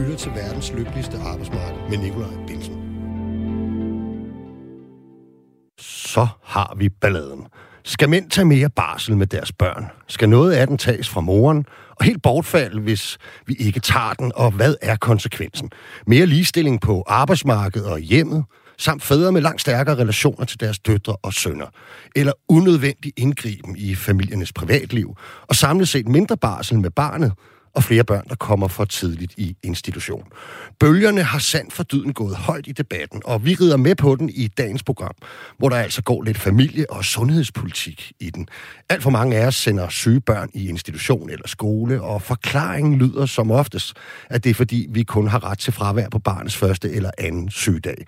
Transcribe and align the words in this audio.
lytter 0.00 0.16
til 0.16 0.30
verdens 0.34 0.72
lykkeligste 0.72 1.18
arbejdsmarked 1.18 1.78
med 1.90 1.98
Nikolaj 1.98 2.28
Bilsen. 2.46 2.74
Så 5.78 6.26
har 6.44 6.74
vi 6.78 6.88
balladen. 6.88 7.46
Skal 7.84 8.08
mænd 8.08 8.30
tage 8.30 8.44
mere 8.44 8.70
barsel 8.70 9.16
med 9.16 9.26
deres 9.26 9.52
børn? 9.52 9.84
Skal 10.08 10.28
noget 10.28 10.52
af 10.52 10.66
den 10.66 10.78
tages 10.78 11.08
fra 11.08 11.20
moren? 11.20 11.64
Og 11.90 12.04
helt 12.04 12.22
bortfald, 12.22 12.78
hvis 12.78 13.18
vi 13.46 13.54
ikke 13.54 13.80
tager 13.80 14.12
den, 14.12 14.32
og 14.34 14.50
hvad 14.50 14.74
er 14.82 14.96
konsekvensen? 14.96 15.70
Mere 16.06 16.26
ligestilling 16.26 16.80
på 16.80 17.04
arbejdsmarkedet 17.06 17.86
og 17.86 17.98
hjemmet? 17.98 18.44
samt 18.80 19.02
fædre 19.02 19.32
med 19.32 19.40
langt 19.40 19.60
stærkere 19.60 19.96
relationer 19.96 20.44
til 20.44 20.60
deres 20.60 20.78
døtre 20.78 21.16
og 21.22 21.34
sønner, 21.34 21.66
eller 22.16 22.32
unødvendig 22.48 23.12
indgriben 23.16 23.76
i 23.76 23.94
familiernes 23.94 24.52
privatliv, 24.52 25.16
og 25.48 25.56
samlet 25.56 25.88
set 25.88 26.08
mindre 26.08 26.36
barsel 26.36 26.78
med 26.78 26.90
barnet, 26.90 27.32
og 27.74 27.84
flere 27.84 28.04
børn, 28.04 28.28
der 28.28 28.34
kommer 28.34 28.68
for 28.68 28.84
tidligt 28.84 29.34
i 29.36 29.56
institution. 29.62 30.24
Bølgerne 30.80 31.22
har 31.22 31.38
sandt 31.38 31.72
for 31.72 31.82
dyden 31.82 32.12
gået 32.12 32.36
højt 32.36 32.66
i 32.66 32.72
debatten, 32.72 33.22
og 33.24 33.44
vi 33.44 33.54
rider 33.54 33.76
med 33.76 33.94
på 33.94 34.16
den 34.16 34.30
i 34.30 34.48
dagens 34.48 34.82
program, 34.82 35.14
hvor 35.58 35.68
der 35.68 35.76
altså 35.76 36.02
går 36.02 36.22
lidt 36.22 36.38
familie- 36.38 36.90
og 36.90 37.04
sundhedspolitik 37.04 38.12
i 38.20 38.30
den. 38.30 38.48
Alt 38.88 39.02
for 39.02 39.10
mange 39.10 39.36
af 39.36 39.46
os 39.46 39.56
sender 39.56 39.88
syge 39.88 40.20
børn 40.20 40.50
i 40.54 40.68
institution 40.68 41.30
eller 41.30 41.48
skole, 41.48 42.02
og 42.02 42.22
forklaringen 42.22 42.98
lyder 42.98 43.26
som 43.26 43.50
oftest, 43.50 43.96
at 44.30 44.44
det 44.44 44.50
er 44.50 44.54
fordi, 44.54 44.86
vi 44.90 45.02
kun 45.02 45.28
har 45.28 45.50
ret 45.50 45.58
til 45.58 45.72
fravær 45.72 46.08
på 46.08 46.18
barnets 46.18 46.56
første 46.56 46.90
eller 46.90 47.10
anden 47.18 47.50
sygedag. 47.50 48.06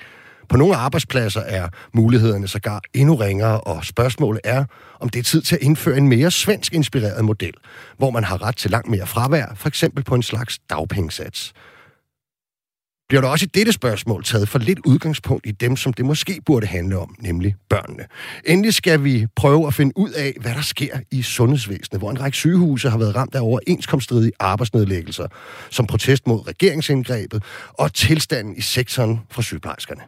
På 0.49 0.57
nogle 0.57 0.77
arbejdspladser 0.77 1.41
er 1.41 1.69
mulighederne 1.93 2.49
sågar 2.49 2.83
endnu 2.95 3.15
ringere, 3.15 3.61
og 3.61 3.85
spørgsmålet 3.85 4.41
er, 4.45 4.65
om 5.01 5.09
det 5.09 5.19
er 5.19 5.23
tid 5.23 5.43
til 5.43 5.55
at 5.55 5.63
indføre 5.63 5.97
en 5.97 6.09
mere 6.09 6.31
svensk 6.31 6.75
inspireret 6.75 7.25
model, 7.25 7.55
hvor 7.99 8.11
man 8.11 8.25
har 8.25 8.43
ret 8.43 8.57
til 8.57 8.71
langt 8.71 8.89
mere 8.89 9.07
fravær, 9.07 9.53
for 9.57 9.69
eksempel 9.69 10.05
på 10.05 10.15
en 10.15 10.23
slags 10.23 10.59
dagpengesats 10.71 11.53
bliver 13.13 13.23
der 13.23 13.29
også 13.29 13.45
i 13.45 13.51
dette 13.55 13.73
spørgsmål 13.73 14.25
taget 14.25 14.49
for 14.49 14.59
lidt 14.59 14.79
udgangspunkt 14.87 15.47
i 15.47 15.51
dem, 15.51 15.77
som 15.77 15.93
det 15.93 16.05
måske 16.05 16.41
burde 16.47 16.67
handle 16.67 16.99
om, 16.99 17.17
nemlig 17.21 17.55
børnene. 17.69 18.05
Endelig 18.47 18.75
skal 18.75 19.05
vi 19.05 19.27
prøve 19.37 19.67
at 19.67 19.75
finde 19.75 19.99
ud 19.99 20.11
af, 20.11 20.33
hvad 20.41 20.55
der 20.55 20.61
sker 20.61 20.99
i 21.11 21.23
sundhedsvæsenet, 21.23 22.01
hvor 22.01 22.11
en 22.11 22.21
række 22.21 22.37
sygehuse 22.37 22.91
har 22.91 22.99
været 22.99 23.17
ramt 23.17 23.35
af 23.35 23.41
overenskomststridige 23.41 24.33
arbejdsnedlæggelser, 24.41 25.27
som 25.71 25.87
protest 25.87 26.27
mod 26.27 26.49
regeringsindgrebet 26.49 27.43
og 27.69 27.95
tilstanden 27.95 28.57
i 28.57 28.61
sektoren 28.61 29.21
for 29.31 29.43
sygeplejerskerne. 29.43 30.03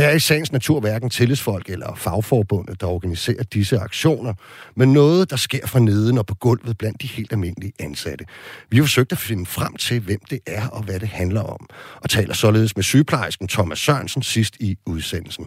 Der 0.00 0.06
er 0.06 0.14
i 0.14 0.18
sagens 0.18 0.52
natur 0.52 0.80
hverken 0.80 1.10
tillidsfolk 1.10 1.70
eller 1.70 1.94
fagforbundet, 1.94 2.80
der 2.80 2.86
organiserer 2.86 3.42
disse 3.42 3.78
aktioner, 3.78 4.34
men 4.76 4.92
noget, 4.92 5.30
der 5.30 5.36
sker 5.36 5.66
fra 5.66 5.78
neden 5.78 6.18
og 6.18 6.26
på 6.26 6.34
gulvet 6.34 6.78
blandt 6.78 7.02
de 7.02 7.06
helt 7.06 7.32
almindelige 7.32 7.72
ansatte. 7.78 8.24
Vi 8.70 8.76
har 8.76 8.84
forsøgt 8.84 9.12
at 9.12 9.18
finde 9.18 9.46
frem 9.46 9.76
til, 9.76 10.00
hvem 10.00 10.20
det 10.30 10.38
er 10.46 10.68
og 10.68 10.82
hvad 10.82 11.00
det 11.00 11.08
handler 11.08 11.42
om, 11.42 11.68
og 11.96 12.10
taler 12.10 12.34
således 12.34 12.76
med 12.76 12.84
sygeplejersken 12.84 13.48
Thomas 13.48 13.78
Sørensen 13.78 14.22
sidst 14.22 14.56
i 14.60 14.76
udsendelsen 14.86 15.46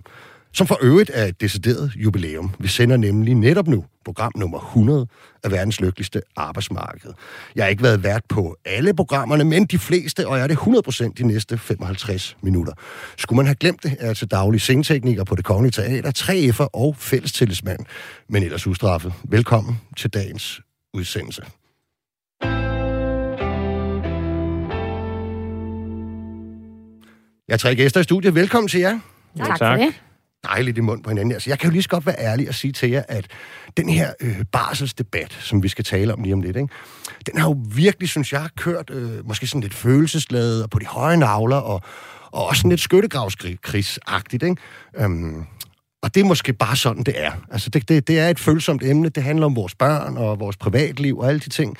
som 0.54 0.68
for 0.68 0.78
øvrigt 0.82 1.12
er 1.14 1.26
et 1.26 1.42
decideret 1.42 1.92
jubilæum. 1.96 2.52
Vi 2.60 2.68
sender 2.68 2.98
nemlig 2.98 3.36
netop 3.36 3.68
nu 3.68 3.86
program 4.06 4.32
nummer 4.36 4.60
100 4.60 5.08
af 5.44 5.52
verdens 5.52 5.82
lykkeligste 5.82 6.22
arbejdsmarked. 6.36 7.14
Jeg 7.56 7.64
har 7.64 7.70
ikke 7.70 7.84
været 7.84 8.04
vært 8.04 8.24
på 8.30 8.56
alle 8.66 8.94
programmerne, 8.94 9.44
men 9.44 9.66
de 9.66 9.80
fleste, 9.80 10.28
og 10.28 10.38
jeg 10.38 10.44
er 10.44 10.48
det 10.48 10.58
100% 10.58 11.14
de 11.18 11.28
næste 11.28 11.58
55 11.58 12.38
minutter. 12.42 12.74
Skulle 13.18 13.38
man 13.38 13.46
have 13.46 13.56
glemt 13.56 13.84
det, 13.84 13.98
er 14.00 14.14
til 14.14 14.32
daglig 14.32 14.62
scenetekniker 14.62 15.24
på 15.24 15.36
det 15.36 15.46
kongelige 15.46 15.72
teater, 15.72 16.12
3F'er 16.18 16.68
og 16.74 16.96
fællestillidsmand, 16.98 17.80
men 18.30 18.44
ellers 18.44 18.68
ustraffet. 18.68 19.14
Velkommen 19.24 19.82
til 19.98 20.10
dagens 20.10 20.62
udsendelse. 20.94 21.44
Jeg 27.48 27.54
har 27.54 27.58
tre 27.58 27.76
gæster 27.76 28.00
i 28.00 28.04
studiet. 28.04 28.36
Velkommen 28.36 28.68
til 28.68 28.80
jer. 28.80 29.00
Tak, 29.38 29.60
tak. 29.60 29.80
for 29.80 29.86
det 29.86 29.94
dejligt 30.44 30.78
i 30.78 30.82
mund 30.82 31.04
på 31.04 31.10
hinanden. 31.10 31.32
Altså, 31.32 31.50
jeg 31.50 31.60
kan 31.60 31.70
jo 31.70 31.72
lige 31.72 31.84
så 31.84 31.90
godt 31.90 32.06
være 32.06 32.20
ærlig 32.20 32.50
og 32.50 32.56
sige 32.56 32.72
til 32.72 32.90
jer, 32.90 33.04
at 33.08 33.28
den 33.78 33.90
her 33.90 34.14
øh, 34.20 34.44
barselsdebat, 34.52 35.38
som 35.42 35.64
vi 35.64 35.68
skal 35.68 35.86
tale 35.86 36.14
om 36.14 36.24
lige 36.24 36.34
om 36.34 36.42
lidt, 36.42 36.58
ikke? 36.58 36.70
den 37.26 37.38
har 37.38 37.48
jo 37.50 37.58
virkelig, 37.76 38.10
synes 38.10 38.34
jeg, 38.34 38.48
kørt 38.58 38.90
øh, 38.90 39.28
måske 39.28 39.48
sådan 39.48 39.62
lidt 39.62 39.74
følelsesladet 39.74 40.64
og 40.64 40.70
på 40.70 40.80
de 40.80 40.86
høje 40.86 41.18
navler, 41.18 41.58
og, 41.58 41.82
og 42.32 42.48
også 42.48 42.60
sådan 42.60 42.70
lidt 42.70 42.82
skyttegravskrigsagtigt. 42.82 44.44
Ikke? 44.44 44.56
Øhm, 44.98 45.46
og 46.04 46.16
det 46.16 46.22
er 46.22 46.26
måske 46.26 46.54
bare 46.54 46.76
sådan, 46.76 47.04
det 47.04 47.14
er. 47.18 47.32
Altså, 47.52 47.70
det, 47.70 47.90
det, 47.90 48.08
det 48.08 48.20
er 48.20 48.30
et 48.30 48.40
følsomt 48.40 48.84
emne. 48.84 49.10
Det 49.10 49.24
handler 49.24 49.46
om 49.46 49.56
vores 49.56 49.76
børn 49.76 50.18
og 50.18 50.40
vores 50.40 50.58
privatliv 50.58 51.20
og 51.20 51.28
alle 51.28 51.40
de 51.40 51.50
ting. 51.50 51.78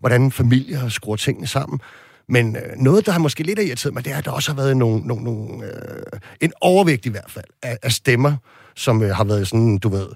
Hvordan 0.00 0.32
familier 0.32 0.88
skruer 0.88 1.16
tingene 1.16 1.46
sammen. 1.46 1.80
Men 2.28 2.56
øh, 2.56 2.62
noget, 2.76 3.06
der 3.06 3.12
har 3.12 3.18
måske 3.18 3.42
lidt 3.42 3.58
irriteret 3.58 3.94
mig, 3.94 4.04
det 4.04 4.12
er, 4.12 4.18
at 4.18 4.24
der 4.24 4.30
også 4.30 4.50
har 4.50 4.56
været 4.56 4.76
nogle, 4.76 5.06
nogle, 5.06 5.24
nogle, 5.24 5.64
øh, 5.64 6.20
en 6.40 6.52
overvægt 6.60 7.06
i 7.06 7.08
hvert 7.08 7.30
fald 7.30 7.44
af, 7.62 7.78
af 7.82 7.92
stemmer, 7.92 8.36
som 8.74 9.02
øh, 9.02 9.16
har 9.16 9.24
været 9.24 9.48
sådan, 9.48 9.78
du 9.78 9.88
ved, 9.88 10.06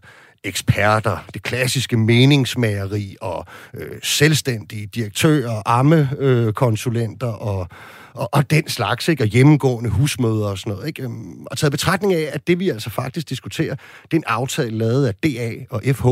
eksperter, 0.44 1.24
det 1.34 1.42
klassiske 1.42 1.96
meningsmageri 1.96 3.16
og 3.20 3.46
øh, 3.74 3.90
selvstændige 4.02 4.86
direktører, 4.86 5.62
ammekonsulenter 5.66 7.34
øh, 7.34 7.46
og, 7.46 7.68
og, 8.14 8.28
og 8.32 8.50
den 8.50 8.68
slags, 8.68 9.08
ikke? 9.08 9.22
og 9.22 9.26
hjemmegående 9.26 9.90
husmøder 9.90 10.46
og 10.46 10.58
sådan 10.58 10.72
noget. 10.72 10.86
Ikke? 10.86 11.02
Øhm, 11.02 11.46
og 11.46 11.58
taget 11.58 11.72
betragtning 11.72 12.14
af, 12.14 12.30
at 12.32 12.46
det 12.46 12.58
vi 12.58 12.68
altså 12.68 12.90
faktisk 12.90 13.28
diskuterer, 13.28 13.74
det 14.02 14.12
er 14.12 14.16
en 14.16 14.24
aftale 14.26 14.78
lavet 14.78 15.06
af 15.06 15.14
DA 15.14 15.52
og 15.70 15.82
FH, 15.94 16.06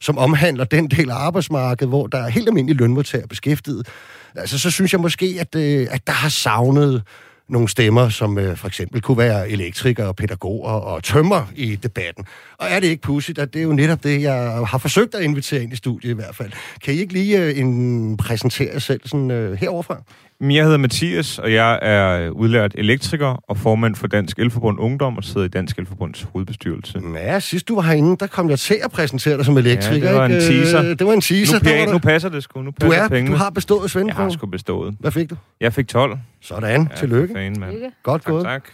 som 0.00 0.18
omhandler 0.18 0.64
den 0.64 0.88
del 0.88 1.10
af 1.10 1.14
arbejdsmarkedet, 1.14 1.88
hvor 1.88 2.06
der 2.06 2.18
er 2.18 2.28
helt 2.28 2.48
almindelige 2.48 2.78
lønmodtagere 2.78 3.28
beskæftiget, 3.28 3.88
altså, 4.36 4.58
så 4.58 4.70
synes 4.70 4.92
jeg 4.92 5.00
måske, 5.00 5.36
at, 5.40 5.54
øh, 5.54 5.86
at 5.90 6.06
der 6.06 6.12
har 6.12 6.28
savnet 6.28 7.02
nogle 7.48 7.68
stemmer, 7.68 8.08
som 8.08 8.38
øh, 8.38 8.56
for 8.56 8.66
eksempel 8.66 9.00
kunne 9.00 9.18
være 9.18 9.50
elektrikere, 9.50 10.14
pædagoger 10.14 10.70
og 10.70 11.02
tømmer 11.02 11.52
i 11.56 11.76
debatten. 11.76 12.24
Og 12.58 12.66
er 12.70 12.80
det 12.80 12.86
ikke 12.86 13.02
pudsigt, 13.02 13.38
at 13.38 13.52
det 13.52 13.58
er 13.58 13.62
jo 13.62 13.72
netop 13.72 14.04
det, 14.04 14.22
jeg 14.22 14.66
har 14.66 14.78
forsøgt 14.78 15.14
at 15.14 15.22
invitere 15.22 15.62
ind 15.62 15.72
i 15.72 15.76
studiet 15.76 16.10
i 16.10 16.14
hvert 16.14 16.34
fald. 16.34 16.52
Kan 16.84 16.94
I 16.94 16.96
ikke 16.96 17.12
lige 17.12 17.42
øh, 17.42 17.58
en, 17.58 18.16
præsentere 18.16 18.70
jer 18.72 18.78
selv 18.78 19.00
sådan, 19.04 19.30
øh, 19.30 19.52
heroverfra? 19.52 20.02
Jeg 20.40 20.64
hedder 20.64 20.76
Mathias, 20.78 21.38
og 21.38 21.52
jeg 21.52 21.78
er 21.82 22.30
udlært 22.30 22.72
elektriker 22.74 23.26
og 23.48 23.56
formand 23.56 23.94
for 23.96 24.06
Dansk 24.06 24.38
Elforbund 24.38 24.78
Ungdom 24.80 25.16
og 25.16 25.24
sidder 25.24 25.44
i 25.46 25.48
Dansk 25.48 25.78
Elforbunds 25.78 26.22
hovedbestyrelse. 26.22 27.02
Ja, 27.14 27.40
sidst 27.40 27.68
du 27.68 27.74
var 27.74 27.82
herinde, 27.82 28.16
der 28.16 28.26
kom 28.26 28.50
jeg 28.50 28.58
til 28.58 28.76
at 28.84 28.90
præsentere 28.90 29.36
dig 29.36 29.44
som 29.44 29.56
elektriker. 29.56 30.06
Ja, 30.10 30.12
det 30.12 30.20
var 30.20 30.26
en 30.26 30.32
teaser. 30.32 30.78
Øh, 30.82 30.98
det 30.98 31.06
var 31.06 31.12
en 31.12 31.20
teaser. 31.20 31.58
Nu, 31.64 31.70
pæ- 31.70 31.92
nu 31.92 31.98
passer 31.98 32.28
det 32.28 32.42
sgu. 32.42 32.62
Nu 32.62 32.70
passer 32.70 32.98
du, 32.98 33.04
er, 33.04 33.08
pengene. 33.08 33.36
du 33.36 33.38
har 33.38 33.50
bestået 33.50 33.90
Svendborg. 33.90 34.16
Jeg 34.18 34.24
har 34.24 34.30
sgu 34.30 34.46
bestået. 34.46 34.96
Hvad 35.00 35.10
fik 35.10 35.30
du? 35.30 35.36
Jeg 35.60 35.72
fik 35.72 35.88
12. 35.88 36.18
Sådan. 36.40 36.88
Ja, 36.90 36.96
Tillykke. 36.96 37.34
Fan, 37.34 37.56
man. 37.60 37.92
Godt 38.02 38.22
tak, 38.22 38.30
gået. 38.30 38.44
Tak. 38.44 38.68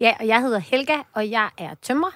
Ja, 0.00 0.12
og 0.20 0.26
jeg 0.26 0.40
hedder 0.40 0.58
Helga, 0.58 0.96
og 1.14 1.30
jeg 1.30 1.48
er 1.58 1.70
tømrer. 1.82 2.10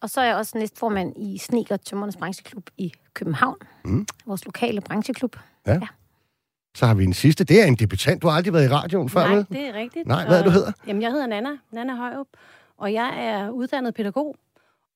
Og 0.00 0.10
så 0.10 0.20
er 0.20 0.24
jeg 0.24 0.36
også 0.36 0.58
næstformand 0.58 1.12
i 1.16 1.38
Sneaker 1.38 1.76
Tømmernes 1.76 2.16
Brancheklub 2.16 2.70
i 2.78 2.92
København. 3.14 3.56
Mm. 3.84 4.06
Vores 4.26 4.44
lokale 4.44 4.80
brancheklub. 4.80 5.36
Ja. 5.66 5.72
ja. 5.72 5.78
Så 6.76 6.86
har 6.86 6.94
vi 6.94 7.04
en 7.04 7.12
sidste. 7.14 7.44
Det 7.44 7.62
er 7.62 7.66
en 7.66 7.74
debutant. 7.74 8.22
Du 8.22 8.28
har 8.28 8.36
aldrig 8.36 8.52
været 8.52 8.64
i 8.64 8.68
radioen 8.68 9.08
før, 9.08 9.28
Nej, 9.28 9.44
det 9.52 9.68
er 9.68 9.74
rigtigt. 9.74 10.06
Nej, 10.06 10.26
hvad 10.26 10.38
er 10.40 10.44
du 10.44 10.50
hedder? 10.50 10.72
Jamen, 10.86 11.02
jeg 11.02 11.10
hedder 11.10 11.26
Nana. 11.26 11.48
Nana 11.72 11.96
Højup. 11.96 12.26
Og 12.78 12.92
jeg 12.92 13.26
er 13.26 13.50
uddannet 13.50 13.94
pædagog. 13.94 14.36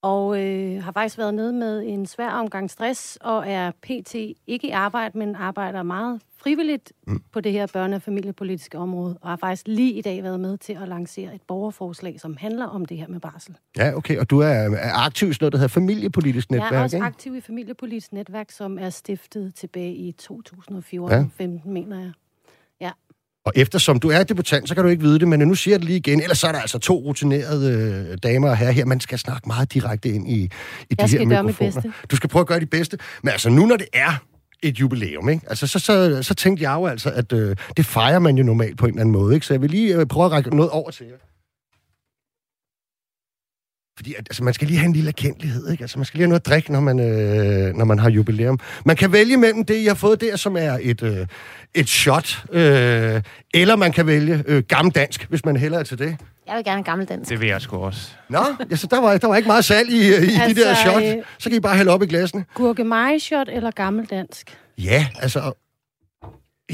Og 0.03 0.45
øh, 0.45 0.83
har 0.83 0.93
faktisk 0.93 1.19
været 1.19 1.35
nede 1.35 1.53
med 1.53 1.83
en 1.87 2.07
svær 2.07 2.31
omgang 2.31 2.71
stress, 2.71 3.19
og 3.21 3.49
er 3.49 3.71
pt. 3.71 4.15
ikke 4.47 4.67
i 4.69 4.71
arbejde, 4.71 5.19
men 5.19 5.35
arbejder 5.35 5.83
meget 5.83 6.21
frivilligt 6.43 6.93
mm. 7.07 7.23
på 7.33 7.41
det 7.41 7.53
her 7.53 7.67
børne- 7.67 7.95
og 7.95 8.03
familiepolitiske 8.03 8.79
område, 8.79 9.19
og 9.21 9.29
har 9.29 9.37
faktisk 9.37 9.69
lige 9.69 9.93
i 9.93 10.03
dag 10.03 10.23
været 10.23 10.41
med 10.41 10.59
til 10.59 10.73
at 10.83 10.89
lancere 10.89 11.35
et 11.35 11.43
borgerforslag, 11.49 12.21
som 12.21 12.37
handler 12.37 12.67
om 12.67 12.85
det 12.85 12.97
her 12.97 13.09
med 13.09 13.21
barsel. 13.21 13.57
Ja, 13.77 13.97
okay. 13.97 14.19
Og 14.19 14.31
du 14.31 14.39
er, 14.39 14.47
er 14.47 15.07
aktiv 15.07 15.29
i 15.29 15.35
noget, 15.41 15.53
der 15.53 15.59
hedder 15.59 15.69
Familiepolitisk 15.69 16.51
Netværk, 16.51 16.73
Jeg 16.73 16.79
er 16.79 16.83
også 16.83 16.97
ikke? 16.97 17.07
aktiv 17.07 17.37
i 17.37 17.41
Familiepolitisk 17.41 18.13
Netværk, 18.13 18.51
som 18.51 18.79
er 18.79 18.91
stiftet 18.91 19.55
tilbage 19.55 19.95
i 19.95 20.15
2014-15, 20.23 20.33
ja. 21.11 21.25
mener 21.65 22.01
jeg. 22.01 22.13
Og 23.51 23.55
eftersom 23.57 24.01
du 24.01 24.09
er 24.09 24.23
debutant, 24.23 24.69
så 24.69 24.75
kan 24.75 24.85
du 24.85 24.91
ikke 24.91 25.03
vide 25.03 25.19
det, 25.19 25.29
men 25.29 25.41
nu 25.41 25.55
siger 25.55 25.73
jeg 25.75 25.81
det 25.81 25.87
lige 25.87 25.97
igen. 25.97 26.21
Ellers 26.23 26.39
så 26.39 26.47
er 26.47 26.53
der 26.53 26.61
altså 26.61 26.79
to 26.79 26.95
rutinerede 26.99 27.73
øh, 28.11 28.19
damer 28.23 28.51
og 28.51 28.57
herrer 28.57 28.73
her. 28.73 28.85
Man 28.85 29.01
skal 29.01 29.19
snakke 29.19 29.49
meget 29.49 29.75
direkte 29.75 30.09
ind 30.09 30.29
i, 30.29 30.51
i 30.91 30.95
de 30.95 31.09
her 31.09 31.43
mikrofoner. 31.43 31.93
Du 32.11 32.17
skal 32.17 32.31
prøve 32.31 32.41
at 32.41 32.47
gøre 32.47 32.61
det 32.61 32.71
bedste. 32.71 32.99
Men 33.23 33.31
altså 33.31 33.51
nu, 33.51 33.67
når 33.67 33.77
det 33.77 33.87
er 33.93 34.23
et 34.63 34.81
jubilæum, 34.81 35.29
ikke? 35.29 35.43
Altså, 35.49 35.67
så, 35.67 35.79
så, 35.79 36.23
så 36.23 36.35
tænkte 36.35 36.63
jeg 36.63 36.75
jo 36.75 36.87
altså, 36.87 37.11
at 37.11 37.33
øh, 37.33 37.57
det 37.77 37.87
fejrer 37.87 38.19
man 38.19 38.37
jo 38.37 38.45
normalt 38.45 38.79
på 38.79 38.87
en 38.87 38.91
eller 38.91 39.01
anden 39.01 39.13
måde, 39.13 39.35
ikke? 39.35 39.47
Så 39.47 39.55
jeg 39.55 39.63
vil 39.63 39.71
lige 39.71 39.97
øh, 39.97 40.07
prøve 40.07 40.27
at 40.27 40.33
række 40.33 40.57
noget 40.57 40.71
over 40.71 40.91
til 40.91 41.07
jer. 41.07 41.30
Fordi 44.01 44.15
altså, 44.15 44.45
man 44.45 44.55
skal 44.55 44.69
lige 44.69 44.79
have 44.79 44.87
en 44.87 44.93
lille 44.93 45.09
erkendelighed, 45.09 45.71
ikke? 45.71 45.85
Altså, 45.85 45.99
man 45.99 46.05
skal 46.05 46.19
lige 46.19 46.23
have 46.23 46.29
noget 46.29 46.41
at 46.41 46.47
drikke, 46.47 46.73
når 46.73 46.81
man, 46.81 47.01
øh, 47.01 47.75
når 47.75 47.85
man 47.85 47.99
har 47.99 48.11
jubilæum. 48.11 48.59
Man 48.85 48.97
kan 48.97 49.13
vælge 49.13 49.37
mellem 49.37 49.65
det, 49.65 49.85
jeg 49.85 49.91
har 49.91 49.95
fået 49.95 50.21
der, 50.21 50.37
som 50.37 50.57
er 50.57 50.79
et, 50.83 51.03
øh, 51.03 51.27
et 51.75 51.89
shot, 51.89 52.45
øh, 52.53 53.23
eller 53.55 53.77
man 53.77 53.93
kan 53.93 54.07
vælge 54.07 54.45
øh, 54.47 54.63
gammeldansk, 54.63 55.27
hvis 55.29 55.45
man 55.45 55.57
hellere 55.57 55.81
er 55.81 55.85
til 55.85 55.99
det. 55.99 56.17
Jeg 56.47 56.57
vil 56.57 56.65
gerne 56.65 56.85
gammeldansk. 56.85 57.31
Det 57.31 57.41
vil 57.41 57.49
jeg 57.49 57.61
sgu 57.61 57.77
også. 57.77 58.11
Nå, 58.29 58.45
ja, 58.71 58.77
så 58.77 58.87
der 58.87 59.01
var, 59.01 59.17
der 59.17 59.27
var 59.29 59.37
ikke 59.37 59.47
meget 59.47 59.65
salg 59.65 59.91
i, 59.91 60.09
i 60.09 60.13
altså, 60.13 60.43
de 60.49 60.55
der 60.55 60.75
shot. 60.75 61.03
Øh, 61.03 61.15
så 61.39 61.49
kan 61.49 61.57
I 61.57 61.61
bare 61.61 61.77
hælde 61.77 61.91
op 61.91 62.03
i 62.03 62.07
glasene. 62.07 62.45
Gurkemeje-shot 62.55 63.49
eller 63.53 63.71
gammeldansk? 63.71 64.59
Ja, 64.79 65.07
altså... 65.21 65.53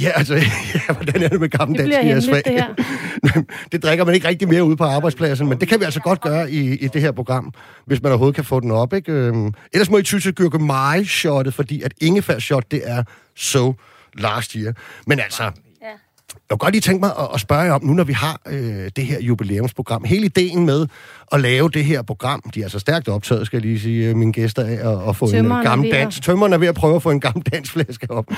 Ja, 0.00 0.10
altså, 0.14 0.34
ja, 0.75 0.94
hvordan 0.94 1.22
er 1.22 1.28
det 1.28 1.40
med 1.40 1.48
gammel 1.48 1.78
Det 1.78 1.90
dansk 1.93 2.04
i 2.06 2.08
jeres 2.08 2.28
fag? 2.28 2.43
det 2.44 3.44
det 3.72 3.82
drikker 3.82 4.04
man 4.04 4.14
ikke 4.14 4.28
rigtig 4.28 4.48
mere 4.48 4.64
ude 4.64 4.76
på 4.76 4.84
arbejdspladsen, 4.84 5.48
men 5.48 5.60
det 5.60 5.69
kan 5.69 5.81
vi 5.81 5.84
altså 5.84 6.00
godt 6.00 6.20
gøre 6.20 6.50
i, 6.50 6.75
i 6.76 6.88
det 6.88 7.00
her 7.02 7.12
program, 7.12 7.52
hvis 7.87 8.02
man 8.02 8.12
overhovedet 8.12 8.34
kan 8.34 8.44
få 8.44 8.60
den 8.60 8.70
op, 8.70 8.93
ikke? 8.94 9.12
Øhm, 9.12 9.52
ellers 9.72 9.90
må 9.90 9.98
I 9.98 10.02
ty 10.02 10.19
til 10.19 10.34
Gurkemeje-shottet, 10.34 11.54
fordi 11.54 11.82
at 11.82 11.93
ingefær-shot, 12.00 12.64
det 12.70 12.81
er 12.84 13.02
so 13.37 13.75
last 14.14 14.52
year. 14.52 14.72
Men 15.06 15.20
altså, 15.20 15.43
Ja. 15.43 15.50
jeg 15.87 15.96
kunne 16.50 16.58
godt 16.58 16.72
lige 16.75 16.81
tænke 16.82 17.00
mig 17.00 17.10
at, 17.19 17.28
at 17.34 17.40
spørge 17.40 17.62
jer 17.62 17.72
om, 17.72 17.84
nu 17.84 17.92
når 17.92 18.04
vi 18.04 18.12
har 18.12 18.40
øh, 18.49 18.90
det 18.96 19.06
her 19.06 19.20
jubilæumsprogram, 19.20 20.04
hele 20.04 20.25
ideen 20.25 20.66
med 20.66 20.87
at 21.32 21.40
lave 21.40 21.70
det 21.70 21.84
her 21.84 22.02
program, 22.02 22.42
de 22.54 22.60
er 22.60 22.64
altså 22.64 22.78
stærkt 22.78 23.08
optaget, 23.08 23.46
skal 23.46 23.56
jeg 23.56 23.62
lige 23.62 23.81
sige, 23.81 24.08
øh, 24.08 24.16
mine 24.16 24.32
gæster 24.32 24.62
af, 24.64 24.72
at, 24.92 25.08
at 25.08 25.16
få 25.16 25.25
en 25.25 25.31
Tømmeren 25.32 25.66
er 25.66 25.70
gammel 25.70 25.88
ved 25.88 25.96
at- 25.96 26.02
dans. 26.04 26.20
Tømmeren 26.20 26.52
er 26.52 26.58
ved 26.58 26.69
at 26.69 26.75
prøve 26.75 26.96
at 26.96 27.02
få 27.02 27.10
en 27.10 27.20
gammel 27.20 27.44
dansflaske 27.52 28.10
op. 28.10 28.26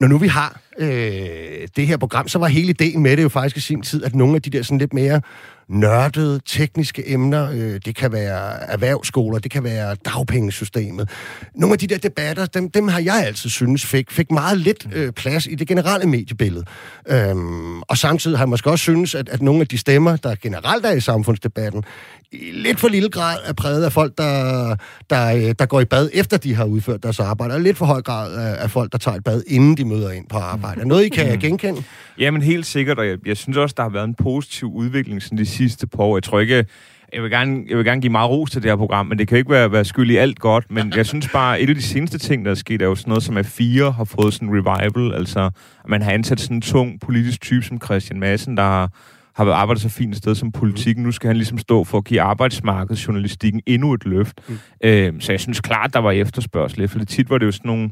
Når 0.00 0.08
nu 0.08 0.18
vi 0.18 0.28
har 0.28 0.60
øh, 0.78 1.68
det 1.76 1.86
her 1.86 1.96
program, 1.96 2.28
så 2.28 2.38
var 2.38 2.46
hele 2.46 2.68
ideen 2.68 3.02
med 3.02 3.16
det 3.16 3.22
jo 3.22 3.28
faktisk 3.28 3.56
i 3.56 3.60
sin 3.60 3.82
tid, 3.82 4.04
at 4.04 4.14
nogle 4.14 4.34
af 4.34 4.42
de 4.42 4.50
der 4.50 4.62
sådan 4.62 4.78
lidt 4.78 4.92
mere 4.92 5.20
nørdede 5.68 6.40
tekniske 6.46 7.10
emner, 7.12 7.50
øh, 7.50 7.80
det 7.84 7.96
kan 7.96 8.12
være 8.12 8.70
erhvervsskoler, 8.72 9.38
det 9.38 9.50
kan 9.50 9.64
være 9.64 9.94
dagpengesystemet. 9.94 11.10
Nogle 11.54 11.72
af 11.72 11.78
de 11.78 11.86
der 11.86 11.98
debatter, 11.98 12.46
dem, 12.46 12.70
dem 12.70 12.88
har 12.88 13.00
jeg 13.00 13.22
altid 13.26 13.50
synes 13.50 13.86
fik, 13.86 14.10
fik 14.10 14.30
meget 14.30 14.58
lidt 14.58 14.88
øh, 14.92 15.12
plads 15.12 15.46
i 15.46 15.54
det 15.54 15.68
generelle 15.68 16.06
mediebillede. 16.06 16.64
Øhm, 17.08 17.82
og 17.82 17.98
samtidig 17.98 18.38
har 18.38 18.44
jeg 18.44 18.48
måske 18.48 18.70
også 18.70 18.82
synes, 18.82 19.14
at, 19.14 19.28
at 19.28 19.42
nogle 19.42 19.60
af 19.60 19.66
de 19.66 19.78
stemmer, 19.78 20.16
der 20.16 20.34
generelt 20.42 20.86
er 20.86 20.92
i 20.92 21.00
samfundsdebatten, 21.00 21.84
i 22.32 22.50
lidt 22.52 22.80
for 22.80 22.88
lille 22.88 23.08
grad 23.08 23.38
er 23.44 23.52
præget 23.52 23.84
af 23.84 23.92
folk, 23.92 24.18
der, 24.18 24.76
der, 25.10 25.34
øh, 25.36 25.54
der 25.58 25.66
går 25.66 25.80
i 25.80 25.84
bad 25.84 26.10
efter 26.12 26.36
de 26.36 26.54
har 26.54 26.64
udført 26.64 27.02
deres 27.02 27.20
arbejde, 27.20 27.54
og 27.54 27.60
lidt 27.60 27.76
for 27.76 27.86
høj 27.86 28.02
grad 28.02 28.34
af, 28.34 28.62
af 28.62 28.70
folk, 28.70 28.92
der 28.92 28.98
tager 28.98 29.16
et 29.16 29.24
bad, 29.24 29.42
inden 29.46 29.76
de 29.76 29.84
møder 29.84 30.10
ind 30.10 30.26
på 30.28 30.38
arbejde. 30.38 30.80
Er 30.80 30.84
noget, 30.84 31.04
I 31.04 31.08
kan 31.08 31.38
genkende? 31.38 31.82
Jamen 32.18 32.42
helt 32.42 32.66
sikkert, 32.66 32.98
og 32.98 33.06
jeg, 33.06 33.18
jeg 33.26 33.36
synes 33.36 33.56
også, 33.56 33.74
der 33.76 33.82
har 33.82 33.90
været 33.90 34.04
en 34.04 34.14
positiv 34.14 34.72
udvikling 34.72 35.22
sådan 35.22 35.38
de 35.38 35.46
sidste 35.56 35.86
par 35.86 36.02
år. 36.02 36.16
Jeg 36.16 36.22
tror 36.22 36.40
ikke, 36.40 36.64
jeg 37.12 37.22
vil 37.22 37.30
gerne, 37.30 37.64
jeg 37.68 37.76
vil 37.76 37.84
gerne 37.84 38.00
give 38.00 38.12
meget 38.12 38.30
ros 38.30 38.50
til 38.50 38.62
det 38.62 38.70
her 38.70 38.76
program, 38.76 39.06
men 39.06 39.18
det 39.18 39.28
kan 39.28 39.38
ikke 39.38 39.50
være, 39.50 39.72
være 39.72 39.84
skyld 39.84 40.10
i 40.10 40.16
alt 40.16 40.38
godt. 40.38 40.70
Men 40.70 40.92
jeg 40.96 41.06
synes 41.06 41.28
bare, 41.28 41.60
et 41.60 41.68
af 41.68 41.74
de 41.74 41.82
seneste 41.82 42.18
ting, 42.18 42.44
der 42.44 42.50
er 42.50 42.54
sket, 42.54 42.82
er 42.82 42.86
jo 42.86 42.94
sådan 42.94 43.10
noget, 43.10 43.22
som 43.22 43.36
at 43.36 43.46
fire 43.46 43.92
har 43.92 44.04
fået 44.04 44.34
sådan 44.34 44.48
en 44.48 44.54
revival. 44.54 45.14
Altså, 45.14 45.40
at 45.84 45.88
man 45.88 46.02
har 46.02 46.12
ansat 46.12 46.40
sådan 46.40 46.56
en 46.56 46.60
tung 46.60 47.00
politisk 47.00 47.40
type 47.40 47.62
som 47.64 47.80
Christian 47.84 48.20
Madsen, 48.20 48.56
der 48.56 48.62
har, 48.62 48.90
har 49.34 49.52
arbejdet 49.52 49.82
så 49.82 49.88
fint 49.88 50.12
et 50.12 50.18
sted 50.18 50.34
som 50.34 50.52
politikken. 50.52 51.04
Nu 51.04 51.12
skal 51.12 51.28
han 51.28 51.36
ligesom 51.36 51.58
stå 51.58 51.84
for 51.84 51.98
at 51.98 52.04
give 52.04 52.20
arbejdsmarkedsjournalistikken 52.20 53.60
endnu 53.66 53.94
et 53.94 54.04
løft. 54.04 54.40
Mm. 54.48 54.58
Øh, 54.84 55.12
så 55.20 55.32
jeg 55.32 55.40
synes 55.40 55.60
klart, 55.60 55.94
der 55.94 56.00
var 56.00 56.10
efterspørgsel. 56.10 56.88
For 56.88 56.98
det 56.98 57.08
tit 57.08 57.30
var 57.30 57.38
det 57.38 57.46
jo 57.46 57.52
sådan 57.52 57.68
nogle 57.68 57.90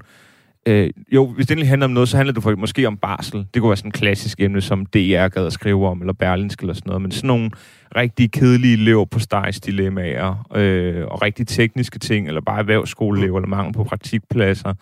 Øh, 0.66 0.90
jo, 1.12 1.26
hvis 1.26 1.46
det 1.46 1.52
endelig 1.52 1.68
handler 1.68 1.84
om 1.84 1.90
noget, 1.90 2.08
så 2.08 2.16
handler 2.16 2.32
det 2.32 2.42
for, 2.42 2.56
måske 2.56 2.86
om 2.86 2.96
barsel. 2.96 3.46
Det 3.54 3.62
kunne 3.62 3.70
være 3.70 3.76
sådan 3.76 3.88
et 3.88 3.94
klassisk 3.94 4.40
emne, 4.40 4.60
som 4.60 4.86
DR 4.86 5.28
gad 5.28 5.46
at 5.46 5.52
skrive 5.52 5.88
om, 5.88 6.00
eller 6.00 6.12
Berlinsk 6.12 6.60
eller 6.60 6.74
sådan 6.74 6.88
noget. 6.88 7.02
Men 7.02 7.10
sådan 7.10 7.28
nogle 7.28 7.50
rigtig 7.96 8.32
kedelige 8.32 8.76
lever 8.76 9.04
på 9.04 9.18
dilemmaer 9.66 10.48
øh, 10.56 11.06
og 11.06 11.22
rigtig 11.22 11.46
tekniske 11.46 11.98
ting, 11.98 12.28
eller 12.28 12.40
bare 12.40 12.58
erhvervsskoleelever, 12.58 13.38
eller 13.38 13.48
mangel 13.48 13.74
på 13.74 13.84
praktikpladser, 13.84 14.74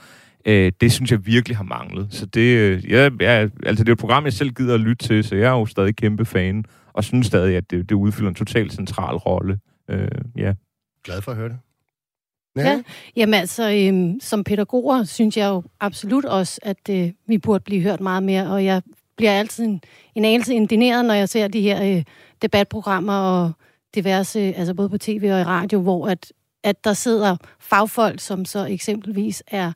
øh, 0.47 0.73
det 0.81 0.93
synes 0.93 1.11
jeg 1.11 1.27
virkelig 1.27 1.57
har 1.57 1.65
manglet. 1.65 2.07
Så 2.11 2.27
det, 2.27 2.57
øh, 2.57 2.91
jeg, 2.91 3.13
jeg, 3.21 3.51
altså 3.67 3.85
det 3.85 3.89
er 3.89 3.93
et 3.93 3.99
program, 3.99 4.25
jeg 4.25 4.33
selv 4.33 4.51
gider 4.51 4.75
at 4.75 4.81
lytte 4.81 5.07
til, 5.07 5.25
så 5.25 5.35
jeg 5.37 5.47
er 5.47 5.59
jo 5.59 5.67
stadig 5.67 5.97
kæmpe 5.97 6.25
fan, 6.25 6.65
og 6.93 7.05
synes 7.05 7.27
stadig, 7.27 7.57
at 7.57 7.71
det, 7.71 7.89
det 7.89 7.95
udfylder 7.95 8.29
en 8.29 8.35
totalt 8.35 8.73
central 8.73 9.17
rolle. 9.17 9.59
Øh, 9.91 10.09
ja. 10.37 10.55
Glad 11.05 11.23
for 11.23 11.31
at 11.31 11.37
høre 11.37 11.49
det. 11.49 11.59
Ja. 12.57 12.83
Jamen 13.17 13.35
altså, 13.35 13.71
øhm, 13.71 14.21
som 14.21 14.45
pædagoger 14.45 15.05
synes 15.05 15.37
jeg 15.37 15.49
jo 15.49 15.63
absolut 15.81 16.25
også, 16.25 16.61
at 16.63 16.89
øh, 16.91 17.11
vi 17.27 17.39
burde 17.39 17.65
blive 17.65 17.83
hørt 17.83 18.01
meget 18.01 18.23
mere, 18.23 18.51
og 18.51 18.65
jeg 18.65 18.83
bliver 19.17 19.33
altid 19.33 19.65
en, 19.65 19.81
en 20.15 20.25
anelse 20.25 20.55
indineret, 20.55 21.05
når 21.05 21.15
jeg 21.15 21.29
ser 21.29 21.49
de 21.49 21.61
her 21.61 21.97
øh, 21.97 22.05
debatprogrammer 22.43 23.19
og 23.19 23.53
diverse, 23.95 24.41
øh, 24.41 24.53
altså 24.57 24.75
både 24.75 24.89
på 24.89 24.99
tv 24.99 25.31
og 25.33 25.41
i 25.41 25.45
radio, 25.45 25.81
hvor 25.81 26.07
at, 26.07 26.33
at 26.65 26.85
der 26.85 26.93
sidder 26.93 27.37
fagfolk, 27.61 28.21
som 28.21 28.45
så 28.45 28.67
eksempelvis 28.67 29.43
er 29.47 29.73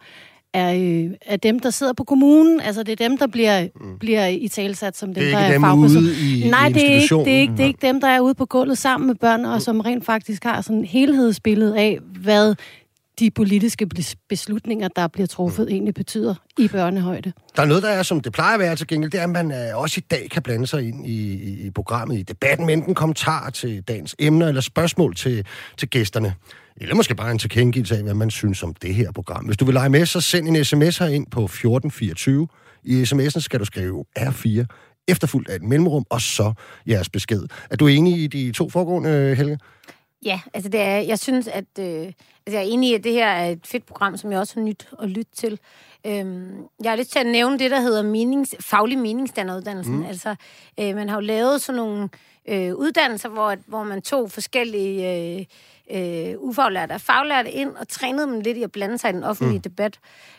er, 0.55 0.75
øh, 0.75 1.11
er 1.27 1.37
dem, 1.37 1.59
der 1.61 1.71
sidder 1.71 1.93
på 1.93 2.05
kommunen. 2.05 2.61
Altså, 2.61 2.83
det 2.83 3.01
er 3.01 3.09
dem, 3.09 3.19
der 3.19 3.27
bliver, 3.27 3.69
mm. 3.81 3.99
bliver 3.99 4.27
i 4.27 4.49
talsat 4.49 4.97
som 4.97 5.15
dem, 5.15 5.25
Det 5.25 5.33
er 5.33 5.39
der 5.39 5.45
er 5.45 5.53
dem 5.53 5.63
fagpersoner. 5.63 6.01
ude 6.01 6.41
i, 6.41 6.51
Nej, 6.51 6.69
i 6.69 6.73
det 6.73 6.91
er, 6.91 6.95
ikke, 7.01 7.15
det, 7.25 7.37
er 7.37 7.41
ikke, 7.41 7.53
det 7.53 7.61
er 7.61 7.67
ikke 7.67 7.87
dem, 7.87 8.01
der 8.01 8.09
er 8.09 8.21
ude 8.21 8.35
på 8.35 8.47
gulvet 8.47 8.79
sammen 8.79 9.07
med 9.07 9.15
børn, 9.15 9.45
og 9.45 9.63
som 9.63 9.81
rent 9.81 10.05
faktisk 10.05 10.45
har 10.45 10.61
sådan 10.61 10.81
et 10.81 10.89
helhedsbillede 10.89 11.79
af, 11.79 11.99
hvad 12.23 12.55
de 13.19 13.31
politiske 13.31 13.87
bes- 13.99 14.15
beslutninger, 14.29 14.89
der 14.97 15.07
bliver 15.07 15.27
truffet, 15.27 15.71
egentlig 15.71 15.95
betyder 15.95 16.35
i 16.59 16.69
børnehøjde. 16.69 17.33
Der 17.57 17.63
er 17.63 17.67
noget, 17.67 17.83
der 17.83 17.89
er, 17.89 18.03
som 18.03 18.21
det 18.21 18.33
plejer 18.33 18.55
at 18.55 18.61
være 18.61 18.77
til 18.77 18.87
gengæld, 18.87 19.11
det 19.11 19.21
er, 19.21 19.25
at 19.25 19.31
man 19.31 19.53
øh, 19.53 19.59
også 19.81 19.95
i 19.99 20.05
dag 20.11 20.29
kan 20.31 20.43
blande 20.43 20.67
sig 20.67 20.89
ind 20.89 21.07
i, 21.07 21.33
i, 21.35 21.67
i 21.67 21.71
programmet, 21.71 22.19
i 22.19 22.23
debatten, 22.23 22.67
med 22.67 22.75
enten 22.75 22.95
kommentarer 22.95 23.51
til 23.51 23.83
dagens 23.83 24.17
emner 24.19 24.49
eller 24.49 24.61
spørgsmål 24.61 25.15
til, 25.15 25.47
til 25.77 25.89
gæsterne. 25.89 26.35
Eller 26.81 26.95
måske 26.95 27.15
bare 27.15 27.31
en 27.31 27.39
tilkendegivelse 27.39 27.97
af, 27.97 28.03
hvad 28.03 28.15
man 28.15 28.31
synes 28.31 28.63
om 28.63 28.75
det 28.75 28.95
her 28.95 29.13
program. 29.13 29.45
Hvis 29.45 29.57
du 29.57 29.65
vil 29.65 29.75
lege 29.75 29.89
med, 29.89 30.07
så 30.07 30.21
send 30.21 30.49
en 30.49 30.65
sms 30.65 31.01
ind 31.01 31.27
på 31.27 31.45
1424. 31.45 32.49
I 32.85 33.03
sms'en 33.03 33.41
skal 33.41 33.61
du 33.61 33.65
skrive 33.65 34.05
R4, 34.19 34.65
efterfulgt 35.09 35.49
af 35.51 35.55
et 35.55 35.63
mellemrum, 35.63 36.05
og 36.11 36.21
så 36.21 36.53
jeres 36.87 37.09
besked. 37.09 37.43
Er 37.71 37.77
du 37.77 37.87
enig 37.87 38.23
i 38.23 38.27
de 38.27 38.53
to 38.53 38.71
foregående, 38.71 39.35
Helge? 39.35 39.59
Ja, 40.25 40.41
altså 40.55 40.69
det 40.69 40.81
er, 40.81 40.97
jeg 40.97 41.19
synes, 41.19 41.49
at 41.49 41.65
øh, 41.79 41.85
altså 41.87 42.13
jeg 42.47 42.57
er 42.57 42.61
enig 42.61 42.91
i, 42.91 42.95
at 42.95 43.05
det 43.05 43.13
her 43.13 43.27
er 43.27 43.51
et 43.51 43.67
fedt 43.67 43.87
program, 43.87 44.17
som 44.17 44.33
jeg 44.33 44.41
også 44.41 44.55
har 44.55 44.63
nyt 44.63 44.89
at 45.03 45.11
lytte 45.11 45.33
til. 45.37 45.59
Øhm, 46.07 46.65
jeg 46.83 46.91
har 46.91 46.97
lyst 46.97 47.13
til 47.13 47.19
at 47.19 47.27
nævne 47.27 47.59
det, 47.59 47.71
der 47.71 47.81
hedder 47.81 48.03
menings, 48.03 48.55
faglig 48.61 48.99
meningsdanneruddannelsen. 48.99 49.97
Mm. 49.97 50.07
Altså, 50.07 50.35
øh, 50.81 50.95
man 50.95 51.09
har 51.09 51.17
jo 51.17 51.21
lavet 51.21 51.61
sådan 51.61 51.77
nogle 51.77 52.09
øh, 52.49 52.75
uddannelser, 52.75 53.29
hvor, 53.29 53.57
hvor 53.67 53.85
man 53.85 54.03
tog 54.03 54.31
forskellige 54.31 55.37
øh, 55.39 55.45
øh, 55.91 56.35
ufaglærte 56.39 56.93
og 56.93 57.01
faglærte 57.01 57.51
ind 57.51 57.71
og 57.77 57.89
trænede 57.89 58.27
dem 58.27 58.41
lidt 58.41 58.57
i 58.57 58.63
at 58.63 58.73
blande 58.73 58.99
sig 58.99 59.11
i 59.11 59.13
den 59.13 59.25
offentlige 59.25 59.59
mm. 59.59 59.63
debat. 59.63 59.99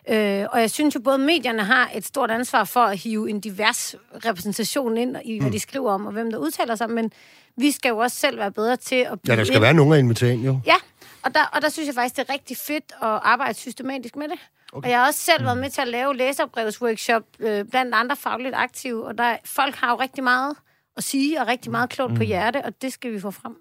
Øh, 0.10 0.46
og 0.52 0.62
jeg 0.62 0.72
synes 0.72 0.96
jo, 0.96 1.00
både 1.00 1.18
medierne 1.18 1.64
har 1.64 1.90
et 1.96 2.06
stort 2.06 2.32
ansvar 2.32 2.64
for 2.64 2.80
at 2.80 2.98
hive 2.98 3.30
en 3.30 3.40
divers 3.40 3.96
repræsentation 4.26 4.98
ind 4.98 5.18
i, 5.26 5.40
hvad 5.40 5.52
de 5.52 5.60
skriver 5.60 5.92
om, 5.92 6.06
og 6.06 6.12
hvem 6.12 6.32
der 6.32 6.38
udtaler 6.38 6.76
sig, 6.76 6.90
men 6.90 7.12
vi 7.58 7.72
skal 7.72 7.90
jo 7.90 7.98
også 7.98 8.18
selv 8.18 8.38
være 8.38 8.52
bedre 8.52 8.76
til 8.76 8.96
at 8.96 9.20
Ja, 9.28 9.36
der 9.36 9.44
skal 9.44 9.56
ind. 9.56 9.64
være 9.64 9.74
nogen 9.74 9.94
at 9.94 10.00
invitere 10.00 10.34
ind, 10.34 10.46
jo. 10.46 10.60
Ja, 10.66 10.76
og 11.22 11.34
der, 11.36 11.40
og 11.54 11.62
der 11.62 11.70
synes 11.70 11.88
jeg 11.88 11.96
faktisk, 11.96 12.16
det 12.16 12.30
er 12.30 12.34
rigtig 12.34 12.58
fedt 12.58 12.84
at 13.02 13.08
arbejde 13.08 13.54
systematisk 13.54 14.16
med 14.16 14.28
det. 14.28 14.40
Okay. 14.74 14.86
Og 14.88 14.92
jeg 14.92 15.00
har 15.00 15.08
også 15.08 15.20
selv 15.20 15.44
været 15.44 15.58
med 15.58 15.70
til 15.70 15.82
at 15.82 15.88
lave 15.88 16.16
læserbrevsworkshop 16.16 17.24
øh, 17.40 17.66
blandt 17.66 17.96
andre 17.96 18.16
fagligt 18.16 18.56
aktive, 18.56 19.06
og 19.06 19.18
der, 19.18 19.38
folk 19.46 19.76
har 19.76 19.92
jo 19.92 19.96
rigtig 19.96 20.24
meget 20.24 20.56
at 20.98 21.04
sige, 21.04 21.42
og 21.42 21.48
rigtig 21.48 21.72
meget 21.72 21.90
klogt 21.90 22.12
mm. 22.12 22.18
på 22.18 22.24
hjerte, 22.24 22.66
og 22.66 22.82
det 22.82 22.94
skal 22.94 23.12
vi 23.14 23.20
få 23.20 23.32
frem. 23.32 23.56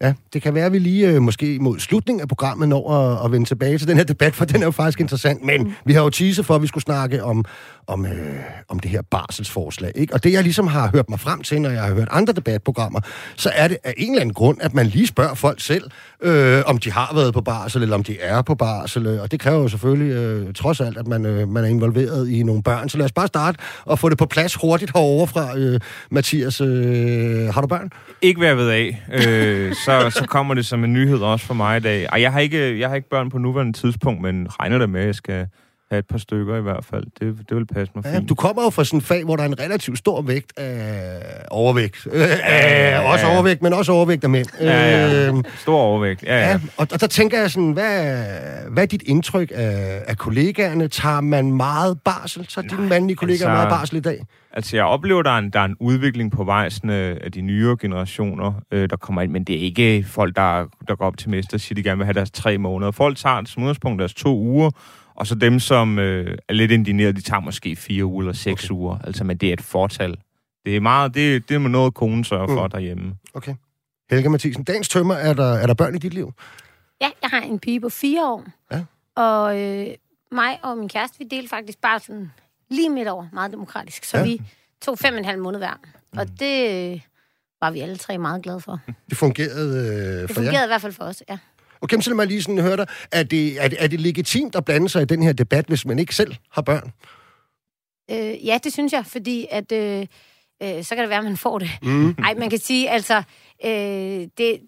Ja, 0.00 0.12
det 0.32 0.42
kan 0.42 0.54
være, 0.54 0.66
at 0.66 0.72
vi 0.72 0.78
lige 0.78 1.08
øh, 1.08 1.22
måske 1.22 1.58
mod 1.60 1.78
slutningen 1.78 2.20
af 2.20 2.28
programmet 2.28 2.68
når 2.68 2.92
at, 2.92 3.24
at 3.24 3.32
vende 3.32 3.46
tilbage 3.46 3.78
til 3.78 3.88
den 3.88 3.96
her 3.96 4.04
debat, 4.04 4.34
for 4.34 4.44
den 4.44 4.62
er 4.62 4.66
jo 4.66 4.70
faktisk 4.70 5.00
interessant. 5.00 5.44
Men 5.44 5.62
mm. 5.62 5.72
vi 5.84 5.92
har 5.92 6.02
jo 6.02 6.10
teaset 6.10 6.46
for, 6.46 6.54
at 6.54 6.62
vi 6.62 6.66
skulle 6.66 6.84
snakke 6.84 7.24
om, 7.24 7.44
om, 7.86 8.06
øh, 8.06 8.12
om 8.68 8.78
det 8.78 8.90
her 8.90 9.02
barselsforslag. 9.02 9.92
Ikke? 9.94 10.14
Og 10.14 10.24
det, 10.24 10.32
jeg 10.32 10.42
ligesom 10.42 10.66
har 10.66 10.90
hørt 10.94 11.10
mig 11.10 11.20
frem 11.20 11.40
til, 11.40 11.60
når 11.60 11.70
jeg 11.70 11.82
har 11.82 11.94
hørt 11.94 12.08
andre 12.10 12.32
debatprogrammer, 12.32 13.00
så 13.36 13.50
er 13.54 13.68
det 13.68 13.76
af 13.84 13.94
en 13.96 14.10
eller 14.10 14.20
anden 14.20 14.34
grund, 14.34 14.58
at 14.60 14.74
man 14.74 14.86
lige 14.86 15.06
spørger 15.06 15.34
folk 15.34 15.60
selv, 15.60 15.90
øh, 16.22 16.62
om 16.66 16.78
de 16.78 16.92
har 16.92 17.14
været 17.14 17.34
på 17.34 17.40
barsel, 17.40 17.82
eller 17.82 17.94
om 17.94 18.04
de 18.04 18.20
er 18.20 18.42
på 18.42 18.54
barsel. 18.54 19.20
Og 19.20 19.30
det 19.30 19.40
kræver 19.40 19.62
jo 19.62 19.68
selvfølgelig, 19.68 20.12
øh, 20.12 20.54
trods 20.54 20.80
alt, 20.80 20.98
at 20.98 21.06
man, 21.06 21.26
øh, 21.26 21.48
man 21.48 21.64
er 21.64 21.68
involveret 21.68 22.28
i 22.28 22.42
nogle 22.42 22.62
børn. 22.62 22.88
Så 22.88 22.98
lad 22.98 23.04
os 23.04 23.12
bare 23.12 23.26
starte 23.26 23.58
og 23.84 23.98
få 23.98 24.08
det 24.08 24.18
på 24.18 24.26
plads 24.26 24.54
hurtigt 24.54 24.90
herovre 24.94 25.26
fra 25.26 25.58
øh, 25.58 25.80
Mathias. 26.10 26.60
Øh, 26.60 27.54
har 27.54 27.60
du 27.60 27.66
børn? 27.66 27.90
Ikke 28.22 28.38
hvad 28.38 28.48
jeg 28.48 28.56
ved 28.56 28.68
af. 28.68 29.02
Øh, 29.12 29.74
så, 29.84 29.91
så 30.10 30.24
kommer 30.28 30.54
det 30.54 30.66
som 30.66 30.84
en 30.84 30.92
nyhed 30.92 31.18
også 31.18 31.46
for 31.46 31.54
mig 31.54 31.76
i 31.76 31.80
dag. 31.80 32.04
Ej, 32.12 32.20
jeg 32.20 32.32
har 32.32 32.40
ikke, 32.40 32.78
jeg 32.80 32.88
har 32.88 32.96
ikke 32.96 33.08
børn 33.08 33.30
på 33.30 33.38
nuværende 33.38 33.72
tidspunkt, 33.72 34.22
men 34.22 34.46
regner 34.60 34.78
da 34.78 34.86
med, 34.86 35.00
at 35.00 35.06
jeg 35.06 35.14
skal 35.14 35.46
have 35.90 35.98
et 35.98 36.06
par 36.06 36.18
stykker 36.18 36.56
i 36.56 36.60
hvert 36.60 36.84
fald. 36.84 37.04
Det, 37.20 37.36
det 37.48 37.56
vil 37.56 37.66
passe 37.66 37.92
mig 37.94 38.04
Ja, 38.04 38.16
fint. 38.18 38.28
du 38.28 38.34
kommer 38.34 38.62
jo 38.62 38.70
fra 38.70 38.84
sådan 38.84 38.96
en 38.96 39.02
fag, 39.02 39.24
hvor 39.24 39.36
der 39.36 39.42
er 39.42 39.46
en 39.48 39.60
relativt 39.60 39.98
stor 39.98 40.22
vægt 40.22 40.58
af 40.58 41.22
overvægt. 41.50 42.06
Øh, 42.12 42.20
ja, 42.20 43.12
også 43.12 43.26
overvægt, 43.26 43.62
men 43.62 43.72
også 43.72 43.92
overvægt 43.92 44.24
af 44.24 44.30
mænd. 44.30 44.46
Ja, 44.60 44.90
ja. 44.90 45.28
Øh, 45.28 45.34
Stor 45.58 45.78
overvægt. 45.80 46.22
Ja, 46.22 46.38
ja. 46.40 46.48
ja, 46.48 46.60
og, 46.76 46.86
og 46.92 47.00
der 47.00 47.06
tænker 47.06 47.40
jeg 47.40 47.50
sådan, 47.50 47.72
hvad, 47.72 48.16
hvad 48.70 48.82
er 48.82 48.86
dit 48.86 49.02
indtryk 49.06 49.52
af, 49.54 50.02
af 50.06 50.16
kollegaerne? 50.18 50.88
Tager 50.88 51.20
man 51.20 51.52
meget 51.52 51.98
barsel? 52.04 52.46
Tager 52.46 52.68
dine 52.68 52.88
mandlige 52.88 53.16
kollegaer 53.16 53.48
altså- 53.48 53.48
meget 53.48 53.68
barsel 53.68 53.96
i 53.96 54.00
dag? 54.00 54.24
Altså, 54.54 54.76
jeg 54.76 54.84
oplever, 54.84 55.22
der 55.22 55.30
er 55.30 55.38
en, 55.38 55.50
der 55.50 55.60
er 55.60 55.64
en 55.64 55.76
udvikling 55.80 56.32
på 56.32 56.44
vej 56.44 56.68
sådan, 56.68 56.90
øh, 56.90 57.16
af 57.20 57.32
de 57.32 57.40
nyere 57.40 57.76
generationer, 57.80 58.52
øh, 58.70 58.90
der 58.90 58.96
kommer 58.96 59.22
ind, 59.22 59.32
men 59.32 59.44
det 59.44 59.56
er 59.56 59.60
ikke 59.60 60.04
folk, 60.08 60.36
der, 60.36 60.66
der 60.88 60.96
går 60.96 61.04
op 61.04 61.16
til 61.16 61.30
mester 61.30 61.56
og 61.56 61.60
siger, 61.60 61.74
de 61.74 61.82
gerne 61.82 61.96
vil 61.98 62.04
have 62.04 62.14
deres 62.14 62.30
tre 62.30 62.58
måneder. 62.58 62.90
Folk 62.90 63.16
tager 63.16 63.44
som 63.44 63.62
udgangspunkt 63.62 63.98
deres 63.98 64.14
to 64.14 64.38
uger, 64.38 64.70
og 65.14 65.26
så 65.26 65.34
dem, 65.34 65.60
som 65.60 65.98
øh, 65.98 66.38
er 66.48 66.52
lidt 66.52 66.70
indigneret, 66.70 67.16
de 67.16 67.20
tager 67.20 67.40
måske 67.40 67.76
fire 67.76 68.04
uger 68.04 68.20
eller 68.22 68.32
seks 68.32 68.64
okay. 68.64 68.74
uger. 68.74 68.98
Altså, 69.04 69.24
men 69.24 69.36
det 69.36 69.48
er 69.48 69.52
et 69.52 69.60
fortal. 69.60 70.16
Det 70.66 70.76
er 70.76 70.80
meget, 70.80 71.14
det, 71.14 71.48
det 71.48 71.54
er 71.54 71.58
noget, 71.58 71.94
konen 71.94 72.24
sørger 72.24 72.46
for 72.48 72.64
Mm. 72.64 72.70
derhjemme. 72.70 73.14
Okay. 73.34 73.54
Helga 74.10 74.28
Mathisen, 74.28 74.64
dagens 74.64 74.88
tømmer, 74.88 75.14
er 75.14 75.32
der, 75.34 75.52
er 75.54 75.66
der 75.66 75.74
børn 75.74 75.94
i 75.94 75.98
dit 75.98 76.14
liv? 76.14 76.32
Ja, 77.00 77.10
jeg 77.22 77.30
har 77.30 77.40
en 77.40 77.58
pige 77.58 77.80
på 77.80 77.88
fire 77.88 78.26
år. 78.32 78.44
Ja. 78.72 78.84
Og 79.16 79.60
øh, 79.60 79.86
mig 80.32 80.58
og 80.62 80.78
min 80.78 80.88
kæreste, 80.88 81.18
vi 81.18 81.24
delte 81.30 81.48
faktisk 81.48 81.80
bare 81.80 82.00
sådan 82.00 82.30
lige 82.72 82.90
midt 82.90 83.08
over, 83.08 83.26
meget 83.32 83.52
demokratisk. 83.52 84.04
Så 84.04 84.18
Ja. 84.18 84.24
vi 84.24 84.42
tog 84.82 84.98
fem 84.98 85.14
og 85.14 85.18
en 85.18 85.24
halv 85.24 85.38
måned 85.42 85.58
hver. 85.60 85.80
Og 86.16 86.26
det 86.40 86.92
øh, 86.92 87.00
var 87.60 87.70
vi 87.70 87.80
alle 87.80 87.96
tre 87.96 88.18
meget 88.18 88.42
glade 88.42 88.60
for. 88.60 88.80
Det 89.10 89.18
fungerede 89.18 89.78
øh, 89.78 89.94
Det 90.22 90.30
for 90.30 90.40
jer? 90.40 90.46
fungerede 90.48 90.66
i 90.66 90.68
hvert 90.68 90.80
fald 90.82 90.92
for 90.92 91.04
os, 91.04 91.22
ja. 91.28 91.38
Okay, 91.80 92.00
så 92.00 92.10
lad 92.10 92.14
mig 92.16 92.26
lige 92.26 92.42
sådan 92.42 92.58
høre 92.62 92.76
dig. 92.76 92.86
Er 93.12 93.22
det, 93.22 93.64
er, 93.64 93.68
det, 93.68 93.84
er 93.84 93.86
det 93.86 94.00
legitimt 94.00 94.54
at 94.56 94.64
blande 94.64 94.88
sig 94.88 95.02
i 95.02 95.04
den 95.04 95.22
her 95.22 95.32
debat, 95.32 95.66
hvis 95.66 95.86
man 95.86 95.98
ikke 95.98 96.14
selv 96.14 96.34
har 96.50 96.62
børn? 96.62 96.92
Øh, 98.10 98.46
ja, 98.46 98.58
det 98.64 98.72
synes 98.72 98.92
jeg, 98.92 99.06
fordi 99.06 99.46
at, 99.50 99.72
øh, 99.72 100.06
øh, 100.62 100.84
så 100.84 100.94
kan 100.94 101.02
det 101.02 101.08
være, 101.08 101.18
at 101.18 101.24
man 101.24 101.36
får 101.36 101.58
det. 101.58 101.70
Mm. 101.82 102.14
Nej, 102.18 102.34
man 102.34 102.50
kan 102.50 102.58
sige, 102.58 102.90
altså, 102.90 103.22
øh, 103.64 104.28
det, 104.38 104.60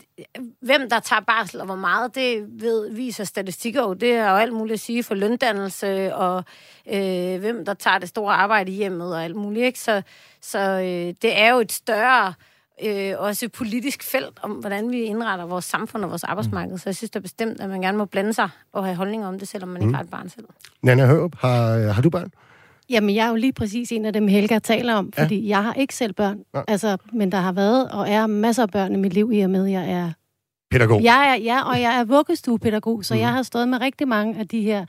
hvem 0.63 0.91
der 0.91 1.01
tager 1.01 1.21
barsel 1.21 1.61
og 1.61 1.67
hvor 1.67 1.77
meget, 1.77 2.15
det 2.15 2.47
ved, 2.49 2.91
viser 2.91 3.25
statistikker 3.25 3.83
jo. 3.83 3.95
Det 3.95 4.13
er 4.13 4.31
jo 4.31 4.37
alt 4.37 4.53
muligt 4.53 4.75
at 4.75 4.81
sige 4.81 5.03
for 5.03 5.15
løndannelse, 5.15 6.15
og 6.15 6.45
øh, 6.93 7.41
hvem 7.41 7.65
der 7.65 7.75
tager 7.75 7.99
det 7.99 8.09
store 8.09 8.35
arbejde 8.35 8.73
i 8.73 8.75
hjemmet 8.75 9.15
og 9.15 9.25
alt 9.25 9.37
muligt. 9.37 9.67
Ikke? 9.67 9.81
Så, 9.81 10.03
så 10.41 10.59
øh, 10.59 11.15
det 11.23 11.39
er 11.39 11.53
jo 11.53 11.61
et 11.61 11.73
større, 11.73 12.35
øh, 12.85 13.13
også 13.19 13.49
politisk 13.49 14.03
felt 14.03 14.39
om, 14.43 14.51
hvordan 14.51 14.91
vi 14.91 15.03
indretter 15.03 15.45
vores 15.45 15.65
samfund 15.65 16.05
og 16.05 16.11
vores 16.11 16.25
arbejdsmarked. 16.25 16.79
Så 16.79 16.83
jeg 16.87 16.97
synes 16.97 17.11
da 17.11 17.19
bestemt, 17.19 17.61
at 17.61 17.71
man 17.71 17.83
gerne 17.83 17.99
må 17.99 18.05
blande 18.05 18.33
sig 18.33 18.49
og 18.73 18.85
have 18.85 18.97
holdninger 18.97 19.29
om 19.29 19.39
det, 19.39 19.49
selvom 19.49 19.69
man 19.69 19.83
ikke 19.83 19.95
har 19.95 20.03
et 20.03 20.11
barn 20.11 20.29
selv. 20.29 20.47
Nana 20.83 21.07
Hørup, 21.07 21.35
har, 21.39 21.93
har 21.93 22.03
du 22.03 22.11
børn? 22.11 22.33
Jamen, 22.91 23.15
jeg 23.15 23.25
er 23.25 23.29
jo 23.29 23.35
lige 23.35 23.53
præcis 23.53 23.93
en 23.93 24.05
af 24.05 24.13
dem, 24.13 24.29
Helga 24.29 24.59
taler 24.59 24.95
om, 24.95 25.13
fordi 25.19 25.41
ja. 25.41 25.49
jeg 25.49 25.65
har 25.65 25.75
ikke 25.75 25.95
selv 25.95 26.13
børn. 26.13 26.39
Nej. 26.55 26.65
Altså, 26.69 26.97
men 27.13 27.33
der 27.33 27.39
har 27.39 27.53
været 27.53 27.91
og 27.91 28.09
er 28.09 28.27
masser 28.27 28.63
af 28.63 28.71
børn 28.71 28.95
i 28.95 28.97
mit 28.97 29.13
liv, 29.13 29.31
i 29.33 29.41
og 29.41 29.51
med, 29.51 29.67
at 29.67 29.73
jeg 29.73 29.91
er 29.91 30.13
Pædagog. 30.71 31.03
Jeg 31.03 31.31
er, 31.31 31.43
ja, 31.43 31.69
og 31.69 31.81
jeg 31.81 31.99
er 31.99 32.05
vuggestuepædagog, 32.05 33.05
så 33.05 33.15
mm. 33.15 33.21
jeg 33.21 33.33
har 33.33 33.43
stået 33.43 33.69
med 33.69 33.81
rigtig 33.81 34.09
mange 34.09 34.39
af 34.39 34.49
de 34.49 34.61
her 34.63 34.87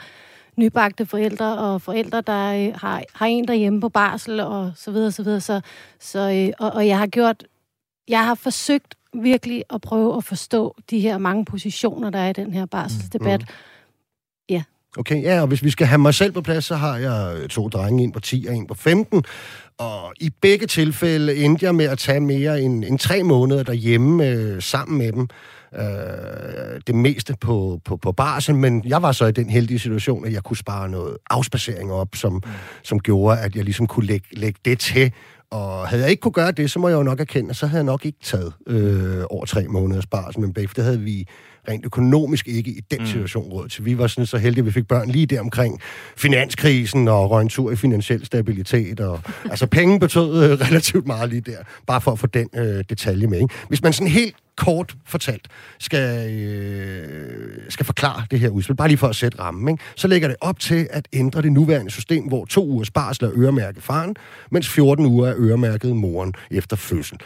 nybagte 0.58 1.06
forældre 1.06 1.58
og 1.58 1.82
forældre, 1.82 2.22
der 2.22 2.68
øh, 2.68 2.74
har, 2.76 3.04
har 3.14 3.26
en 3.26 3.48
derhjemme 3.48 3.82
på 3.82 3.90
barsel 3.90 4.40
og 4.40 4.72
så 4.76 4.92
videre, 4.92 5.12
så 5.12 5.24
videre. 5.24 5.42
Så, 5.42 5.62
så, 6.00 6.20
øh, 6.20 6.54
og, 6.66 6.72
og 6.72 6.88
jeg 6.88 6.98
har 6.98 7.08
gjort, 7.08 7.44
jeg 8.08 8.26
har 8.26 8.36
forsøgt 8.36 8.96
virkelig 9.14 9.64
at 9.70 9.82
prøve 9.82 10.18
at 10.18 10.24
forstå 10.24 10.76
de 10.90 11.00
her 11.00 11.18
mange 11.18 11.46
positioner, 11.46 12.10
der 12.10 12.20
er 12.20 12.30
i 12.30 12.34
den 12.34 12.54
her 12.54 12.66
barselsdebat. 12.66 13.42
Mm. 13.42 13.48
Okay, 14.98 15.24
ja, 15.24 15.42
og 15.42 15.48
hvis 15.48 15.64
vi 15.64 15.70
skal 15.70 15.88
have 15.88 16.00
mig 16.00 16.14
selv 16.14 16.32
på 16.32 16.42
plads, 16.42 16.66
så 16.66 16.76
har 16.76 16.98
jeg 16.98 17.50
to 17.50 17.68
drenge, 17.68 18.04
en 18.04 18.12
på 18.12 18.20
10 18.20 18.46
og 18.50 18.56
en 18.56 18.68
på 18.68 18.74
15. 18.74 19.24
Og 19.78 20.14
i 20.20 20.30
begge 20.42 20.68
tilfælde 20.68 21.36
endte 21.36 21.66
jeg 21.66 21.76
med 21.76 21.86
at 21.86 21.98
tage 21.98 22.20
mere 22.20 22.62
end, 22.62 22.84
end 22.86 23.00
tre 23.00 23.24
måneder 23.24 23.64
derhjemme 23.64 24.28
øh, 24.28 24.62
sammen 24.62 24.98
med 24.98 25.12
dem. 25.12 25.28
Øh, 25.76 26.82
det 26.88 26.96
meste 26.96 27.36
på, 27.42 27.80
på, 27.86 27.98
på 27.98 28.12
barsel, 28.12 28.56
men 28.56 28.84
jeg 28.86 29.02
var 29.02 29.12
så 29.12 29.26
i 29.26 29.32
den 29.32 29.50
heldige 29.50 29.80
situation, 29.80 30.26
at 30.26 30.34
jeg 30.34 30.44
kunne 30.44 30.58
spare 30.58 30.90
noget 30.90 31.18
afspacering 31.30 31.92
op, 31.92 32.08
som, 32.16 32.34
mm. 32.34 32.42
som 32.84 33.00
gjorde, 33.00 33.40
at 33.40 33.56
jeg 33.56 33.64
ligesom 33.64 33.88
kunne 33.88 34.06
lægge, 34.06 34.28
lægge 34.32 34.60
det 34.66 34.80
til. 34.80 35.12
Og 35.52 35.88
havde 35.88 36.04
jeg 36.04 36.12
ikke 36.12 36.22
kunne 36.22 36.32
gøre 36.32 36.52
det, 36.52 36.72
så 36.72 36.80
må 36.80 36.88
jeg 36.88 36.96
jo 36.96 37.04
nok 37.04 37.20
erkende, 37.20 37.50
at 37.50 37.56
så 37.56 37.68
havde 37.68 37.80
jeg 37.80 37.86
nok 37.86 38.06
ikke 38.06 38.18
taget 38.24 38.54
øh, 38.68 39.24
over 39.30 39.46
tre 39.46 39.68
måneders 39.68 40.06
barsel, 40.06 40.42
men 40.42 40.54
bagefter 40.54 40.84
havde 40.84 41.00
vi 41.00 41.28
rent 41.70 41.86
økonomisk 41.86 42.48
ikke 42.48 42.72
i 42.72 42.82
den 42.92 43.08
situation 43.08 43.52
råd 43.52 43.68
til. 43.68 43.86
Vi 43.86 43.98
var 43.98 44.08
sådan 44.08 44.26
så 44.26 44.38
heldige, 44.38 44.62
at 44.62 44.66
vi 44.66 44.72
fik 44.72 44.88
børn 44.88 45.10
lige 45.10 45.26
der 45.26 45.40
omkring 45.40 45.82
finanskrisen 46.18 47.08
og 47.08 47.32
røg 47.32 47.42
en 47.42 47.50
tur 47.50 47.72
i 47.72 47.76
finansiel 47.76 48.26
stabilitet. 48.26 49.00
Og, 49.00 49.22
altså 49.52 49.68
penge 49.68 50.00
betød 50.00 50.44
øh, 50.44 50.52
relativt 50.52 51.08
meget 51.08 51.30
lige 51.30 51.42
der, 51.42 51.58
bare 51.88 52.02
for 52.02 52.12
at 52.12 52.20
få 52.20 52.28
den 52.28 52.50
øh, 52.56 52.84
detalje 52.90 53.28
med. 53.28 53.40
Ikke? 53.42 53.54
Hvis 53.68 53.84
man 53.84 53.94
sådan 53.94 54.12
helt 54.12 54.36
kort 54.58 54.96
fortalt 55.06 55.48
skal, 55.80 56.34
øh, 56.34 57.50
skal 57.70 57.86
forklare 57.86 58.26
det 58.32 58.40
her 58.40 58.50
udspil, 58.50 58.76
bare 58.76 58.88
lige 58.88 58.98
for 58.98 59.08
at 59.08 59.16
sætte 59.16 59.40
rammen, 59.40 59.68
ikke? 59.68 59.84
så 59.96 60.08
lægger 60.08 60.28
det 60.28 60.38
op 60.42 60.60
til 60.60 60.88
at 60.92 61.08
ændre 61.14 61.42
det 61.42 61.52
nuværende 61.52 61.92
system, 61.92 62.24
hvor 62.24 62.46
to 62.46 62.66
ugers 62.68 62.92
barsel 62.92 63.26
er 63.26 63.32
øremærket 63.36 63.84
faren, 63.84 64.16
mens 64.52 64.70
14 64.70 65.06
uger 65.06 65.28
er 65.28 65.34
øremærket 65.38 65.96
moren 65.96 66.34
efter 66.52 66.76
fødsel. 66.76 67.18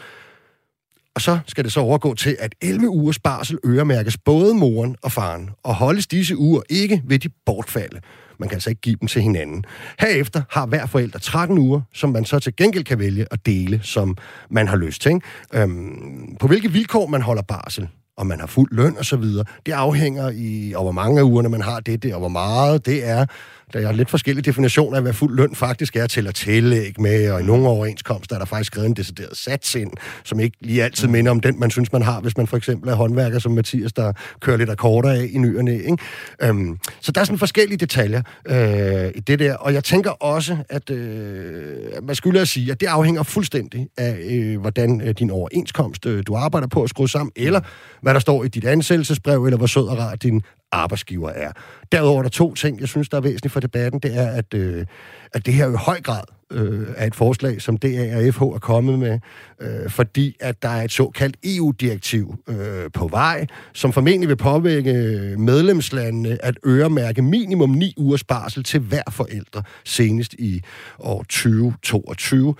Og 1.14 1.20
så 1.20 1.38
skal 1.46 1.64
det 1.64 1.72
så 1.72 1.80
overgå 1.80 2.14
til, 2.14 2.36
at 2.38 2.54
11 2.60 2.88
ugers 2.88 3.18
barsel 3.18 3.58
øremærkes 3.66 4.18
både 4.24 4.54
moren 4.54 4.96
og 5.02 5.12
faren, 5.12 5.50
og 5.62 5.74
holdes 5.74 6.06
disse 6.06 6.36
uger 6.36 6.62
ikke 6.70 7.02
ved 7.04 7.18
de 7.18 7.28
bortfalde. 7.46 8.00
Man 8.38 8.48
kan 8.48 8.56
altså 8.56 8.70
ikke 8.70 8.80
give 8.80 8.96
dem 9.00 9.08
til 9.08 9.22
hinanden. 9.22 9.64
Herefter 10.00 10.42
har 10.50 10.66
hver 10.66 10.86
forælder 10.86 11.18
13 11.18 11.58
uger, 11.58 11.80
som 11.94 12.10
man 12.10 12.24
så 12.24 12.38
til 12.38 12.56
gengæld 12.56 12.84
kan 12.84 12.98
vælge 12.98 13.26
at 13.30 13.46
dele, 13.46 13.80
som 13.82 14.16
man 14.50 14.68
har 14.68 14.76
lyst 14.76 15.02
til. 15.02 15.12
Ikke? 15.12 15.26
Øhm, 15.54 16.36
på 16.40 16.46
hvilke 16.46 16.72
vilkår 16.72 17.06
man 17.06 17.22
holder 17.22 17.42
barsel, 17.42 17.88
om 18.16 18.26
man 18.26 18.40
har 18.40 18.46
fuld 18.46 18.68
løn 18.72 18.98
og 18.98 19.04
så 19.04 19.16
videre, 19.16 19.44
det 19.66 19.72
afhænger 19.72 20.30
i, 20.34 20.72
og 20.76 20.82
hvor 20.82 20.92
mange 20.92 21.18
af 21.18 21.24
ugerne 21.24 21.48
man 21.48 21.62
har 21.62 21.80
det, 21.80 22.02
det 22.02 22.14
og 22.14 22.20
hvor 22.20 22.28
meget 22.28 22.86
det 22.86 23.08
er. 23.08 23.26
Der 23.72 23.88
er 23.88 23.92
lidt 23.92 24.10
forskellige 24.10 24.42
definitioner 24.42 24.96
af, 24.96 25.02
hvad 25.02 25.12
fuld 25.12 25.36
løn 25.36 25.54
faktisk 25.54 25.96
er 25.96 26.06
til 26.06 26.26
at 26.26 26.34
tillægge 26.34 27.02
med, 27.02 27.30
og 27.30 27.40
i 27.40 27.44
nogle 27.44 27.68
overenskomster 27.68 28.34
er 28.34 28.38
der 28.38 28.46
faktisk 28.46 28.72
skrevet 28.72 28.88
en 28.88 28.94
decideret 28.94 29.36
sats 29.36 29.74
ind, 29.74 29.90
som 30.24 30.40
ikke 30.40 30.56
lige 30.60 30.84
altid 30.84 31.08
minder 31.08 31.30
om 31.30 31.40
den, 31.40 31.60
man 31.60 31.70
synes, 31.70 31.92
man 31.92 32.02
har, 32.02 32.20
hvis 32.20 32.36
man 32.36 32.46
for 32.46 32.56
eksempel 32.56 32.88
er 32.88 32.94
håndværker 32.94 33.38
som 33.38 33.52
Mathias, 33.52 33.92
der 33.92 34.12
kører 34.40 34.56
lidt 34.56 34.70
akkorder 34.70 35.10
af 35.10 35.28
i 35.32 35.38
nyerne. 35.38 35.74
Ikke? 35.74 35.96
Øhm, 36.42 36.78
så 37.00 37.12
der 37.12 37.20
er 37.20 37.24
sådan 37.24 37.38
forskellige 37.38 37.78
detaljer 37.78 38.22
øh, 38.46 39.10
i 39.14 39.20
det 39.20 39.38
der, 39.38 39.54
og 39.54 39.74
jeg 39.74 39.84
tænker 39.84 40.10
også, 40.10 40.56
at 40.68 40.90
øh, 40.90 41.66
man 42.02 42.14
skylder 42.14 42.40
at 42.40 42.48
sige, 42.48 42.72
at 42.72 42.80
det 42.80 42.86
afhænger 42.86 43.22
fuldstændig 43.22 43.88
af, 43.96 44.18
øh, 44.30 44.60
hvordan 44.60 45.00
øh, 45.00 45.14
din 45.18 45.30
overenskomst, 45.30 46.06
øh, 46.06 46.22
du 46.26 46.34
arbejder 46.34 46.68
på 46.68 46.82
at 46.82 46.90
skrue 46.90 47.08
sammen, 47.08 47.32
eller 47.36 47.60
hvad 48.02 48.14
der 48.14 48.20
står 48.20 48.44
i 48.44 48.48
dit 48.48 48.64
ansættelsesbrev, 48.64 49.44
eller 49.44 49.56
hvor 49.56 49.66
sød 49.66 49.88
og 49.88 49.98
rar 49.98 50.14
din 50.14 50.42
arbejdsgiver 50.72 51.30
er. 51.30 51.52
Derudover 51.92 52.18
er 52.18 52.22
der 52.22 52.30
to 52.30 52.54
ting, 52.54 52.80
jeg 52.80 52.88
synes, 52.88 53.08
der 53.08 53.16
er 53.16 53.20
væsentligt 53.20 53.52
for 53.52 53.60
debatten. 53.60 54.00
Det 54.00 54.16
er, 54.16 54.30
at, 54.30 54.54
øh, 54.54 54.86
at 55.32 55.46
det 55.46 55.54
her 55.54 55.66
jo 55.66 55.72
i 55.72 55.76
høj 55.76 56.00
grad 56.00 56.22
øh, 56.50 56.86
er 56.96 57.06
et 57.06 57.14
forslag, 57.14 57.62
som 57.62 57.76
DA 57.76 58.16
og 58.16 58.34
FH 58.34 58.42
er 58.42 58.58
kommet 58.58 58.98
med, 58.98 59.18
øh, 59.60 59.90
fordi 59.90 60.36
at 60.40 60.62
der 60.62 60.68
er 60.68 60.82
et 60.82 60.92
såkaldt 60.92 61.36
EU-direktiv 61.44 62.34
øh, 62.48 62.90
på 62.94 63.08
vej, 63.08 63.46
som 63.72 63.92
formentlig 63.92 64.28
vil 64.28 64.36
påvirke 64.36 64.92
medlemslandene 65.38 66.44
at 66.44 66.58
øremærke 66.66 67.22
minimum 67.22 67.70
9 67.70 67.94
ugers 67.96 68.24
barsel 68.24 68.64
til 68.64 68.80
hver 68.80 69.02
forældre 69.10 69.62
senest 69.84 70.34
i 70.34 70.62
år 70.98 71.22
2022. 71.22 72.54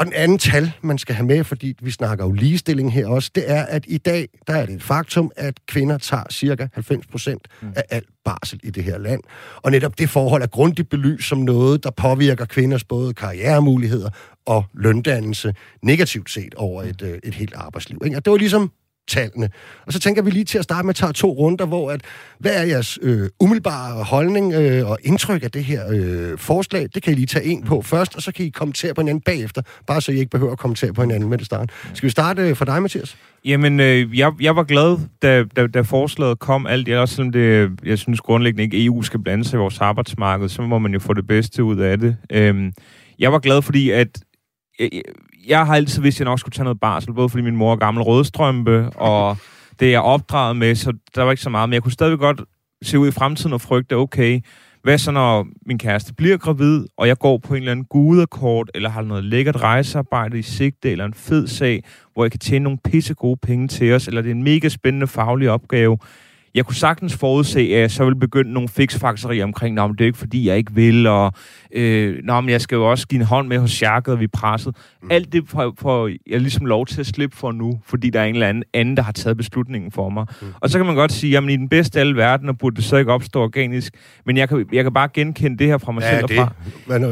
Og 0.00 0.06
den 0.06 0.14
anden 0.14 0.38
tal, 0.38 0.72
man 0.82 0.98
skal 0.98 1.14
have 1.14 1.26
med, 1.26 1.44
fordi 1.44 1.74
vi 1.82 1.90
snakker 1.90 2.24
jo 2.24 2.32
ligestilling 2.32 2.92
her 2.92 3.06
også, 3.06 3.30
det 3.34 3.50
er, 3.50 3.62
at 3.62 3.84
i 3.88 3.98
dag, 3.98 4.28
der 4.46 4.52
er 4.52 4.66
det 4.66 4.74
et 4.74 4.82
faktum, 4.82 5.30
at 5.36 5.54
kvinder 5.66 5.98
tager 5.98 6.22
cirka 6.30 6.66
90 6.72 7.06
procent 7.06 7.48
af 7.76 7.84
al 7.90 8.02
barsel 8.24 8.60
i 8.62 8.70
det 8.70 8.84
her 8.84 8.98
land. 8.98 9.20
Og 9.56 9.70
netop 9.70 9.98
det 9.98 10.10
forhold 10.10 10.42
er 10.42 10.46
grundigt 10.46 10.88
belyst 10.88 11.28
som 11.28 11.38
noget, 11.38 11.84
der 11.84 11.90
påvirker 11.90 12.44
kvinders 12.44 12.84
både 12.84 13.14
karrieremuligheder 13.14 14.10
og 14.46 14.64
løndannelse 14.74 15.54
negativt 15.82 16.30
set 16.30 16.54
over 16.54 16.82
et, 16.82 17.02
øh, 17.02 17.18
et 17.24 17.34
helt 17.34 17.54
arbejdsliv. 17.54 17.98
Ikke? 18.04 18.16
Og 18.16 18.24
det 18.24 18.30
var 18.30 18.36
ligesom 18.36 18.70
tallene. 19.10 19.50
Og 19.86 19.92
så 19.92 20.00
tænker 20.00 20.22
vi 20.22 20.30
lige 20.30 20.44
til 20.44 20.58
at 20.58 20.64
starte 20.64 20.86
med 20.86 20.90
at 20.90 20.96
tage 20.96 21.12
to 21.12 21.30
runder, 21.32 21.66
hvor 21.66 21.90
at, 21.90 22.00
hvad 22.38 22.52
er 22.54 22.62
jeres 22.62 22.98
øh, 23.02 23.28
umiddelbare 23.40 24.04
holdning 24.04 24.52
øh, 24.52 24.90
og 24.90 24.98
indtryk 25.02 25.42
af 25.42 25.50
det 25.50 25.64
her 25.64 25.82
øh, 25.92 26.38
forslag? 26.38 26.88
Det 26.94 27.02
kan 27.02 27.12
I 27.12 27.16
lige 27.16 27.26
tage 27.26 27.44
en 27.44 27.64
på 27.64 27.82
først, 27.82 28.16
og 28.16 28.22
så 28.22 28.32
kan 28.32 28.46
I 28.46 28.48
kommentere 28.48 28.94
på 28.94 29.00
hinanden 29.00 29.20
bagefter, 29.20 29.62
bare 29.86 30.00
så 30.00 30.12
I 30.12 30.18
ikke 30.18 30.30
behøver 30.30 30.52
at 30.52 30.58
kommentere 30.58 30.92
på 30.92 31.02
hinanden 31.02 31.30
med 31.30 31.38
det 31.38 31.46
start. 31.46 31.70
Skal 31.94 32.06
vi 32.06 32.10
starte 32.10 32.42
øh, 32.42 32.56
for 32.56 32.64
dig, 32.64 32.82
Mathias? 32.82 33.16
Jamen, 33.44 33.80
øh, 33.80 34.18
jeg, 34.18 34.32
jeg 34.40 34.56
var 34.56 34.64
glad, 34.64 34.98
da, 35.22 35.44
da, 35.56 35.66
da 35.66 35.80
forslaget 35.80 36.38
kom 36.38 36.66
alt. 36.66 36.88
i 36.88 36.92
også 36.92 37.14
selvom 37.14 37.32
det, 37.32 37.70
jeg 37.84 37.98
synes 37.98 38.20
grundlæggende 38.20 38.62
ikke, 38.62 38.84
EU 38.84 39.02
skal 39.02 39.20
blande 39.20 39.44
sig 39.44 39.56
i 39.56 39.58
vores 39.58 39.80
arbejdsmarked, 39.80 40.48
så 40.48 40.62
må 40.62 40.78
man 40.78 40.92
jo 40.92 40.98
få 40.98 41.14
det 41.14 41.26
bedste 41.26 41.64
ud 41.64 41.76
af 41.76 41.98
det. 41.98 42.16
Øh, 42.32 42.72
jeg 43.18 43.32
var 43.32 43.38
glad, 43.38 43.62
fordi 43.62 43.90
at 43.90 44.08
øh, 44.80 44.88
jeg, 45.50 45.66
har 45.66 45.74
altid 45.74 46.02
vidst, 46.02 46.16
at 46.16 46.20
jeg 46.20 46.24
nok 46.24 46.40
skulle 46.40 46.52
tage 46.52 46.64
noget 46.64 46.80
barsel, 46.80 47.14
både 47.14 47.28
fordi 47.28 47.42
min 47.42 47.56
mor 47.56 47.72
er 47.72 47.76
gammel 47.76 48.02
rødstrømpe, 48.02 48.90
og 48.90 49.36
det 49.80 49.94
er 49.94 49.98
opdraget 49.98 50.56
med, 50.56 50.74
så 50.74 50.92
der 51.14 51.22
var 51.22 51.30
ikke 51.30 51.42
så 51.42 51.50
meget. 51.50 51.68
Men 51.68 51.74
jeg 51.74 51.82
kunne 51.82 51.92
stadig 51.92 52.18
godt 52.18 52.40
se 52.82 52.98
ud 52.98 53.08
i 53.08 53.10
fremtiden 53.10 53.52
og 53.52 53.60
frygte, 53.60 53.96
okay, 53.96 54.40
hvad 54.82 54.98
så 54.98 55.10
når 55.10 55.46
min 55.66 55.78
kæreste 55.78 56.14
bliver 56.14 56.36
gravid, 56.36 56.86
og 56.96 57.08
jeg 57.08 57.18
går 57.18 57.38
på 57.38 57.54
en 57.54 57.58
eller 57.58 57.72
anden 57.72 57.84
gudekort, 57.84 58.70
eller 58.74 58.90
har 58.90 59.02
noget 59.02 59.24
lækkert 59.24 59.62
rejsearbejde 59.62 60.38
i 60.38 60.42
sigte, 60.42 60.90
eller 60.90 61.04
en 61.04 61.14
fed 61.14 61.46
sag, 61.46 61.84
hvor 62.14 62.24
jeg 62.24 62.30
kan 62.30 62.40
tjene 62.40 62.62
nogle 62.62 62.78
pisse 62.84 63.14
gode 63.14 63.36
penge 63.42 63.68
til 63.68 63.92
os, 63.92 64.08
eller 64.08 64.22
det 64.22 64.30
er 64.30 64.34
en 64.34 64.42
mega 64.42 64.68
spændende 64.68 65.06
faglig 65.06 65.50
opgave. 65.50 65.98
Jeg 66.54 66.66
kunne 66.66 66.76
sagtens 66.76 67.16
forudse, 67.16 67.60
at 67.60 67.80
jeg 67.80 67.90
så 67.90 68.04
vil 68.04 68.14
begynde 68.16 68.52
nogle 68.52 68.68
fiksfakserier 68.68 69.44
omkring, 69.44 69.74
men 69.74 69.92
det 69.92 70.00
er 70.00 70.06
ikke 70.06 70.18
fordi, 70.18 70.48
jeg 70.48 70.56
ikke 70.56 70.72
vil, 70.74 71.06
og 71.06 71.32
øh, 71.72 72.16
Nå, 72.24 72.40
men 72.40 72.50
jeg 72.50 72.60
skal 72.60 72.76
jo 72.76 72.90
også 72.90 73.08
give 73.08 73.20
en 73.20 73.26
hånd 73.26 73.48
med 73.48 73.58
hos 73.58 73.70
sjakket, 73.70 74.14
og 74.14 74.20
vi 74.20 74.24
er 74.24 74.28
presset. 74.32 74.76
Mm. 75.02 75.08
Alt 75.10 75.32
det 75.32 75.44
får, 75.48 75.74
får 75.78 76.10
jeg 76.26 76.40
ligesom 76.40 76.66
lov 76.66 76.86
til 76.86 77.00
at 77.00 77.06
slippe 77.06 77.36
for 77.36 77.52
nu, 77.52 77.80
fordi 77.86 78.10
der 78.10 78.20
er 78.20 78.24
en 78.24 78.34
eller 78.34 78.48
anden, 78.48 78.64
anden 78.74 78.96
der 78.96 79.02
har 79.02 79.12
taget 79.12 79.36
beslutningen 79.36 79.92
for 79.92 80.08
mig. 80.08 80.26
Mm. 80.42 80.46
Og 80.60 80.70
så 80.70 80.78
kan 80.78 80.86
man 80.86 80.94
godt 80.94 81.12
sige, 81.12 81.30
jamen 81.30 81.50
i 81.50 81.56
den 81.56 81.68
bedste 81.68 81.98
af 81.98 82.00
alle 82.00 82.16
verdener 82.16 82.52
burde 82.52 82.76
det 82.76 82.84
så 82.84 82.96
ikke 82.96 83.12
opstå 83.12 83.42
organisk, 83.42 83.94
men 84.26 84.36
jeg 84.36 84.48
kan, 84.48 84.66
jeg 84.72 84.84
kan 84.84 84.92
bare 84.92 85.08
genkende 85.14 85.58
det 85.58 85.66
her 85.66 85.78
fra 85.78 85.92
mig 85.92 86.02
selv 86.02 86.24
og 86.24 86.30
fra. 86.30 86.52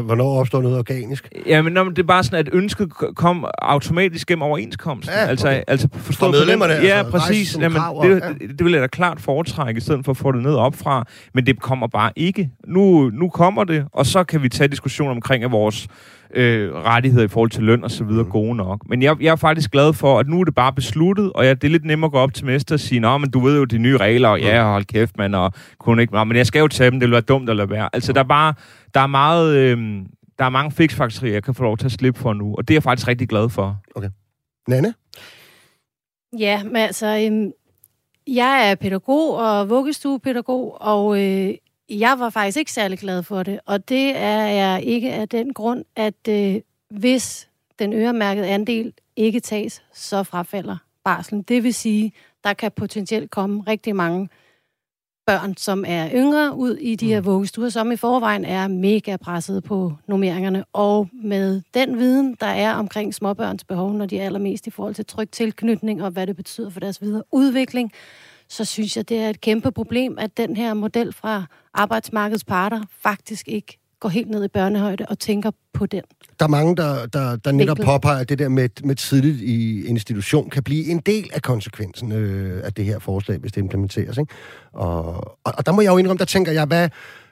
Hvornår, 0.00 0.40
opstår 0.40 0.62
noget 0.62 0.78
organisk? 0.78 1.28
Jamen, 1.46 1.72
nå, 1.72 1.84
men 1.84 1.96
det 1.96 2.02
er 2.02 2.06
bare 2.06 2.24
sådan, 2.24 2.46
at 2.46 2.48
ønsket 2.52 2.90
kom 3.16 3.46
automatisk 3.58 4.26
gennem 4.26 4.42
overenskomsten. 4.42 5.14
Ja, 5.14 5.26
altså, 5.26 5.48
okay. 5.48 5.62
altså 5.66 5.88
forstå 5.92 6.26
Fra 6.26 6.30
medlemmerne, 6.30 6.72
Ja, 6.72 6.78
altså, 6.78 7.10
præcis. 7.10 7.58
Jamen, 7.60 7.82
det, 8.02 8.08
ja. 8.08 8.14
det, 8.14 8.58
det 8.58 8.64
vil 8.64 8.72
jeg 8.72 8.82
da 8.82 8.86
klart 8.86 9.20
foretrække, 9.28 9.78
i 9.78 9.80
stedet 9.80 10.04
for 10.04 10.12
at 10.12 10.16
få 10.16 10.32
det 10.32 10.42
ned 10.42 10.54
opfra, 10.54 11.04
men 11.34 11.46
det 11.46 11.60
kommer 11.60 11.86
bare 11.86 12.10
ikke. 12.16 12.50
Nu, 12.66 13.10
nu 13.10 13.28
kommer 13.28 13.64
det, 13.64 13.86
og 13.92 14.06
så 14.06 14.24
kan 14.24 14.42
vi 14.42 14.48
tage 14.48 14.68
diskussion 14.68 15.10
omkring, 15.10 15.44
at 15.44 15.50
vores 15.50 15.88
øh, 16.34 16.74
rettigheder 16.74 17.24
i 17.24 17.28
forhold 17.28 17.50
til 17.50 17.62
løn 17.62 17.84
og 17.84 17.90
så 17.90 18.04
videre 18.04 18.24
mm. 18.24 18.30
gode 18.30 18.56
nok. 18.56 18.88
Men 18.88 19.02
jeg, 19.02 19.16
jeg 19.20 19.32
er 19.32 19.36
faktisk 19.36 19.70
glad 19.70 19.92
for, 19.92 20.18
at 20.18 20.28
nu 20.28 20.40
er 20.40 20.44
det 20.44 20.54
bare 20.54 20.72
besluttet, 20.72 21.32
og 21.32 21.46
jeg, 21.46 21.62
det 21.62 21.68
er 21.68 21.72
lidt 21.72 21.84
nemmere 21.84 22.08
at 22.08 22.12
gå 22.12 22.18
op 22.18 22.34
til 22.34 22.46
mester 22.46 22.74
og 22.74 22.80
sige, 22.80 23.00
Nå, 23.00 23.18
men 23.18 23.30
du 23.30 23.40
ved 23.40 23.58
jo 23.58 23.64
de 23.64 23.78
nye 23.78 23.96
regler, 23.96 24.28
og 24.28 24.40
ja, 24.40 24.72
hold 24.72 24.84
kæft, 24.84 25.18
mand, 25.18 25.34
og 25.34 25.52
kunne 25.78 26.02
ikke, 26.02 26.24
men 26.24 26.36
jeg 26.36 26.46
skal 26.46 26.60
jo 26.60 26.68
tage 26.68 26.90
dem, 26.90 27.00
det 27.00 27.06
vil 27.06 27.12
være 27.12 27.20
dumt 27.20 27.50
at 27.50 27.56
lade 27.56 27.70
være. 27.70 27.88
Altså, 27.92 28.12
der 28.12 28.20
er 28.20 28.28
bare, 28.28 28.54
der 28.94 29.00
er 29.00 29.06
meget, 29.06 29.56
øh, 29.56 29.78
der 30.38 30.44
er 30.44 30.48
mange 30.50 30.72
fix 30.72 31.00
jeg 31.22 31.42
kan 31.42 31.54
få 31.54 31.62
lov 31.62 31.76
til 31.78 31.86
at 31.86 31.92
slippe 31.92 32.20
for 32.20 32.32
nu, 32.32 32.54
og 32.54 32.68
det 32.68 32.74
er 32.74 32.76
jeg 32.76 32.82
faktisk 32.82 33.08
rigtig 33.08 33.28
glad 33.28 33.48
for. 33.48 33.76
Okay. 33.94 34.08
Nanne? 34.68 34.94
Ja, 36.38 36.62
men 36.64 36.76
altså, 36.76 37.06
øhm, 37.06 37.52
jeg 38.34 38.70
er 38.70 38.74
pædagog 38.74 39.36
og 39.36 39.70
vuggestuepædagog, 39.70 40.80
og 40.80 41.24
øh, 41.24 41.54
jeg 41.90 42.18
var 42.18 42.30
faktisk 42.30 42.58
ikke 42.58 42.72
særlig 42.72 42.98
glad 42.98 43.22
for 43.22 43.42
det. 43.42 43.60
Og 43.66 43.88
det 43.88 44.16
er 44.16 44.46
jeg 44.46 44.82
ikke 44.82 45.12
af 45.12 45.28
den 45.28 45.52
grund, 45.52 45.84
at 45.96 46.28
øh, 46.28 46.60
hvis 46.90 47.48
den 47.78 47.92
øremærkede 47.92 48.48
andel 48.48 48.92
ikke 49.16 49.40
tages, 49.40 49.82
så 49.92 50.22
frafalder 50.22 50.76
barslen. 51.04 51.42
Det 51.42 51.62
vil 51.62 51.74
sige, 51.74 52.12
der 52.44 52.52
kan 52.52 52.72
potentielt 52.72 53.30
komme 53.30 53.62
rigtig 53.68 53.96
mange 53.96 54.28
børn, 55.28 55.56
som 55.56 55.84
er 55.86 56.10
yngre, 56.14 56.54
ud 56.56 56.76
i 56.76 56.94
de 56.94 57.06
her 57.06 57.20
mm. 57.20 57.26
vuggestuer, 57.26 57.68
som 57.68 57.92
i 57.92 57.96
forvejen 57.96 58.44
er 58.44 58.68
mega 58.68 59.16
presset 59.16 59.64
på 59.64 59.92
nummeringerne. 60.06 60.64
Og 60.72 61.08
med 61.12 61.62
den 61.74 61.98
viden, 61.98 62.36
der 62.40 62.46
er 62.46 62.74
omkring 62.74 63.14
småbørns 63.14 63.64
behov, 63.64 63.92
når 63.92 64.06
de 64.06 64.18
er 64.18 64.24
allermest 64.24 64.66
i 64.66 64.70
forhold 64.70 64.94
til 64.94 65.06
tryg 65.06 65.30
tilknytning 65.30 66.02
og 66.02 66.10
hvad 66.10 66.26
det 66.26 66.36
betyder 66.36 66.70
for 66.70 66.80
deres 66.80 67.02
videre 67.02 67.22
udvikling, 67.32 67.92
så 68.48 68.64
synes 68.64 68.96
jeg, 68.96 69.08
det 69.08 69.18
er 69.18 69.30
et 69.30 69.40
kæmpe 69.40 69.70
problem, 69.70 70.18
at 70.18 70.36
den 70.36 70.56
her 70.56 70.74
model 70.74 71.12
fra 71.12 71.44
arbejdsmarkedets 71.74 72.44
parter 72.44 72.82
faktisk 73.02 73.48
ikke 73.48 73.78
går 74.00 74.08
helt 74.08 74.30
ned 74.30 74.44
i 74.44 74.48
børnehøjde 74.48 75.06
og 75.08 75.18
tænker 75.18 75.50
på 75.72 75.86
den. 75.86 76.02
Der 76.38 76.44
er 76.44 76.48
mange, 76.48 76.76
der, 76.76 77.06
der, 77.06 77.36
der 77.36 77.52
netop 77.52 77.78
påpeger, 77.84 78.18
at 78.18 78.28
det 78.28 78.38
der 78.38 78.48
med, 78.48 78.68
med 78.84 78.94
tidligt 78.94 79.40
i 79.40 79.86
institution 79.86 80.50
kan 80.50 80.62
blive 80.62 80.86
en 80.86 80.98
del 80.98 81.30
af 81.32 81.42
konsekvensen 81.42 82.12
øh, 82.12 82.64
af 82.64 82.72
det 82.74 82.84
her 82.84 82.98
forslag, 82.98 83.38
hvis 83.38 83.52
det 83.52 83.60
implementeres. 83.60 84.18
Ikke? 84.18 84.34
Og, 84.72 85.04
og, 85.44 85.52
og 85.58 85.66
der 85.66 85.72
må 85.72 85.80
jeg 85.80 85.92
jo 85.92 85.96
indrømme, 85.96 86.18
der 86.18 86.24
tænker 86.24 86.52
jeg, 86.52 86.64
hvad, 86.66 86.88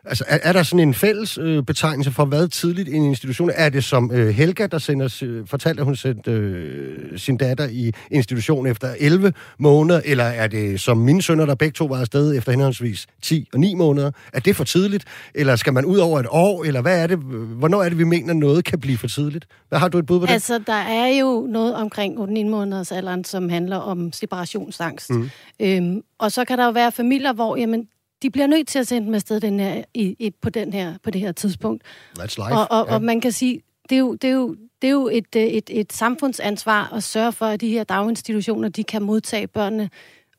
Altså, 0.09 0.25
er, 0.29 0.39
er 0.43 0.53
der 0.53 0.63
sådan 0.63 0.89
en 0.89 0.95
fælles 0.95 1.39
øh, 1.39 1.63
betegnelse 1.63 2.11
for, 2.11 2.25
hvad 2.25 2.49
tidligt 2.49 2.89
i 2.89 2.95
en 2.95 3.05
institution? 3.05 3.51
Er 3.55 3.69
det 3.69 3.85
som 3.85 4.11
øh, 4.13 4.29
Helga, 4.29 4.67
der 4.67 4.79
sender, 4.79 5.19
øh, 5.23 5.47
fortalte, 5.47 5.81
at 5.81 5.85
hun 5.85 5.97
sendte 5.97 6.31
øh, 6.31 7.19
sin 7.19 7.37
datter 7.37 7.69
i 7.69 7.93
institution 8.11 8.67
efter 8.67 8.95
11 8.99 9.33
måneder, 9.59 10.01
eller 10.05 10.25
er 10.25 10.47
det 10.47 10.81
som 10.81 10.99
mine 10.99 11.23
sønner, 11.23 11.47
der 11.47 11.55
begge 11.55 11.73
to 11.73 11.85
var 11.85 12.01
afsted 12.01 12.37
efter 12.37 12.53
henholdsvis 12.53 13.07
10 13.23 13.49
og 13.53 13.61
9 13.61 13.75
måneder? 13.75 14.11
Er 14.33 14.41
det 14.41 14.57
for 14.57 14.65
tidligt? 14.65 15.05
Eller 15.35 15.57
skal 15.57 15.73
man 15.73 15.85
ud 15.85 15.99
over 15.99 16.21
et 16.21 16.27
år? 16.31 16.65
Eller 16.65 16.83
hvad 16.83 17.03
er 17.03 17.07
det? 17.07 17.19
Hvornår 17.59 17.83
er 17.83 17.89
det, 17.89 17.99
vi 17.99 18.05
mener, 18.05 18.35
noget 18.35 18.65
kan 18.65 18.81
blive 18.81 18.99
for 18.99 19.09
tidligt? 19.09 19.47
Hvad 19.69 19.79
har 19.79 19.89
du 19.89 19.99
et 19.99 20.07
bud 20.07 20.21
på 20.21 20.27
det? 20.27 20.33
Altså, 20.33 20.59
der 20.67 20.73
er 20.73 21.07
jo 21.07 21.47
noget 21.51 21.75
omkring 21.75 22.19
8-9 22.19 22.45
måneders 22.45 22.93
alderen, 22.93 23.25
som 23.25 23.49
handler 23.49 23.77
om 23.77 24.13
separationsangst. 24.13 25.11
Mm. 25.11 25.31
Øhm, 25.61 26.03
og 26.19 26.33
så 26.33 26.45
kan 26.45 26.59
der 26.59 26.65
jo 26.65 26.71
være 26.71 26.93
familier, 26.93 27.33
hvor 27.33 27.57
jamen, 27.57 27.89
de 28.23 28.31
bliver 28.31 28.47
nødt 28.47 28.69
til 28.69 28.79
at 28.79 28.87
sende 28.87 29.07
dem 29.07 29.15
afsted 29.15 29.41
den 29.41 29.61
her, 29.61 29.83
i, 29.95 30.17
i, 30.19 30.31
på, 30.43 30.51
den 30.51 30.73
her, 30.73 30.95
på 31.05 31.11
det 31.11 31.21
her 31.21 31.33
tidspunkt. 31.33 31.83
That's 32.19 32.23
life. 32.37 32.53
Og, 32.53 32.67
og, 32.71 32.87
ja. 32.89 32.95
og 32.95 33.03
man 33.03 33.21
kan 33.21 33.33
sige, 33.33 33.61
det 33.91 33.97
er 33.97 34.01
jo, 34.01 34.15
det 34.15 34.31
er 34.31 34.35
jo, 34.35 34.57
det 34.83 34.89
er 34.89 34.93
jo 34.93 35.09
et, 35.13 35.37
et, 35.37 35.71
et 35.71 35.93
samfundsansvar 35.93 36.93
at 36.95 37.03
sørge 37.03 37.33
for, 37.33 37.47
at 37.47 37.61
de 37.61 37.69
her 37.69 37.85
daginstitutioner, 37.85 38.69
de 38.69 38.85
kan 38.85 39.03
modtage 39.03 39.47
børnene, 39.47 39.91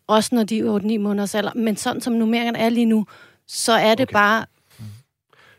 også 0.07 0.35
når 0.35 0.43
de 0.43 0.59
er 0.59 0.79
8-9 0.79 0.97
måneders 0.99 1.35
alder. 1.35 1.51
Men 1.55 1.77
sådan 1.77 2.01
som 2.01 2.13
nummeringerne 2.13 2.59
er 2.59 2.69
lige 2.69 2.85
nu, 2.85 3.05
så 3.47 3.73
er 3.73 3.95
det 3.95 4.03
okay. 4.03 4.13
bare 4.13 4.45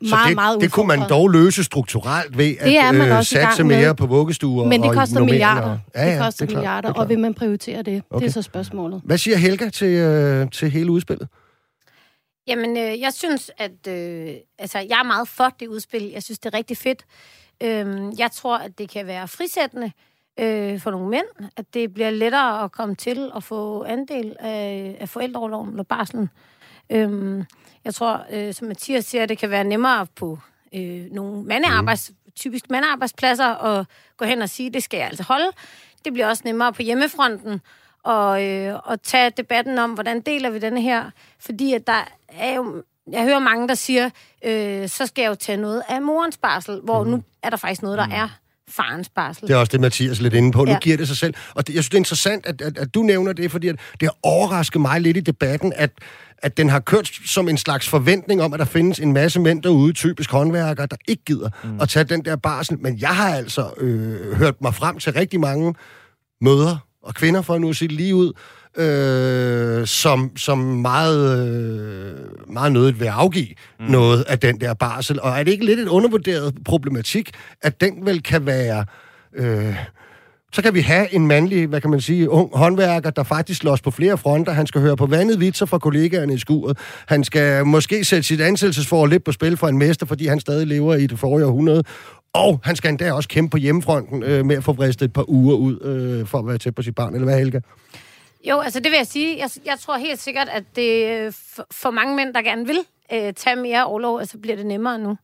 meget, 0.01 0.25
så 0.25 0.29
det, 0.29 0.35
meget 0.35 0.61
det 0.61 0.73
kunne 0.73 0.87
man 0.87 1.09
dog 1.09 1.29
løse 1.29 1.65
strukturelt 1.65 2.39
ved 2.39 2.55
at 2.61 2.73
er 2.73 2.93
man 2.93 3.09
øh, 3.13 3.25
satse 3.25 3.65
mere 3.65 3.95
på 3.95 4.07
vuggestuer 4.07 4.67
Men 4.67 4.83
det 4.83 4.93
koster 4.93 5.25
milliarder. 5.25 5.79
Ja, 5.95 6.07
ja, 6.07 6.13
det 6.13 6.21
koster 6.23 6.47
det 6.47 6.55
milliarder, 6.55 6.93
og 6.93 7.09
vil 7.09 7.19
man 7.19 7.35
prioritere 7.35 7.83
det? 7.83 8.03
Okay. 8.11 8.23
Det 8.23 8.29
er 8.29 8.33
så 8.33 8.43
spørgsmålet. 8.43 9.01
Hvad 9.05 9.19
siger 9.19 9.37
Helga 9.37 9.69
til, 9.69 9.89
øh, 9.89 10.51
til 10.51 10.71
hele 10.71 10.91
udspillet? 10.91 11.29
Jamen, 12.49 12.77
øh, 12.77 13.01
jeg 13.01 13.13
synes, 13.13 13.51
at 13.59 13.87
øh, 13.89 14.35
altså, 14.59 14.79
jeg 14.79 14.99
er 14.99 15.03
meget 15.03 15.29
for 15.29 15.49
det 15.61 15.67
udspil. 15.67 16.03
Jeg 16.03 16.23
synes, 16.23 16.39
det 16.39 16.55
er 16.55 16.59
rigtig 16.59 16.77
fedt. 16.77 17.05
Øh, 17.63 18.19
jeg 18.19 18.31
tror, 18.33 18.59
at 18.59 18.79
det 18.79 18.91
kan 18.91 19.07
være 19.07 19.29
frisættende 19.29 19.93
øh, 20.41 20.81
for 20.81 20.91
nogle 20.91 21.09
mænd, 21.09 21.27
at 21.57 21.75
det 21.75 21.95
bliver 21.95 22.11
lettere 22.11 22.65
at 22.65 22.73
komme 22.73 22.95
til 22.95 23.31
at 23.37 23.45
få 23.45 23.85
andel 23.85 24.37
af, 24.41 24.97
af 25.01 25.09
forældreoverloven 25.09 25.71
eller 25.71 25.83
barslen. 25.83 26.31
Øh, 26.91 27.45
jeg 27.85 27.95
tror, 27.95 28.27
øh, 28.31 28.55
som 28.55 28.69
Mathias 28.69 29.05
siger, 29.05 29.27
det 29.27 29.39
kan 29.39 29.51
være 29.51 29.65
nemmere 29.65 30.07
på 30.07 30.39
øh, 30.75 31.07
nogle 31.11 31.43
mandearbejds, 31.43 32.11
mm. 32.11 32.33
typisk 32.37 32.71
mandearbejdspladser 32.71 33.65
at 33.65 33.87
gå 34.17 34.25
hen 34.25 34.43
og 34.43 34.49
sige, 34.49 34.71
det 34.71 34.83
skal 34.83 34.99
jeg 34.99 35.07
altså 35.07 35.23
holde. 35.23 35.51
Det 36.05 36.13
bliver 36.13 36.29
også 36.29 36.43
nemmere 36.45 36.73
på 36.73 36.83
hjemmefronten 36.83 37.61
og, 38.09 38.45
øh, 38.45 38.75
og 38.85 39.03
tage 39.03 39.31
debatten 39.37 39.79
om, 39.79 39.91
hvordan 39.91 40.21
deler 40.21 40.51
vi 40.51 40.59
denne 40.59 40.83
her. 40.83 41.11
Fordi 41.41 41.75
at 41.75 41.87
der 41.87 42.09
er 42.29 42.55
jo... 42.55 42.83
Jeg 43.13 43.23
hører 43.23 43.39
mange, 43.39 43.69
der 43.69 43.75
siger, 43.75 44.11
øh, 44.45 44.89
så 44.89 45.07
skal 45.07 45.23
jeg 45.23 45.29
jo 45.29 45.35
tage 45.35 45.57
noget 45.57 45.83
af 45.89 46.03
morens 46.03 46.37
barsel, 46.37 46.81
hvor 46.85 47.05
mm. 47.05 47.11
nu 47.11 47.23
er 47.43 47.51
der 47.51 47.57
faktisk 47.57 47.83
noget, 47.83 47.99
der 47.99 48.07
mm. 48.07 48.13
er 48.13 48.29
farens 48.69 49.09
barsel. 49.09 49.49
Det 49.49 49.55
er 49.55 49.59
også 49.59 49.73
det, 49.73 49.81
Mathias 49.81 50.19
er 50.19 50.23
lidt 50.23 50.35
inde 50.35 50.53
på. 50.53 50.65
Ja. 50.67 50.73
Nu 50.73 50.79
giver 50.79 50.97
det 50.97 51.09
sig 51.09 51.17
selv. 51.17 51.35
Og 51.55 51.67
det, 51.67 51.75
jeg 51.75 51.83
synes, 51.83 51.89
det 51.89 51.95
er 51.95 51.99
interessant, 51.99 52.47
at, 52.47 52.61
at, 52.61 52.79
at 52.79 52.95
du 52.95 53.03
nævner 53.03 53.33
det, 53.33 53.51
fordi 53.51 53.69
at 53.69 53.77
det 54.01 54.09
har 54.09 54.17
overrasket 54.23 54.81
mig 54.81 55.01
lidt 55.01 55.17
i 55.17 55.21
debatten, 55.21 55.73
at, 55.77 55.91
at 56.39 56.57
den 56.57 56.69
har 56.69 56.81
kørt 56.81 57.11
som 57.27 57.49
en 57.49 57.59
slags 57.59 57.89
forventning 57.89 58.43
om, 58.43 58.53
at 58.53 58.59
der 58.59 58.67
findes 58.67 58.99
en 58.99 59.13
masse 59.13 59.41
mænd 59.41 59.63
derude, 59.63 59.93
typisk 59.93 60.31
håndværkere, 60.31 60.87
der 60.87 60.97
ikke 61.09 61.23
gider 61.25 61.51
mm. 61.65 61.81
at 61.81 61.89
tage 61.89 62.05
den 62.05 62.25
der 62.25 62.37
barsel. 62.37 62.79
Men 62.79 62.99
jeg 62.99 63.17
har 63.17 63.35
altså 63.35 63.71
øh, 63.77 64.37
hørt 64.37 64.61
mig 64.61 64.75
frem 64.75 64.99
til 64.99 65.13
rigtig 65.13 65.41
mange 65.41 65.75
møder 66.41 66.88
og 67.03 67.15
kvinder, 67.15 67.43
for 67.43 67.59
nu 67.59 67.69
at 67.69 67.77
sige 67.77 67.89
lige 67.89 68.15
ud, 68.15 68.33
øh, 68.77 69.87
som, 69.87 70.37
som 70.37 70.59
meget, 70.59 71.49
øh, 71.49 72.15
meget 72.53 72.73
nødigt 72.73 73.01
vil 73.01 73.07
afgive 73.07 73.49
mm. 73.81 73.87
noget 73.87 74.25
af 74.29 74.39
den 74.39 74.61
der 74.61 74.75
barsel. 74.75 75.21
Og 75.21 75.31
er 75.31 75.43
det 75.43 75.53
ikke 75.53 75.65
lidt 75.65 75.81
et 75.81 75.89
undervurderet 75.89 76.55
problematik, 76.65 77.31
at 77.63 77.81
den 77.81 78.07
vel 78.07 78.23
kan 78.23 78.47
være... 78.47 78.85
Øh, 79.37 79.77
så 80.53 80.63
kan 80.63 80.75
vi 80.75 80.81
have 80.81 81.15
en 81.15 81.27
mandlig, 81.27 81.67
hvad 81.67 81.81
kan 81.81 81.91
man 81.91 82.01
sige, 82.01 82.31
ung 82.31 82.51
håndværker, 82.55 83.11
der 83.11 83.23
faktisk 83.23 83.61
slås 83.61 83.81
på 83.81 83.91
flere 83.91 84.19
fronter. 84.19 84.53
Han 84.53 84.67
skal 84.67 84.81
høre 84.81 84.97
på 84.97 85.07
vandet 85.07 85.41
vitser 85.41 85.67
fra 85.67 85.79
kollegaerne 85.79 86.35
i 86.35 86.39
skuret. 86.39 86.79
Han 87.07 87.25
skal 87.25 87.67
måske 87.67 88.05
sætte 88.05 88.23
sit 88.23 88.41
ansættelsesforhold 88.41 89.11
lidt 89.11 89.25
på 89.25 89.33
spil 89.33 89.57
for 89.57 89.69
en 89.69 89.79
mester, 89.79 90.07
fordi 90.07 90.27
han 90.27 90.41
stadig 90.41 90.67
lever 90.67 90.95
i 90.95 91.07
det 91.07 91.19
forrige 91.19 91.47
århundrede. 91.47 91.83
Og 92.39 92.61
han 92.65 92.77
skal 92.77 92.89
endda 92.89 93.13
også 93.13 93.29
kæmpe 93.29 93.51
på 93.51 93.57
hjemmefronten 93.57 94.23
øh, 94.23 94.45
med 94.45 94.57
at 94.57 94.65
få 94.65 94.73
vristet 94.73 95.07
et 95.07 95.13
par 95.13 95.31
uger 95.31 95.57
ud 95.57 95.81
øh, 95.83 96.27
for 96.27 96.39
at 96.39 96.47
være 96.47 96.59
tæt 96.59 96.75
på 96.75 96.83
sit 96.83 96.95
barn. 96.95 97.15
Eller 97.15 97.25
hvad, 97.25 97.39
Helga? 97.39 97.61
Jo, 98.45 98.61
altså 98.61 98.81
det 98.81 98.91
vil 98.91 98.97
jeg 98.97 99.07
sige. 99.07 99.39
Jeg, 99.39 99.51
jeg 99.65 99.79
tror 99.79 99.97
helt 99.97 100.21
sikkert, 100.21 100.49
at 100.49 100.65
det 100.77 101.07
øh, 101.07 101.33
for, 101.33 101.67
for 101.71 101.91
mange 101.91 102.17
mænd, 102.17 102.35
der 102.35 102.43
gerne 102.43 102.67
vil 102.67 102.79
øh, 103.13 103.33
tage 103.33 103.57
mere 103.57 103.87
overlov, 103.87 104.21
altså 104.21 104.39
bliver 104.39 104.57
det 104.57 104.67
nemmere 104.67 104.99
nu. 104.99 105.17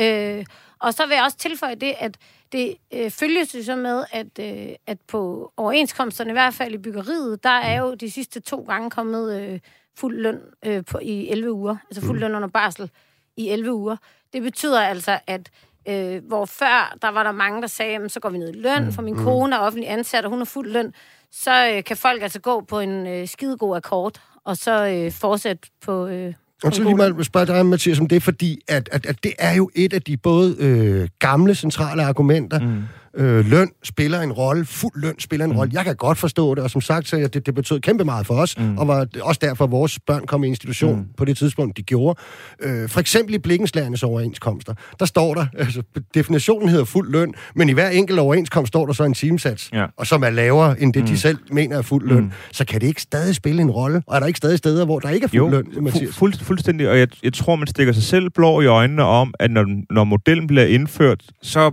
Øh, 0.00 0.44
og 0.78 0.94
så 0.94 1.06
vil 1.06 1.14
jeg 1.14 1.24
også 1.24 1.36
tilføje 1.36 1.74
det, 1.74 1.94
at 1.98 2.16
det 2.52 2.76
øh, 2.94 3.10
følges 3.10 3.54
jo 3.54 3.62
så 3.62 3.76
med, 3.76 4.04
at, 4.12 4.38
øh, 4.40 4.74
at 4.86 4.98
på 5.08 5.52
overenskomsterne, 5.56 6.30
i 6.30 6.32
hvert 6.32 6.54
fald 6.54 6.74
i 6.74 6.78
byggeriet, 6.78 7.44
der 7.44 7.50
er 7.50 7.80
jo 7.80 7.94
de 7.94 8.10
sidste 8.10 8.40
to 8.40 8.64
gange 8.68 8.90
kommet 8.90 9.40
øh, 9.40 9.60
fuld 9.96 10.20
løn 10.20 10.40
øh, 10.66 10.84
på, 10.84 10.98
i 11.02 11.28
11 11.28 11.52
uger. 11.52 11.76
Altså 11.90 12.00
fuld 12.00 12.16
mm. 12.16 12.20
løn 12.20 12.34
under 12.34 12.48
barsel 12.48 12.90
i 13.36 13.48
11 13.48 13.72
uger. 13.72 13.96
Det 14.32 14.42
betyder 14.42 14.80
altså, 14.80 15.18
at 15.26 15.50
Øh, 15.88 16.22
hvor 16.28 16.44
før, 16.44 16.96
der 17.02 17.08
var 17.08 17.22
der 17.22 17.32
mange, 17.32 17.60
der 17.60 17.66
sagde, 17.66 17.92
jamen, 17.92 18.08
så 18.08 18.20
går 18.20 18.28
vi 18.28 18.38
ned 18.38 18.54
i 18.54 18.58
løn, 18.58 18.84
mm. 18.84 18.92
for 18.92 19.02
min 19.02 19.14
mm. 19.14 19.24
kone 19.24 19.56
er 19.56 19.60
offentlig 19.60 19.90
ansat, 19.90 20.24
og 20.24 20.30
hun 20.30 20.38
har 20.38 20.44
fuld 20.44 20.70
løn. 20.70 20.92
Så 21.32 21.72
øh, 21.74 21.84
kan 21.84 21.96
folk 21.96 22.22
altså 22.22 22.40
gå 22.40 22.64
på 22.68 22.80
en 22.80 23.06
øh, 23.06 23.28
skidegod 23.28 23.76
akkord, 23.76 24.20
og 24.44 24.56
så 24.56 24.86
øh, 24.86 25.12
fortsætte 25.12 25.68
på... 25.84 26.06
Øh, 26.06 26.34
og 26.64 26.74
så 26.74 26.82
lige 26.82 26.94
mal 26.94 27.24
spørge 27.24 27.46
dig, 27.46 27.66
Mathias, 27.66 28.00
om 28.00 28.08
det 28.08 28.16
er 28.16 28.20
fordi, 28.20 28.60
at, 28.68 28.88
at, 28.92 29.06
at 29.06 29.24
det 29.24 29.32
er 29.38 29.54
jo 29.54 29.70
et 29.74 29.92
af 29.92 30.02
de 30.02 30.16
både 30.16 30.56
øh, 30.58 31.08
gamle 31.18 31.54
centrale 31.54 32.02
argumenter, 32.02 32.60
mm 32.60 32.82
Øh, 33.16 33.46
løn 33.50 33.70
spiller 33.84 34.20
en 34.20 34.32
rolle, 34.32 34.64
fuld 34.64 34.92
løn 35.00 35.14
spiller 35.18 35.44
en 35.44 35.52
mm. 35.52 35.58
rolle. 35.58 35.70
Jeg 35.74 35.84
kan 35.84 35.96
godt 35.96 36.18
forstå 36.18 36.54
det, 36.54 36.64
og 36.64 36.70
som 36.70 36.80
sagt, 36.80 37.08
så 37.08 37.16
det, 37.16 37.46
det 37.46 37.54
betød 37.54 37.80
kæmpe 37.80 38.04
meget 38.04 38.26
for 38.26 38.34
os, 38.34 38.58
mm. 38.58 38.78
og 38.78 38.88
var 38.88 39.06
også 39.22 39.38
derfor, 39.42 39.66
vores 39.66 39.98
børn 40.06 40.26
kom 40.26 40.44
i 40.44 40.46
institution 40.46 40.96
mm. 40.96 41.04
på 41.16 41.24
det 41.24 41.36
tidspunkt, 41.36 41.76
de 41.76 41.82
gjorde. 41.82 42.20
Øh, 42.62 42.88
for 42.88 43.00
eksempel 43.00 43.34
i 43.34 43.38
Blikkenslærernes 43.38 44.02
overenskomster, 44.02 44.74
der 44.98 45.04
står 45.04 45.34
der, 45.34 45.46
altså 45.58 45.82
definitionen 46.14 46.68
hedder 46.68 46.84
fuld 46.84 47.12
løn, 47.12 47.34
men 47.54 47.68
i 47.68 47.72
hver 47.72 47.88
enkelt 47.88 48.18
overenskomst 48.18 48.68
står 48.68 48.86
der 48.86 48.92
så 48.92 49.04
en 49.04 49.14
timesats, 49.14 49.70
ja. 49.72 49.86
og 49.96 50.06
som 50.06 50.22
er 50.22 50.30
lavere 50.30 50.80
end 50.80 50.92
det, 50.92 51.02
mm. 51.02 51.08
de 51.08 51.18
selv 51.18 51.38
mener 51.50 51.78
er 51.78 51.82
fuld 51.82 52.08
løn. 52.08 52.22
Mm. 52.22 52.32
Så 52.52 52.64
kan 52.64 52.80
det 52.80 52.86
ikke 52.86 53.02
stadig 53.02 53.34
spille 53.34 53.62
en 53.62 53.70
rolle? 53.70 54.02
Og 54.06 54.16
er 54.16 54.20
der 54.20 54.26
ikke 54.26 54.38
stadig 54.38 54.58
steder, 54.58 54.84
hvor 54.84 54.98
der 54.98 55.10
ikke 55.10 55.24
er 55.24 55.28
fuld 55.28 55.38
jo, 55.38 55.48
løn? 55.48 55.88
Fu- 55.88 56.12
fuld, 56.12 56.34
fuldstændig, 56.42 56.88
og 56.88 56.98
jeg, 56.98 57.08
jeg 57.22 57.32
tror, 57.32 57.56
man 57.56 57.66
stikker 57.66 57.92
sig 57.92 58.02
selv 58.02 58.30
blå 58.30 58.60
i 58.60 58.66
øjnene 58.66 59.02
om, 59.02 59.34
at 59.38 59.50
når, 59.50 59.66
når 59.90 60.04
modellen 60.04 60.46
bliver 60.46 60.66
indført, 60.66 61.24
så 61.42 61.72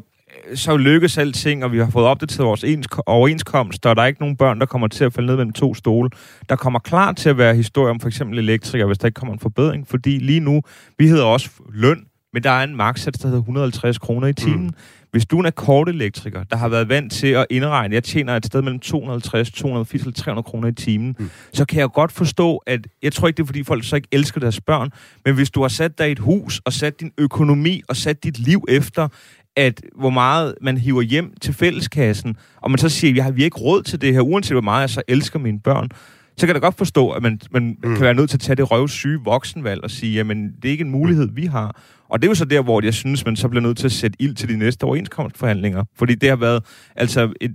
så 0.56 0.78
lykkes 0.78 1.18
alting, 1.18 1.64
og 1.64 1.72
vi 1.72 1.78
har 1.78 1.90
fået 1.90 2.06
opdateret 2.06 2.48
vores 2.48 2.66
overenskomst, 3.06 3.86
og 3.86 3.96
der 3.96 4.02
er 4.02 4.06
ikke 4.06 4.20
nogen 4.20 4.38
børn, 4.38 4.60
der 4.60 4.66
kommer 4.66 4.88
til 4.88 5.04
at 5.04 5.14
falde 5.14 5.28
ned 5.28 5.36
mellem 5.36 5.54
to 5.54 5.74
stole. 5.74 6.10
Der 6.50 6.56
kommer 6.56 6.80
klart 6.80 7.18
til 7.18 7.30
at 7.30 7.38
være 7.38 7.56
historie 7.56 7.90
om 7.90 8.00
for 8.00 8.08
eksempel 8.08 8.40
elektrikere, 8.40 8.88
hvis 8.88 8.98
der 8.98 9.06
ikke 9.06 9.16
kommer 9.16 9.34
en 9.34 9.40
forbedring, 9.40 9.88
fordi 9.88 10.18
lige 10.18 10.40
nu, 10.40 10.62
vi 10.98 11.08
hedder 11.08 11.26
også 11.26 11.50
løn, 11.74 12.06
men 12.34 12.44
der 12.44 12.50
er 12.50 12.64
en 12.64 12.76
maksats, 12.76 13.20
der 13.20 13.28
hedder 13.28 13.42
150 13.42 13.98
kroner 13.98 14.28
i 14.28 14.34
timen. 14.34 14.66
Mm. 14.66 14.74
Hvis 15.12 15.26
du 15.26 15.36
er 15.36 15.40
en 15.40 15.46
akkordelektriker, 15.46 16.44
der 16.44 16.58
har 16.58 16.68
været 16.68 16.90
vant 16.90 17.12
til 17.12 17.28
at 17.28 17.46
indregne, 17.50 17.96
jeg 17.96 18.04
tjener 18.04 18.36
et 18.36 18.46
sted 18.46 18.62
mellem 18.62 18.80
250, 18.80 19.52
280 19.52 20.02
eller 20.02 20.14
300 20.14 20.44
kroner 20.44 20.68
i 20.68 20.74
timen, 20.74 21.16
mm. 21.20 21.30
så 21.54 21.66
kan 21.66 21.80
jeg 21.80 21.90
godt 21.90 22.12
forstå, 22.12 22.58
at 22.58 22.88
jeg 23.04 23.14
tror 23.14 23.28
ikke, 23.28 23.38
det 23.38 23.44
er, 23.44 23.48
fordi 23.48 23.64
folk 23.64 23.84
så 23.84 23.96
ikke 23.96 24.08
elsker 24.12 24.40
deres 24.40 24.62
børn, 24.62 24.92
men 25.26 25.36
hvis 25.36 25.52
du 25.52 25.62
har 25.62 25.68
sat 25.68 25.98
dig 25.98 26.10
i 26.10 26.12
et 26.12 26.20
hus 26.20 26.62
og 26.66 26.74
sat 26.74 27.00
din 27.00 27.12
økonomi 27.18 27.82
og 27.90 27.96
sat 27.96 28.24
dit 28.24 28.40
liv 28.40 28.66
efter, 28.68 29.08
at 29.56 29.82
hvor 29.96 30.10
meget 30.10 30.56
man 30.62 30.78
hiver 30.78 31.02
hjem 31.02 31.34
til 31.42 31.54
fælleskassen, 31.54 32.38
og 32.62 32.72
man 32.72 32.78
så 32.78 32.90
siger, 32.90 33.26
at 33.26 33.36
vi 33.36 33.42
har 33.42 33.46
ikke 33.46 33.60
råd 33.60 33.84
til 33.84 34.02
det 34.02 34.14
her, 34.14 34.22
uanset 34.22 34.54
hvor 34.54 34.62
meget 34.62 34.82
jeg 34.82 34.90
så 34.90 35.02
elsker 35.08 35.40
mine 35.40 35.60
børn, 35.60 35.90
så 36.38 36.46
kan 36.46 36.56
jeg 36.56 36.62
da 36.62 36.66
godt 36.66 36.78
forstå, 36.78 37.10
at 37.10 37.24
man, 37.24 37.40
man 37.52 37.78
mm. 37.84 37.94
kan 37.96 38.02
være 38.02 38.14
nødt 38.14 38.30
til 38.30 38.38
at 38.38 38.42
tage 38.42 38.56
det 38.56 38.72
røvsyge 38.72 39.20
voksenvalg 39.24 39.84
og 39.84 39.92
sige, 39.92 40.14
jamen, 40.14 40.52
det 40.62 40.66
er 40.66 40.72
ikke 40.72 40.84
en 40.84 40.92
mulighed, 40.92 41.30
vi 41.34 41.46
har. 41.46 41.82
Og 42.10 42.22
det 42.22 42.28
er 42.28 42.32
jo 42.32 42.36
så 42.36 42.46
der, 42.46 42.62
hvor 42.62 42.84
jeg 42.84 42.94
synes, 42.94 43.26
man 43.26 43.36
så 43.36 43.48
bliver 43.48 43.62
nødt 43.62 43.78
til 43.78 43.86
at 43.86 43.92
sætte 43.92 44.22
ild 44.22 44.36
til 44.36 44.50
de 44.50 44.58
næste 44.58 44.84
overenskomstforhandlinger. 44.84 45.84
Fordi 45.96 46.16
det 46.16 46.30
har 46.30 46.36
været, 46.36 46.64
altså, 46.96 47.34
et, 47.42 47.54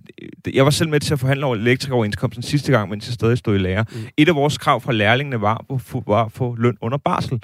jeg 0.54 0.64
var 0.64 0.70
selv 0.70 0.90
med 0.90 1.00
til 1.00 1.12
at 1.12 1.20
forhandle 1.20 1.46
over 1.46 1.56
elektrikeroverenskomsten 1.56 2.42
sidste 2.42 2.72
gang, 2.72 2.90
mens 2.90 3.06
jeg 3.06 3.14
stadig 3.14 3.38
stod 3.38 3.54
i 3.54 3.58
lære. 3.58 3.84
Mm. 3.92 3.98
Et 4.16 4.28
af 4.28 4.34
vores 4.34 4.58
krav 4.58 4.80
fra 4.80 4.92
lærlingene 4.92 5.40
var, 5.40 5.64
var 6.06 6.24
at 6.24 6.32
få 6.32 6.54
løn 6.58 6.76
under 6.80 6.98
barsel. 6.98 7.42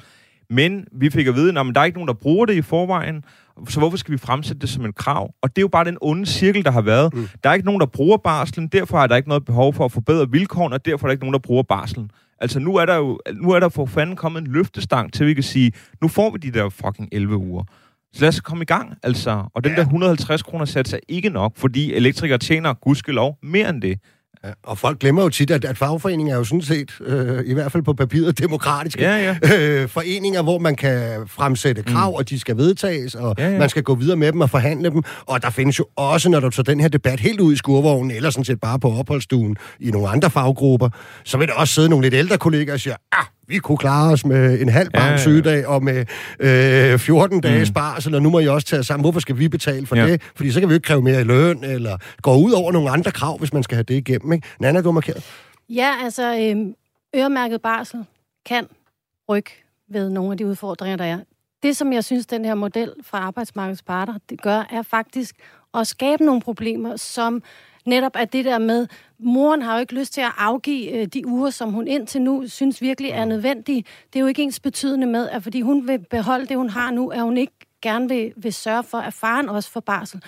Men 0.50 0.84
vi 0.92 1.10
fik 1.10 1.26
at 1.26 1.34
vide, 1.34 1.48
at 1.48 1.74
der 1.74 1.80
er 1.80 1.84
ikke 1.84 1.98
nogen, 1.98 2.08
der 2.08 2.14
bruger 2.14 2.46
det 2.46 2.54
i 2.54 2.62
forvejen, 2.62 3.24
så 3.68 3.78
hvorfor 3.78 3.96
skal 3.96 4.12
vi 4.12 4.18
fremsætte 4.18 4.60
det 4.60 4.68
som 4.68 4.84
en 4.84 4.92
krav? 4.92 5.34
Og 5.42 5.56
det 5.56 5.58
er 5.58 5.62
jo 5.62 5.68
bare 5.68 5.84
den 5.84 5.98
onde 6.00 6.26
cirkel, 6.26 6.64
der 6.64 6.70
har 6.70 6.82
været. 6.82 7.14
Mm. 7.14 7.28
Der 7.44 7.50
er 7.50 7.54
ikke 7.54 7.66
nogen, 7.66 7.80
der 7.80 7.86
bruger 7.86 8.16
barslen, 8.16 8.68
derfor 8.68 8.98
er 8.98 9.06
der 9.06 9.16
ikke 9.16 9.28
noget 9.28 9.44
behov 9.44 9.74
for 9.74 9.84
at 9.84 9.92
forbedre 9.92 10.30
vilkårene, 10.30 10.74
og 10.74 10.84
derfor 10.84 11.06
er 11.06 11.08
der 11.08 11.12
ikke 11.12 11.24
nogen, 11.24 11.32
der 11.32 11.38
bruger 11.38 11.62
barslen. 11.62 12.10
Altså 12.40 12.58
nu 12.58 12.76
er 12.76 12.86
der 12.86 12.96
jo 12.96 13.20
nu 13.34 13.50
er 13.50 13.60
der 13.60 13.68
for 13.68 13.86
fanden 13.86 14.16
kommet 14.16 14.40
en 14.40 14.52
løftestang 14.52 15.12
til, 15.12 15.26
vi 15.26 15.34
kan 15.34 15.42
sige, 15.42 15.72
nu 16.02 16.08
får 16.08 16.30
vi 16.30 16.38
de 16.38 16.50
der 16.50 16.68
fucking 16.68 17.08
11 17.12 17.36
uger. 17.36 17.64
Så 18.12 18.20
lad 18.20 18.28
os 18.28 18.40
komme 18.40 18.62
i 18.62 18.66
gang, 18.66 18.94
altså. 19.02 19.44
Og 19.54 19.64
den 19.64 19.72
ja. 19.72 19.76
der 19.76 19.82
150 19.82 20.42
kroner 20.42 20.64
sats 20.64 20.92
er 20.92 20.98
ikke 21.08 21.28
nok, 21.28 21.52
fordi 21.56 21.92
elektrikere 21.92 22.38
tjener 22.38 22.74
gudskelov 22.74 23.38
mere 23.42 23.68
end 23.68 23.82
det. 23.82 23.98
Ja, 24.44 24.50
og 24.62 24.78
folk 24.78 24.98
glemmer 24.98 25.22
jo 25.22 25.28
tit, 25.28 25.50
at, 25.50 25.64
at 25.64 25.78
fagforeninger 25.78 26.35
er 26.35 26.38
jo 26.38 26.44
sådan 26.44 26.62
set, 26.62 26.90
øh, 27.00 27.42
i 27.46 27.54
hvert 27.54 27.72
fald 27.72 27.83
på 27.83 27.92
papiret, 27.92 28.38
demokratiske 28.38 29.02
ja, 29.02 29.37
ja. 29.42 29.57
Øh, 29.59 29.88
foreninger, 29.88 30.42
hvor 30.42 30.59
man 30.59 30.76
kan 30.76 31.28
fremsætte 31.28 31.83
mm. 31.83 31.92
krav, 31.92 32.11
mm. 32.11 32.14
og 32.14 32.30
de 32.30 32.40
skal 32.40 32.57
vedtages, 32.57 33.14
og 33.14 33.35
ja, 33.38 33.50
ja. 33.50 33.59
man 33.59 33.68
skal 33.68 33.83
gå 33.83 33.94
videre 33.94 34.16
med 34.16 34.33
dem 34.33 34.40
og 34.40 34.50
forhandle 34.50 34.90
dem. 34.90 35.02
Og 35.26 35.42
der 35.42 35.50
findes 35.50 35.78
jo 35.78 35.87
også, 35.96 36.28
når 36.28 36.40
du 36.40 36.50
tager 36.50 36.64
den 36.64 36.80
her 36.80 36.88
debat 36.88 37.20
helt 37.20 37.40
ud 37.40 37.52
i 37.52 37.57
skurvognen, 37.57 38.11
eller 38.11 38.30
sådan 38.30 38.44
set 38.44 38.61
bare 38.61 38.78
på 38.78 38.92
opholdsstuen 38.92 39.57
i 39.80 39.90
nogle 39.90 40.09
andre 40.09 40.30
faggrupper, 40.30 40.88
så 41.24 41.38
vil 41.38 41.48
der 41.48 41.54
også 41.54 41.74
sidde 41.74 41.88
nogle 41.88 42.02
lidt 42.07 42.14
ældre 42.14 42.38
kolleger 42.38 42.72
og 42.72 42.80
sige, 42.80 42.94
ah, 43.12 43.24
vi 43.48 43.59
kunne 43.59 43.78
klare 43.78 44.12
os 44.12 44.26
med 44.26 44.61
en 44.61 44.68
halv 44.68 44.90
barn 44.90 45.11
ja, 45.11 45.18
sygedag 45.18 45.66
og 45.66 45.83
med 45.83 46.04
øh, 46.40 46.98
14 46.98 47.40
dages 47.40 47.70
mm. 47.70 47.74
barsel, 47.74 48.14
og 48.14 48.22
nu 48.22 48.30
må 48.30 48.38
I 48.38 48.48
også 48.48 48.66
tage 48.66 48.85
sammen. 48.85 49.04
Hvorfor 49.04 49.20
skal 49.20 49.38
vi 49.38 49.48
betale 49.48 49.87
for 49.87 49.96
ja. 49.96 50.07
det? 50.07 50.22
Fordi 50.37 50.50
så 50.50 50.61
kan 50.61 50.68
vi 50.68 50.72
jo 50.72 50.76
ikke 50.76 50.87
kræve 50.87 51.02
mere 51.02 51.20
i 51.20 51.24
løn, 51.24 51.64
eller 51.64 51.96
gå 52.22 52.35
ud 52.37 52.52
over 52.52 52.72
nogle 52.72 52.90
andre 52.90 53.11
krav, 53.11 53.38
hvis 53.38 53.52
man 53.52 53.62
skal 53.62 53.74
have 53.74 53.83
det 53.83 53.94
igennem. 53.94 54.33
Ikke? 54.33 54.46
Nana, 54.61 54.83
du 54.83 54.92
markeret. 54.92 55.24
Ja, 55.68 55.92
altså 56.04 56.22
øh, 56.22 57.20
øremærket 57.20 57.62
barsel 57.62 58.04
kan 58.46 58.66
rykke 59.28 59.50
ved 59.90 60.11
nogle 60.11 60.33
af 60.33 60.38
de 60.38 60.46
udfordringer, 60.46 60.96
der 60.96 61.04
er. 61.04 61.18
Det, 61.62 61.76
som 61.76 61.92
jeg 61.92 62.04
synes, 62.04 62.26
den 62.26 62.44
her 62.44 62.54
model 62.54 62.92
fra 63.02 63.18
arbejdsmarkedets 63.18 63.83
parter 63.83 64.14
det 64.30 64.42
gør, 64.42 64.68
er 64.70 64.83
faktisk 64.83 65.35
at 65.74 65.87
skabe 65.87 66.24
nogle 66.24 66.40
problemer, 66.40 66.96
som 66.96 67.42
netop 67.87 68.12
at 68.14 68.33
det 68.33 68.44
der 68.44 68.59
med, 68.59 68.87
moren 69.18 69.62
har 69.62 69.74
jo 69.74 69.81
ikke 69.81 69.94
lyst 69.94 70.12
til 70.12 70.20
at 70.20 70.33
afgive 70.38 70.92
øh, 70.92 71.07
de 71.07 71.27
uger, 71.27 71.50
som 71.50 71.70
hun 71.72 71.87
indtil 71.88 72.22
nu 72.22 72.48
synes 72.48 72.83
virkelig 72.83 73.11
er 73.11 73.24
nødvendige. 73.24 73.85
Det 74.12 74.18
er 74.18 74.20
jo 74.20 74.27
ikke 74.27 74.42
ens 74.42 74.61
betydende 74.61 75.07
med, 75.07 75.29
at 75.29 75.42
fordi 75.42 75.61
hun 75.61 75.88
vil 75.88 75.98
beholde 76.11 76.46
det, 76.46 76.57
hun 76.57 76.70
har 76.70 76.90
nu, 76.90 77.09
at 77.09 77.20
hun 77.20 77.37
ikke 77.37 77.53
gerne 77.83 78.09
vil, 78.09 78.33
vil 78.37 78.53
sørge 78.53 78.83
for, 78.83 78.98
at 78.98 79.14
faren 79.14 79.48
også 79.48 79.70
får 79.70 79.81
barsel. 79.81 80.22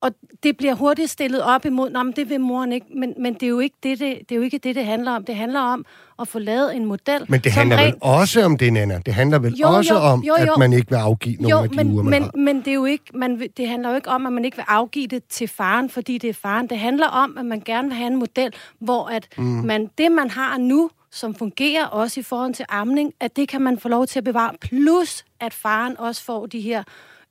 Og 0.00 0.12
det 0.42 0.56
bliver 0.56 0.74
hurtigt 0.74 1.10
stillet 1.10 1.42
op 1.42 1.64
imod, 1.64 1.90
nej, 1.90 2.02
men 2.02 2.12
det 2.12 2.28
vil 2.28 2.40
moren 2.40 2.72
ikke, 2.72 2.86
men, 2.96 3.14
men 3.18 3.34
det, 3.34 3.42
er 3.42 3.48
jo 3.48 3.58
ikke 3.58 3.76
det, 3.82 3.98
det, 3.98 4.18
det 4.28 4.32
er 4.32 4.36
jo 4.36 4.42
ikke 4.42 4.58
det, 4.58 4.74
det 4.74 4.84
handler 4.84 5.12
om. 5.12 5.24
Det 5.24 5.36
handler 5.36 5.60
om 5.60 5.84
at 6.20 6.28
få 6.28 6.38
lavet 6.38 6.76
en 6.76 6.84
model. 6.84 7.24
Men 7.28 7.40
det 7.40 7.52
handler 7.52 7.84
vel 7.84 7.94
også 8.00 8.44
om 8.44 8.58
det, 8.58 8.72
Nana? 8.72 9.00
Det 9.06 9.14
handler 9.14 9.38
vel 9.38 9.54
jo, 9.54 9.68
også 9.68 9.94
jo, 9.94 10.00
om, 10.00 10.20
jo, 10.20 10.34
jo. 10.46 10.52
at 10.52 10.58
man 10.58 10.72
ikke 10.72 10.88
vil 10.88 10.96
afgive 10.96 11.36
nogle 11.36 11.56
jo, 11.56 11.62
af 11.62 11.68
de 11.68 11.76
men, 11.76 11.92
uger, 11.92 12.02
man 12.02 12.10
men, 12.10 12.22
har? 12.22 12.30
men 12.36 12.58
det, 12.58 12.68
er 12.68 12.74
jo 12.74 12.84
ikke, 12.84 13.04
man, 13.14 13.48
det 13.56 13.68
handler 13.68 13.88
jo 13.88 13.96
ikke 13.96 14.10
om, 14.10 14.26
at 14.26 14.32
man 14.32 14.44
ikke 14.44 14.56
vil 14.56 14.64
afgive 14.68 15.06
det 15.06 15.24
til 15.24 15.48
faren, 15.48 15.90
fordi 15.90 16.18
det 16.18 16.30
er 16.30 16.34
faren. 16.34 16.66
Det 16.66 16.78
handler 16.78 17.06
om, 17.06 17.38
at 17.38 17.44
man 17.44 17.62
gerne 17.64 17.88
vil 17.88 17.96
have 17.96 18.06
en 18.06 18.18
model, 18.18 18.52
hvor 18.78 19.06
at 19.06 19.28
mm. 19.36 19.44
man, 19.44 19.90
det, 19.98 20.12
man 20.12 20.30
har 20.30 20.58
nu, 20.58 20.90
som 21.10 21.34
fungerer 21.34 21.86
også 21.86 22.20
i 22.20 22.22
forhold 22.22 22.54
til 22.54 22.64
amning, 22.68 23.12
at 23.20 23.36
det 23.36 23.48
kan 23.48 23.60
man 23.60 23.78
få 23.78 23.88
lov 23.88 24.06
til 24.06 24.18
at 24.18 24.24
bevare, 24.24 24.52
plus 24.60 25.24
at 25.40 25.54
faren 25.54 25.98
også 25.98 26.24
får 26.24 26.46
de 26.46 26.60
her 26.60 26.82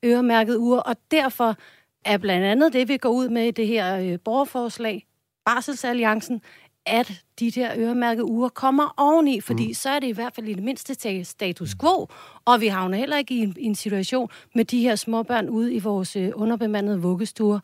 øremærkede 0.05 0.59
uger, 0.59 0.79
og 0.79 0.95
derfor 1.11 1.55
er 2.05 2.17
blandt 2.17 2.45
andet 2.45 2.73
det, 2.73 2.87
vi 2.87 2.97
går 2.97 3.09
ud 3.09 3.29
med 3.29 3.45
i 3.47 3.51
det 3.51 3.67
her 3.67 3.99
øh, 3.99 4.19
borgerforslag, 4.19 5.05
Barselsalliancen, 5.45 6.41
at 6.87 7.23
de 7.39 7.51
der 7.51 7.71
øremærkede 7.77 8.25
uger 8.25 8.49
kommer 8.49 8.93
oveni, 8.97 9.41
fordi 9.41 9.67
mm. 9.67 9.73
så 9.73 9.89
er 9.89 9.99
det 9.99 10.07
i 10.07 10.11
hvert 10.11 10.35
fald 10.35 10.47
i 10.47 10.53
det 10.53 10.63
mindste 10.63 11.23
status 11.23 11.75
quo, 11.75 12.07
og 12.45 12.61
vi 12.61 12.67
havner 12.67 12.97
heller 12.97 13.17
ikke 13.17 13.33
i 13.33 13.37
en, 13.37 13.55
i 13.59 13.65
en 13.65 13.75
situation 13.75 14.29
med 14.55 14.65
de 14.65 14.81
her 14.81 14.95
småbørn 14.95 15.49
ude 15.49 15.73
i 15.73 15.79
vores 15.79 16.15
øh, 16.15 16.31
underbemandede 16.35 17.01
vuggestuer. 17.01 17.59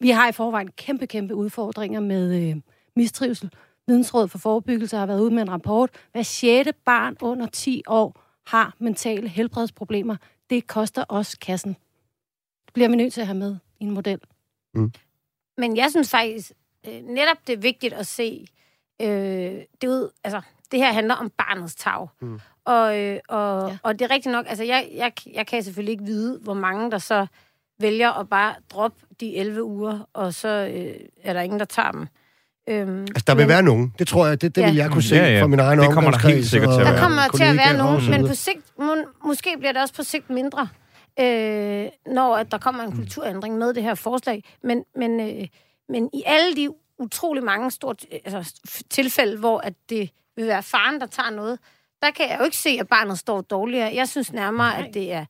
Vi 0.00 0.10
har 0.10 0.28
i 0.28 0.32
forvejen 0.32 0.70
kæmpe, 0.70 1.06
kæmpe 1.06 1.34
udfordringer 1.34 2.00
med 2.00 2.48
øh, 2.48 2.56
mistrivsel. 2.96 3.50
Vidensråd 3.86 4.28
for 4.28 4.38
Forebyggelse 4.38 4.96
har 4.96 5.06
været 5.06 5.20
ude 5.20 5.34
med 5.34 5.42
en 5.42 5.50
rapport. 5.50 5.90
Hver 6.12 6.22
sjette 6.22 6.72
barn 6.84 7.16
under 7.20 7.46
10 7.46 7.82
år 7.86 8.22
har 8.46 8.74
mentale 8.78 9.28
helbredsproblemer. 9.28 10.16
Det 10.50 10.66
koster 10.66 11.04
os 11.08 11.34
kassen 11.34 11.76
bliver 12.74 12.88
vi 12.88 12.96
nødt 12.96 13.12
til 13.12 13.20
at 13.20 13.26
have 13.26 13.38
med 13.38 13.56
i 13.80 13.84
en 13.84 13.90
model. 13.90 14.20
Mm. 14.74 14.92
Men 15.58 15.76
jeg 15.76 15.90
synes 15.90 16.10
faktisk, 16.10 16.52
øh, 16.88 17.02
netop 17.02 17.36
det 17.46 17.52
er 17.52 17.58
vigtigt 17.58 17.94
at 17.94 18.06
se, 18.06 18.46
øh, 19.02 19.08
det, 19.80 19.88
ud, 19.88 20.10
altså, 20.24 20.40
det 20.70 20.78
her 20.78 20.92
handler 20.92 21.14
om 21.14 21.30
barnets 21.30 21.74
tag. 21.74 22.08
Mm. 22.20 22.40
Og, 22.64 22.98
øh, 22.98 23.18
og, 23.28 23.70
ja. 23.70 23.78
og 23.82 23.98
det 23.98 24.04
er 24.04 24.10
rigtigt 24.10 24.32
nok, 24.32 24.46
altså 24.48 24.64
jeg, 24.64 24.88
jeg, 24.94 25.12
jeg 25.34 25.46
kan 25.46 25.62
selvfølgelig 25.62 25.92
ikke 25.92 26.04
vide, 26.04 26.38
hvor 26.42 26.54
mange 26.54 26.90
der 26.90 26.98
så 26.98 27.26
vælger 27.80 28.10
at 28.10 28.28
bare 28.28 28.54
droppe 28.70 28.98
de 29.20 29.36
11 29.36 29.64
uger, 29.64 30.08
og 30.12 30.34
så 30.34 30.48
øh, 30.48 30.94
er 31.22 31.32
der 31.32 31.40
ingen, 31.40 31.58
der 31.60 31.66
tager 31.66 31.90
dem. 31.90 32.06
Øhm, 32.68 33.00
altså, 33.00 33.24
der 33.26 33.34
vil 33.34 33.42
men, 33.42 33.48
være 33.48 33.62
nogen. 33.62 33.94
Det 33.98 34.08
tror 34.08 34.26
jeg, 34.26 34.40
det, 34.40 34.56
det 34.56 34.62
ja. 34.62 34.66
vil 34.66 34.76
jeg 34.76 34.90
kunne 34.90 35.02
se 35.02 35.16
ja, 35.16 35.30
ja. 35.30 35.42
fra 35.42 35.46
min 35.46 35.60
egen 35.60 35.78
Det 35.78 35.92
kommer 35.92 36.10
der 36.10 36.28
helt 36.28 36.46
sikkert 36.46 36.70
til 36.70 36.80
at 36.80 36.86
være. 36.86 36.94
Der 36.94 37.02
kommer 37.02 37.22
til 37.34 37.44
at 37.44 37.56
være 37.56 37.76
nogen, 37.76 38.10
men 38.10 38.26
på 38.26 38.34
sigt, 38.34 38.78
må, 38.78 38.94
måske 39.24 39.56
bliver 39.58 39.72
det 39.72 39.82
også 39.82 39.94
på 39.94 40.02
sigt 40.02 40.30
mindre 40.30 40.68
øh, 41.18 41.88
når 42.06 42.36
at 42.36 42.50
der 42.50 42.58
kommer 42.58 42.82
en 42.82 42.90
mm. 42.90 42.96
kulturændring 42.96 43.58
med 43.58 43.74
det 43.74 43.82
her 43.82 43.94
forslag. 43.94 44.44
Men, 44.62 44.84
men, 44.94 45.20
øh, 45.20 45.48
men 45.88 46.10
i 46.12 46.22
alle 46.26 46.56
de 46.56 46.68
utrolig 46.98 47.44
mange 47.44 47.70
store 47.70 47.94
altså, 48.24 48.60
tilfælde, 48.90 49.38
hvor 49.38 49.58
at 49.58 49.74
det 49.88 50.10
vil 50.36 50.46
være 50.46 50.62
faren, 50.62 51.00
der 51.00 51.06
tager 51.06 51.30
noget, 51.30 51.58
der 52.02 52.10
kan 52.10 52.28
jeg 52.30 52.38
jo 52.38 52.44
ikke 52.44 52.56
se, 52.56 52.76
at 52.80 52.88
barnet 52.88 53.18
står 53.18 53.40
dårligere. 53.40 53.94
Jeg 53.94 54.08
synes 54.08 54.32
nærmere, 54.32 54.68
Nej. 54.78 54.86
at 54.88 54.94
det 54.94 55.12
er 55.12 55.24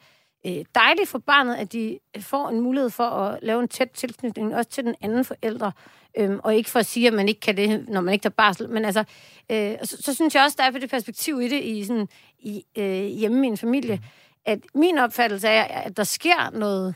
øh, 0.46 0.64
dejligt 0.74 1.08
for 1.08 1.18
barnet, 1.18 1.56
at 1.56 1.72
de 1.72 1.98
får 2.20 2.48
en 2.48 2.60
mulighed 2.60 2.90
for 2.90 3.04
at 3.04 3.38
lave 3.42 3.62
en 3.62 3.68
tæt 3.68 3.90
tilknytning 3.90 4.56
også 4.56 4.70
til 4.70 4.84
den 4.84 4.94
anden 5.00 5.24
forælder. 5.24 5.70
Øhm, 6.18 6.40
og 6.44 6.54
ikke 6.54 6.70
for 6.70 6.78
at 6.78 6.86
sige, 6.86 7.06
at 7.06 7.12
man 7.12 7.28
ikke 7.28 7.40
kan 7.40 7.56
det, 7.56 7.88
når 7.88 8.00
man 8.00 8.12
ikke 8.12 8.22
tager 8.22 8.30
barsel. 8.30 8.68
Men 8.68 8.84
altså, 8.84 9.04
øh, 9.50 9.74
så, 9.82 9.96
så 10.00 10.14
synes 10.14 10.34
jeg 10.34 10.44
også, 10.44 10.56
der 10.60 10.64
er 10.64 10.70
det 10.70 10.90
perspektiv 10.90 11.40
i 11.40 11.48
det 11.48 11.64
i, 11.64 11.84
sådan, 11.84 12.08
i, 12.38 12.64
øh, 12.78 13.04
hjemme 13.04 13.46
i 13.46 13.50
en 13.50 13.56
familie. 13.56 13.96
Mm 13.96 14.02
at 14.50 14.58
min 14.74 14.98
opfattelse 14.98 15.48
er, 15.48 15.62
at 15.62 15.96
der 15.96 16.04
sker 16.04 16.50
noget, 16.52 16.94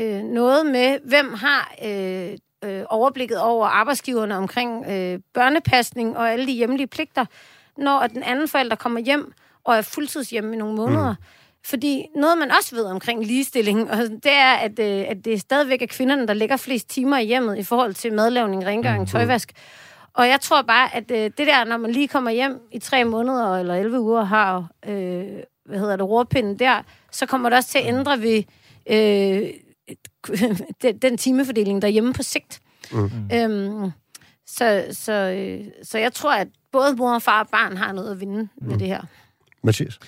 øh, 0.00 0.22
noget 0.22 0.66
med, 0.66 0.98
hvem 1.04 1.34
har 1.34 1.74
øh, 1.84 2.36
øh, 2.64 2.84
overblikket 2.90 3.40
over 3.40 3.66
arbejdsgiverne 3.66 4.36
omkring 4.36 4.86
øh, 4.86 5.20
børnepasning 5.34 6.16
og 6.16 6.32
alle 6.32 6.46
de 6.46 6.52
hjemlige 6.52 6.86
pligter, 6.86 7.24
når 7.78 8.06
den 8.06 8.22
anden 8.22 8.48
forælder 8.48 8.76
kommer 8.76 9.00
hjem 9.00 9.32
og 9.64 9.76
er 9.76 9.82
fuldtidshjemme 9.82 10.54
i 10.54 10.58
nogle 10.58 10.76
måneder. 10.76 11.10
Mm. 11.10 11.24
Fordi 11.64 12.06
noget, 12.16 12.38
man 12.38 12.50
også 12.50 12.74
ved 12.74 12.84
omkring 12.84 13.24
ligestilling, 13.24 13.90
det 14.24 14.32
er, 14.32 14.52
at, 14.52 14.78
øh, 14.78 15.04
at 15.08 15.24
det 15.24 15.40
stadigvæk 15.40 15.82
er 15.82 15.86
kvinderne, 15.86 16.26
der 16.26 16.34
lægger 16.34 16.56
flest 16.56 16.90
timer 16.90 17.18
i 17.18 17.24
hjemmet 17.24 17.58
i 17.58 17.62
forhold 17.62 17.94
til 17.94 18.12
madlavning, 18.12 18.66
rengøring, 18.66 19.00
mm. 19.00 19.06
Og 20.14 20.28
jeg 20.28 20.40
tror 20.40 20.62
bare, 20.62 20.94
at 20.94 21.10
øh, 21.10 21.16
det 21.18 21.38
der, 21.38 21.64
når 21.64 21.76
man 21.76 21.92
lige 21.92 22.08
kommer 22.08 22.30
hjem 22.30 22.60
i 22.72 22.78
tre 22.78 23.04
måneder 23.04 23.58
eller 23.58 23.74
11 23.74 24.00
uger, 24.00 24.24
har 24.24 24.70
øh, 24.88 25.26
hvad 25.64 25.78
hedder 25.78 25.96
det, 25.96 26.06
rorpinden 26.06 26.58
der, 26.58 26.82
så 27.10 27.26
kommer 27.26 27.48
det 27.48 27.56
også 27.56 27.68
til 27.68 27.78
at 27.78 27.86
ændre 27.86 28.20
ved 28.20 28.42
øh, 28.90 29.50
den, 30.82 30.98
den 30.98 31.16
timefordeling 31.16 31.82
derhjemme 31.82 32.12
på 32.12 32.22
sigt. 32.22 32.60
Mm. 32.92 33.10
Øhm, 33.34 33.90
så, 34.46 34.86
så, 34.90 35.12
øh, 35.12 35.64
så 35.82 35.98
jeg 35.98 36.12
tror, 36.12 36.32
at 36.32 36.48
både 36.72 36.96
mor 36.96 37.14
og 37.14 37.22
far 37.22 37.42
og 37.42 37.48
barn 37.48 37.76
har 37.76 37.92
noget 37.92 38.10
at 38.10 38.20
vinde 38.20 38.48
mm. 38.56 38.68
med 38.68 38.78
det 38.78 38.86
her. 38.86 39.02
Mathias? 39.64 39.98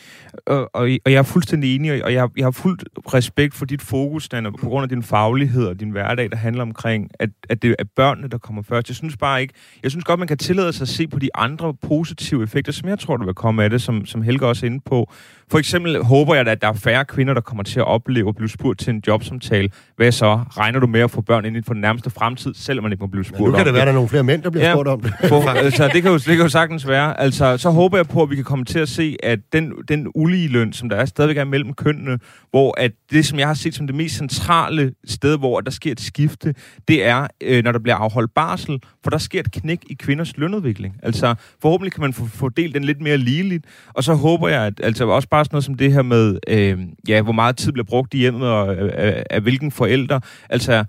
Og, 0.46 0.70
og, 0.74 0.88
og 1.04 1.12
jeg 1.12 1.18
er 1.18 1.22
fuldstændig 1.22 1.74
enig, 1.74 2.04
og 2.04 2.12
jeg, 2.12 2.28
jeg 2.36 2.46
har 2.46 2.50
fuldt 2.50 2.84
respekt 3.14 3.54
for 3.54 3.64
dit 3.64 3.82
fokus, 3.82 4.28
Dan, 4.28 4.44
på 4.60 4.68
grund 4.68 4.82
af 4.82 4.88
din 4.88 5.02
faglighed 5.02 5.66
og 5.66 5.80
din 5.80 5.90
hverdag, 5.90 6.30
der 6.30 6.36
handler 6.36 6.62
omkring, 6.62 7.10
at, 7.18 7.30
at 7.48 7.62
det 7.62 7.76
er 7.78 7.84
børnene, 7.96 8.28
der 8.28 8.38
kommer 8.38 8.62
først. 8.62 8.88
Jeg 8.88 8.96
synes 8.96 9.16
bare 9.16 9.42
ikke, 9.42 9.54
jeg 9.82 9.90
synes 9.90 10.04
godt, 10.04 10.18
man 10.18 10.28
kan 10.28 10.38
tillade 10.38 10.72
sig 10.72 10.82
at 10.82 10.88
se 10.88 11.06
på 11.06 11.18
de 11.18 11.28
andre 11.34 11.74
positive 11.74 12.42
effekter, 12.42 12.72
som 12.72 12.88
jeg 12.88 12.98
tror, 12.98 13.16
der 13.16 13.24
vil 13.24 13.34
komme 13.34 13.64
af 13.64 13.70
det, 13.70 13.82
som, 13.82 14.06
som 14.06 14.22
Helge 14.22 14.46
også 14.46 14.66
er 14.66 14.70
inde 14.70 14.80
på. 14.86 15.12
For 15.50 15.58
eksempel 15.58 16.02
håber 16.02 16.34
jeg, 16.34 16.46
at 16.48 16.62
der 16.62 16.68
er 16.68 16.72
færre 16.72 17.04
kvinder, 17.04 17.34
der 17.34 17.40
kommer 17.40 17.62
til 17.62 17.80
at 17.80 17.86
opleve 17.86 18.28
at 18.28 18.36
blive 18.36 18.48
spurgt 18.48 18.78
til 18.78 18.90
en 18.90 19.02
jobsamtale. 19.06 19.70
Hvad 19.96 20.12
så? 20.12 20.40
Regner 20.50 20.80
du 20.80 20.86
med 20.86 21.00
at 21.00 21.10
få 21.10 21.20
børn 21.20 21.44
ind 21.44 21.64
for 21.64 21.72
den 21.72 21.80
nærmeste 21.80 22.10
fremtid, 22.10 22.54
selvom 22.54 22.82
man 22.82 22.92
ikke 22.92 23.02
må 23.02 23.06
blive 23.06 23.24
spurgt 23.24 23.40
ja, 23.40 23.46
nu 23.46 23.50
kan 23.50 23.60
om 23.60 23.64
det 23.64 23.74
være, 23.74 23.82
at 23.82 23.86
der 23.86 23.92
er 23.92 23.94
nogle 23.94 24.08
flere 24.08 24.22
mænd, 24.22 24.42
der 24.42 24.50
bliver 24.50 24.66
ja, 24.66 24.72
spurgt 24.72 24.88
om 24.88 25.00
det. 25.00 25.14
For, 25.28 25.48
altså, 25.48 25.90
det, 25.92 26.02
kan 26.02 26.10
jo, 26.10 26.16
det 26.16 26.24
kan 26.24 26.38
jo 26.38 26.48
sagtens 26.48 26.88
være. 26.88 27.20
Altså, 27.20 27.56
så 27.56 27.70
håber 27.70 27.98
jeg 27.98 28.08
på, 28.08 28.22
at 28.22 28.30
vi 28.30 28.34
kan 28.34 28.44
komme 28.44 28.64
til 28.64 28.78
at 28.78 28.88
se, 28.88 29.16
at 29.22 29.38
den, 29.52 29.72
den 29.88 30.06
ulige 30.14 30.48
løn, 30.48 30.72
som 30.72 30.88
der 30.88 30.96
er 30.96 31.04
stadigvæk 31.04 31.36
er 31.36 31.44
mellem 31.44 31.72
kønnene, 31.74 32.18
hvor 32.50 32.80
at 32.80 32.92
det, 33.10 33.26
som 33.26 33.38
jeg 33.38 33.46
har 33.46 33.54
set 33.54 33.74
som 33.74 33.86
det 33.86 33.96
mest 33.96 34.16
centrale 34.16 34.94
sted, 35.04 35.38
hvor 35.38 35.60
der 35.60 35.70
sker 35.70 35.92
et 35.92 36.00
skifte, 36.00 36.54
det 36.88 37.04
er, 37.04 37.26
øh, 37.40 37.64
når 37.64 37.72
der 37.72 37.78
bliver 37.78 37.96
afholdt 37.96 38.34
barsel, 38.34 38.82
for 39.02 39.10
der 39.10 39.18
sker 39.18 39.40
et 39.40 39.52
knæk 39.52 39.78
i 39.90 39.94
kvinders 39.94 40.36
lønudvikling. 40.36 40.96
Altså, 41.02 41.34
forhåbentlig 41.62 41.92
kan 41.92 42.00
man 42.00 42.12
få 42.12 42.26
fordelt 42.26 42.74
den 42.74 42.84
lidt 42.84 43.00
mere 43.00 43.16
ligeligt, 43.16 43.64
og 43.94 44.04
så 44.04 44.14
håber 44.14 44.48
jeg, 44.48 44.62
at 44.62 44.80
altså 44.82 45.06
også 45.06 45.28
bare 45.28 45.44
sådan 45.44 45.54
noget 45.54 45.64
som 45.64 45.74
det 45.74 45.92
her 45.92 46.02
med, 46.02 46.38
øh, 46.48 46.78
ja, 47.08 47.22
hvor 47.22 47.32
meget 47.32 47.56
tid 47.56 47.72
bliver 47.72 47.86
brugt 47.86 48.14
i 48.14 48.18
hjemmet, 48.18 48.48
og 48.48 48.74
øh, 48.74 48.90
af, 48.94 49.24
af 49.30 49.40
hvilken 49.40 49.70
forælder. 49.70 50.20
Altså, 50.50 50.84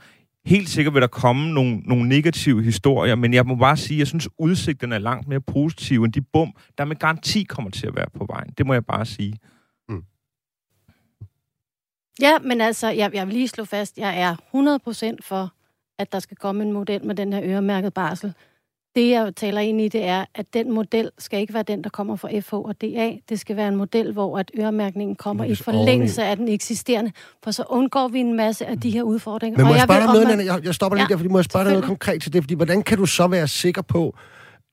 helt 0.46 0.70
sikkert 0.70 0.94
vil 0.94 1.02
der 1.02 1.08
komme 1.08 1.54
nogle, 1.54 1.78
nogle 1.78 2.10
negative 2.10 2.64
historier, 2.64 3.16
men 3.16 3.34
jeg 3.34 3.46
må 3.46 3.56
bare 3.56 3.78
sige, 3.78 3.96
at 3.96 4.00
jeg 4.00 4.08
synes, 4.08 4.30
udsigterne 4.40 4.96
er 4.96 5.00
langt 5.00 5.28
mere 5.28 5.42
positive 5.42 6.06
end 6.06 6.14
de 6.14 6.22
bum, 6.22 6.54
der 6.78 6.86
med 6.86 6.96
garanti 6.96 7.44
kommer 7.44 7.72
til 7.72 7.88
at 7.88 7.96
være 7.96 8.10
på 8.14 8.26
vejen. 8.26 8.54
Det 8.58 8.66
må 8.66 8.74
jeg 8.74 8.86
bare 8.86 9.06
sige. 9.06 9.40
Mm. 9.90 10.04
Ja, 12.22 12.40
men 12.40 12.62
altså, 12.62 12.88
jeg, 12.90 13.14
jeg 13.14 13.28
vil 13.28 13.34
lige 13.34 13.48
slå 13.48 13.66
fast, 13.66 13.98
jeg 13.98 14.22
er 14.22 14.36
100% 15.16 15.18
for, 15.22 15.54
at 16.00 16.12
der 16.12 16.20
skal 16.20 16.38
komme 16.38 16.64
en 16.64 16.72
model 16.72 17.06
med 17.06 17.16
den 17.16 17.34
her 17.34 17.42
øremærket 17.44 17.94
barsel. 17.94 18.34
Det, 18.96 19.10
jeg 19.10 19.36
taler 19.36 19.62
ind 19.62 19.82
i, 19.82 19.88
det 19.88 20.04
er, 20.04 20.26
at 20.36 20.46
den 20.54 20.72
model 20.72 21.12
skal 21.18 21.40
ikke 21.40 21.54
være 21.54 21.64
den, 21.64 21.84
der 21.84 21.90
kommer 21.90 22.16
fra 22.16 22.40
FH 22.40 22.54
og 22.54 22.82
DA. 22.82 23.12
Det 23.30 23.40
skal 23.40 23.56
være 23.56 23.68
en 23.68 23.76
model, 23.76 24.14
hvor 24.14 24.38
at 24.38 24.52
øremærkningen 24.60 25.16
kommer 25.16 25.44
i 25.44 25.56
forlængelse 25.56 26.24
af 26.24 26.38
den 26.38 26.48
eksisterende, 26.48 27.12
for 27.44 27.52
så 27.52 27.64
undgår 27.70 28.08
vi 28.08 28.20
en 28.20 28.34
masse 28.38 28.66
af 28.66 28.80
de 28.80 28.92
her 28.92 29.04
udfordringer. 29.04 29.58
Men 29.58 29.66
må 29.66 29.70
og 29.70 29.76
jeg, 29.76 29.80
jeg 29.80 29.88
spørge 29.88 30.20
dig 30.20 30.28
noget, 30.28 30.46
jeg, 30.46 30.66
jeg 30.66 30.76
stopper 30.76 30.98
ja, 30.98 31.04
lige 31.04 31.10
der, 31.10 31.18
fordi 31.18 31.30
må 31.30 31.38
jeg 31.38 31.46
spørge 31.46 31.66
dig 31.66 31.72
noget 31.74 31.86
konkret 31.86 32.22
til 32.22 32.34
det, 32.34 32.44
fordi 32.44 32.54
hvordan 32.54 32.84
kan 32.84 32.98
du 32.98 33.06
så 33.06 33.28
være 33.28 33.48
sikker 33.48 33.82
på, 33.82 34.16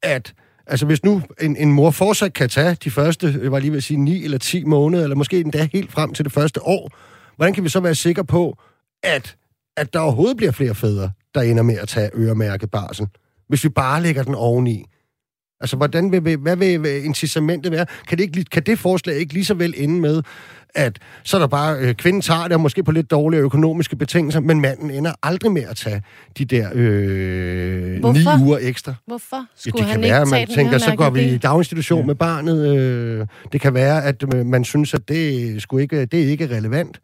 at 0.03 0.35
Altså 0.67 0.87
hvis 0.87 1.05
nu 1.05 1.23
en, 1.41 1.57
en 1.57 1.73
mor 1.73 1.91
fortsat 1.91 2.33
kan 2.33 2.49
tage 2.49 2.75
de 2.75 2.91
første, 2.91 3.39
jeg 3.43 3.53
var 3.53 3.59
lige 3.59 3.71
ved 3.71 3.77
at 3.77 3.85
sige, 3.85 3.97
9 3.99 4.25
eller 4.25 4.39
10 4.39 4.65
måneder, 4.65 5.03
eller 5.03 5.17
måske 5.17 5.41
endda 5.41 5.69
helt 5.73 5.93
frem 5.93 6.15
til 6.15 6.25
det 6.25 6.33
første 6.33 6.63
år, 6.63 6.91
hvordan 7.37 7.55
kan 7.55 7.65
vi 7.65 7.69
så 7.69 7.81
være 7.81 7.95
sikre 7.95 8.25
på, 8.25 8.59
at, 9.03 9.37
at 9.77 9.93
der 9.93 10.01
overhovedet 10.01 10.37
bliver 10.37 10.53
flere 10.53 10.75
fædre, 10.75 11.11
der 11.35 11.41
ender 11.41 11.63
med 11.63 11.79
at 11.79 11.89
tage 11.89 12.11
øremærket 12.15 12.71
barsel? 12.71 13.07
Hvis 13.53 13.65
vi 13.65 13.69
bare 13.69 14.03
lægger 14.03 14.23
den 14.23 14.35
oveni? 14.35 14.85
Altså, 15.61 15.77
hvordan 15.77 16.13
vil, 16.13 16.37
hvad 16.37 16.57
vil 16.57 17.05
incitamentet 17.05 17.73
være? 17.73 17.87
Kan 18.09 18.19
det, 18.19 18.25
ikke, 18.25 18.45
kan 18.45 18.63
det 18.63 18.79
forslag 18.79 19.17
ikke 19.17 19.33
lige 19.33 19.45
så 19.45 19.55
vel 19.55 19.75
ende 19.77 20.01
med, 20.01 20.23
at 20.75 20.99
så 21.25 21.37
er 21.37 21.41
der 21.41 21.47
bare, 21.47 21.79
øh, 21.79 21.95
kvinden 21.95 22.23
tager 22.23 22.43
det, 22.43 22.53
og 22.53 22.61
måske 22.61 22.83
på 22.83 22.93
lidt 22.93 23.11
dårlige 23.11 23.41
økonomiske 23.41 23.97
betingelser, 23.97 24.41
men 24.41 24.61
manden 24.61 24.91
ender 24.91 25.13
aldrig 25.23 25.53
med 25.53 25.63
at 25.63 25.77
tage 25.77 26.03
de 26.39 26.45
der 26.45 26.71
øh, 26.75 28.15
ni 28.15 28.25
uger 28.41 28.59
ekstra. 28.61 28.95
Hvorfor 29.07 29.47
skulle 29.57 29.87
ja, 29.87 29.95
det 29.95 30.03
kan 30.03 30.03
han 30.03 30.11
være, 30.11 30.23
ikke 30.23 30.31
man 30.31 30.57
tænker, 30.57 30.79
så 30.79 30.97
går 30.97 31.11
vi 31.11 31.23
i 31.23 31.39
daginstitution 31.39 32.01
ja. 32.01 32.07
med 32.07 32.15
barnet. 32.15 32.77
Øh, 32.77 33.27
det 33.53 33.61
kan 33.61 33.75
være, 33.75 34.05
at 34.05 34.25
øh, 34.35 34.47
man 34.47 34.65
synes, 34.65 34.95
at 34.95 35.09
det, 35.09 35.63
skulle 35.63 35.83
ikke, 35.83 36.05
det 36.05 36.23
er 36.23 36.27
ikke 36.27 36.57
relevant. 36.57 37.01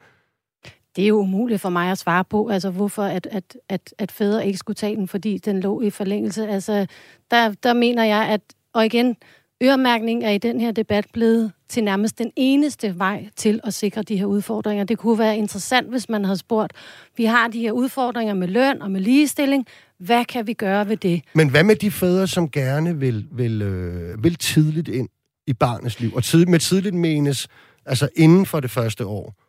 Det 0.99 1.05
er 1.05 1.09
jo 1.09 1.19
umuligt 1.19 1.61
for 1.61 1.69
mig 1.69 1.91
at 1.91 1.99
svare 1.99 2.25
på, 2.25 2.49
altså 2.49 2.71
hvorfor 2.71 3.03
at, 3.03 3.29
at, 3.31 3.57
at, 3.69 3.95
at 3.99 4.13
fædre 4.13 4.47
ikke 4.47 4.59
skulle 4.59 4.75
tage 4.75 4.97
den, 4.97 5.09
fordi 5.09 5.39
den 5.39 5.61
lå 5.61 5.81
i 5.81 5.91
forlængelse. 5.91 6.49
Altså, 6.49 6.87
der, 7.31 7.55
der 7.63 7.73
mener 7.73 8.05
jeg, 8.05 8.29
at, 8.29 8.41
og 8.73 8.87
igen, 8.87 9.17
øremærkning 9.63 10.25
er 10.25 10.31
i 10.31 10.39
den 10.39 10.61
her 10.61 10.73
debat 10.73 11.07
blevet 11.13 11.53
til 11.69 11.85
nærmest 11.85 12.19
den 12.19 12.33
eneste 12.37 12.99
vej 12.99 13.29
til 13.37 13.61
at 13.65 13.75
sikre 13.75 14.03
de 14.03 14.17
her 14.17 14.27
udfordringer. 14.27 14.85
Det 14.85 14.99
kunne 14.99 15.19
være 15.19 15.37
interessant, 15.37 15.89
hvis 15.89 16.09
man 16.09 16.25
havde 16.25 16.39
spurgt, 16.39 16.73
vi 17.17 17.25
har 17.25 17.49
de 17.49 17.61
her 17.61 17.73
udfordringer 17.73 18.35
med 18.35 18.49
løn 18.49 18.83
og 18.83 18.91
med 18.91 19.01
ligestilling, 19.01 19.67
hvad 19.99 20.25
kan 20.25 20.47
vi 20.47 20.53
gøre 20.53 20.89
ved 20.89 20.97
det? 20.97 21.23
Men 21.35 21.51
hvad 21.51 21.65
med 21.65 21.77
de 21.77 21.91
fædre, 21.91 22.27
som 22.27 22.51
gerne 22.51 22.99
vil, 22.99 23.27
vil, 23.33 23.63
øh, 23.63 24.25
vil 24.25 24.35
tidligt 24.35 24.89
ind 24.89 25.09
i 25.47 25.53
barnets 25.53 26.01
liv? 26.01 26.15
Og 26.15 26.25
tid, 26.25 26.47
med 26.47 26.59
tidligt 26.59 26.95
menes, 26.95 27.49
altså 27.87 28.09
inden 28.17 28.47
for 28.47 28.61
det 28.61 28.71
første 28.71 29.07
år. 29.07 29.48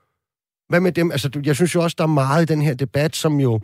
Hvad 0.69 0.79
med 0.79 0.91
dem? 0.91 1.11
Altså, 1.11 1.29
jeg 1.45 1.55
synes 1.55 1.75
jo 1.75 1.83
også, 1.83 1.95
der 1.97 2.03
er 2.03 2.07
meget 2.07 2.41
i 2.41 2.45
den 2.45 2.61
her 2.61 2.73
debat, 2.73 3.15
som 3.15 3.39
jo... 3.39 3.59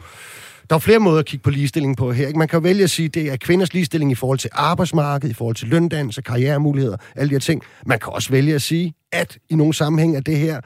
Der 0.69 0.75
er 0.75 0.79
flere 0.79 0.99
måder 0.99 1.19
at 1.19 1.25
kigge 1.25 1.43
på 1.43 1.49
ligestilling 1.49 1.97
på 1.97 2.11
her. 2.11 2.27
Ikke? 2.27 2.39
Man 2.39 2.47
kan 2.47 2.57
jo 2.57 2.61
vælge 2.61 2.83
at 2.83 2.89
sige, 2.89 3.05
at 3.05 3.13
det 3.13 3.31
er 3.31 3.37
kvinders 3.37 3.73
ligestilling 3.73 4.11
i 4.11 4.15
forhold 4.15 4.39
til 4.39 4.49
arbejdsmarkedet, 4.53 5.31
i 5.31 5.33
forhold 5.33 5.55
til 5.55 5.67
løndannelse, 5.67 6.21
karrieremuligheder, 6.21 6.97
alle 7.15 7.29
de 7.29 7.35
her 7.35 7.39
ting. 7.39 7.61
Man 7.85 7.99
kan 7.99 8.13
også 8.13 8.29
vælge 8.29 8.55
at 8.55 8.61
sige, 8.61 8.93
at 9.11 9.37
i 9.49 9.55
nogle 9.55 9.73
sammenhæng 9.73 10.15
er 10.15 10.19
det 10.21 10.37
her 10.37 10.61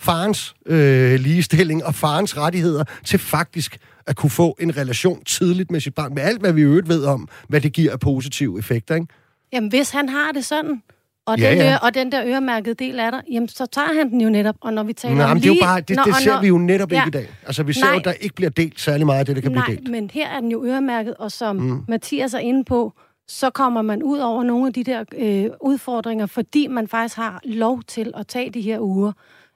farens 0.00 0.54
øh, 0.66 1.20
ligestilling 1.20 1.84
og 1.84 1.94
farens 1.94 2.36
rettigheder 2.36 2.84
til 3.04 3.18
faktisk 3.18 3.78
at 4.06 4.16
kunne 4.16 4.30
få 4.30 4.56
en 4.60 4.76
relation 4.76 5.24
tidligt 5.24 5.70
med 5.70 5.80
sit 5.80 5.94
barn, 5.94 6.14
med 6.14 6.22
alt, 6.22 6.40
hvad 6.40 6.52
vi 6.52 6.62
øvrigt 6.62 6.88
ved 6.88 7.04
om, 7.04 7.28
hvad 7.48 7.60
det 7.60 7.72
giver 7.72 7.92
af 7.92 8.00
positive 8.00 8.58
effekter. 8.58 8.94
Ikke? 8.94 9.06
Jamen, 9.52 9.68
hvis 9.68 9.90
han 9.90 10.08
har 10.08 10.32
det 10.32 10.44
sådan, 10.44 10.82
og, 11.28 11.38
ja, 11.38 11.50
den, 11.50 11.58
ja. 11.58 11.76
og 11.76 11.94
den 11.94 12.12
der 12.12 12.22
øremærkede 12.26 12.74
del 12.74 13.00
af 13.00 13.12
dig, 13.12 13.22
jamen 13.30 13.48
så 13.48 13.66
tager 13.66 13.94
han 13.94 14.10
den 14.10 14.20
jo 14.20 14.30
netop. 14.30 14.54
Og 14.60 14.72
når 14.72 14.82
vi 14.82 14.92
taler 14.92 15.14
Nej, 15.14 15.30
om 15.30 15.36
lige... 15.36 15.42
det, 15.42 15.50
er 15.50 15.54
jo 15.54 15.66
bare, 15.66 15.80
det, 15.80 15.96
når, 15.96 16.04
det 16.04 16.16
ser 16.16 16.34
når, 16.34 16.40
vi 16.40 16.48
jo 16.48 16.58
netop 16.58 16.92
ja, 16.92 16.96
ikke 16.96 17.18
i 17.18 17.22
dag. 17.22 17.28
Altså 17.46 17.62
vi 17.62 17.72
ser 17.72 17.84
nej, 17.84 17.94
jo, 17.94 18.00
der 18.04 18.12
ikke 18.12 18.34
bliver 18.34 18.50
delt 18.50 18.80
særlig 18.80 19.06
meget 19.06 19.18
af 19.18 19.26
det, 19.26 19.36
der 19.36 19.42
kan 19.42 19.52
nej, 19.52 19.64
blive 19.64 19.76
delt. 19.76 19.90
men 19.90 20.10
her 20.12 20.28
er 20.28 20.40
den 20.40 20.50
jo 20.50 20.64
øremærket, 20.64 21.14
og 21.14 21.32
som 21.32 21.56
mm. 21.56 21.84
Mathias 21.88 22.34
er 22.34 22.38
inde 22.38 22.64
på, 22.64 22.92
så 23.28 23.50
kommer 23.50 23.82
man 23.82 24.02
ud 24.02 24.18
over 24.18 24.42
nogle 24.42 24.66
af 24.66 24.72
de 24.72 24.84
der 24.84 25.04
øh, 25.18 25.50
udfordringer, 25.60 26.26
fordi 26.26 26.66
man 26.66 26.88
faktisk 26.88 27.16
har 27.16 27.40
lov 27.44 27.82
til 27.82 28.12
at 28.16 28.26
tage 28.26 28.50
de 28.50 28.60
her 28.60 28.80
uger. 28.80 29.12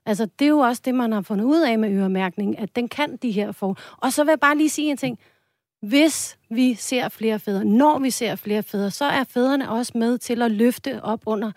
Altså, 0.06 0.26
det 0.38 0.44
er 0.44 0.48
jo 0.48 0.58
også 0.58 0.82
det, 0.84 0.94
man 0.94 1.12
har 1.12 1.20
fundet 1.20 1.44
ud 1.44 1.60
af 1.60 1.78
med 1.78 1.90
øremærkning, 1.90 2.58
at 2.58 2.76
den 2.76 2.88
kan 2.88 3.16
de 3.22 3.30
her 3.30 3.52
få. 3.52 3.76
Og 3.96 4.12
så 4.12 4.24
vil 4.24 4.30
jeg 4.30 4.40
bare 4.40 4.56
lige 4.56 4.70
sige 4.70 4.90
en 4.90 4.96
ting. 4.96 5.18
Hvis 5.82 6.38
vi 6.50 6.74
ser 6.74 7.08
flere 7.08 7.38
fædre, 7.38 7.64
når 7.64 7.98
vi 7.98 8.10
ser 8.10 8.36
flere 8.36 8.62
fædre, 8.62 8.90
så 8.90 9.04
er 9.04 9.24
fædrene 9.24 9.70
også 9.70 9.92
med 9.94 10.18
til 10.18 10.42
at 10.42 10.50
løfte 10.50 11.02
op 11.02 11.20
under 11.26 11.52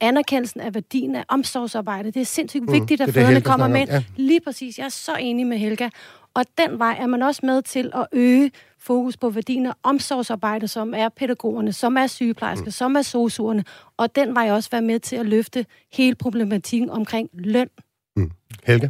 anerkendelsen 0.00 0.60
af 0.60 0.74
værdien 0.74 1.16
af 1.16 1.24
omsorgsarbejde. 1.28 2.10
Det 2.10 2.20
er 2.20 2.24
sindssygt 2.24 2.64
mm, 2.64 2.72
vigtigt, 2.72 3.00
at 3.00 3.14
fædrene 3.14 3.40
kommer 3.40 3.68
med. 3.68 3.86
Ja. 3.86 4.04
Lige 4.16 4.40
præcis. 4.40 4.78
Jeg 4.78 4.84
er 4.84 4.88
så 4.88 5.16
enig 5.16 5.46
med 5.46 5.58
Helga. 5.58 5.88
Og 6.34 6.44
den 6.58 6.78
vej 6.78 6.96
er 7.00 7.06
man 7.06 7.22
også 7.22 7.46
med 7.46 7.62
til 7.62 7.90
at 7.94 8.06
øge 8.12 8.50
fokus 8.78 9.16
på 9.16 9.30
værdien 9.30 9.66
af 9.66 9.72
omsorgsarbejde, 9.82 10.68
som 10.68 10.94
er 10.94 11.08
pædagogerne, 11.08 11.72
som 11.72 11.96
er 11.96 12.06
sygeplejersker, 12.06 12.64
mm. 12.64 12.70
som 12.70 12.96
er 12.96 13.02
sosuerne. 13.02 13.64
Og 13.96 14.16
den 14.16 14.34
vej 14.34 14.50
også 14.50 14.70
være 14.70 14.82
med 14.82 15.00
til 15.00 15.16
at 15.16 15.26
løfte 15.26 15.66
hele 15.92 16.14
problematikken 16.14 16.90
omkring 16.90 17.30
løn. 17.32 17.68
Mm. 18.16 18.30
Helga? 18.64 18.88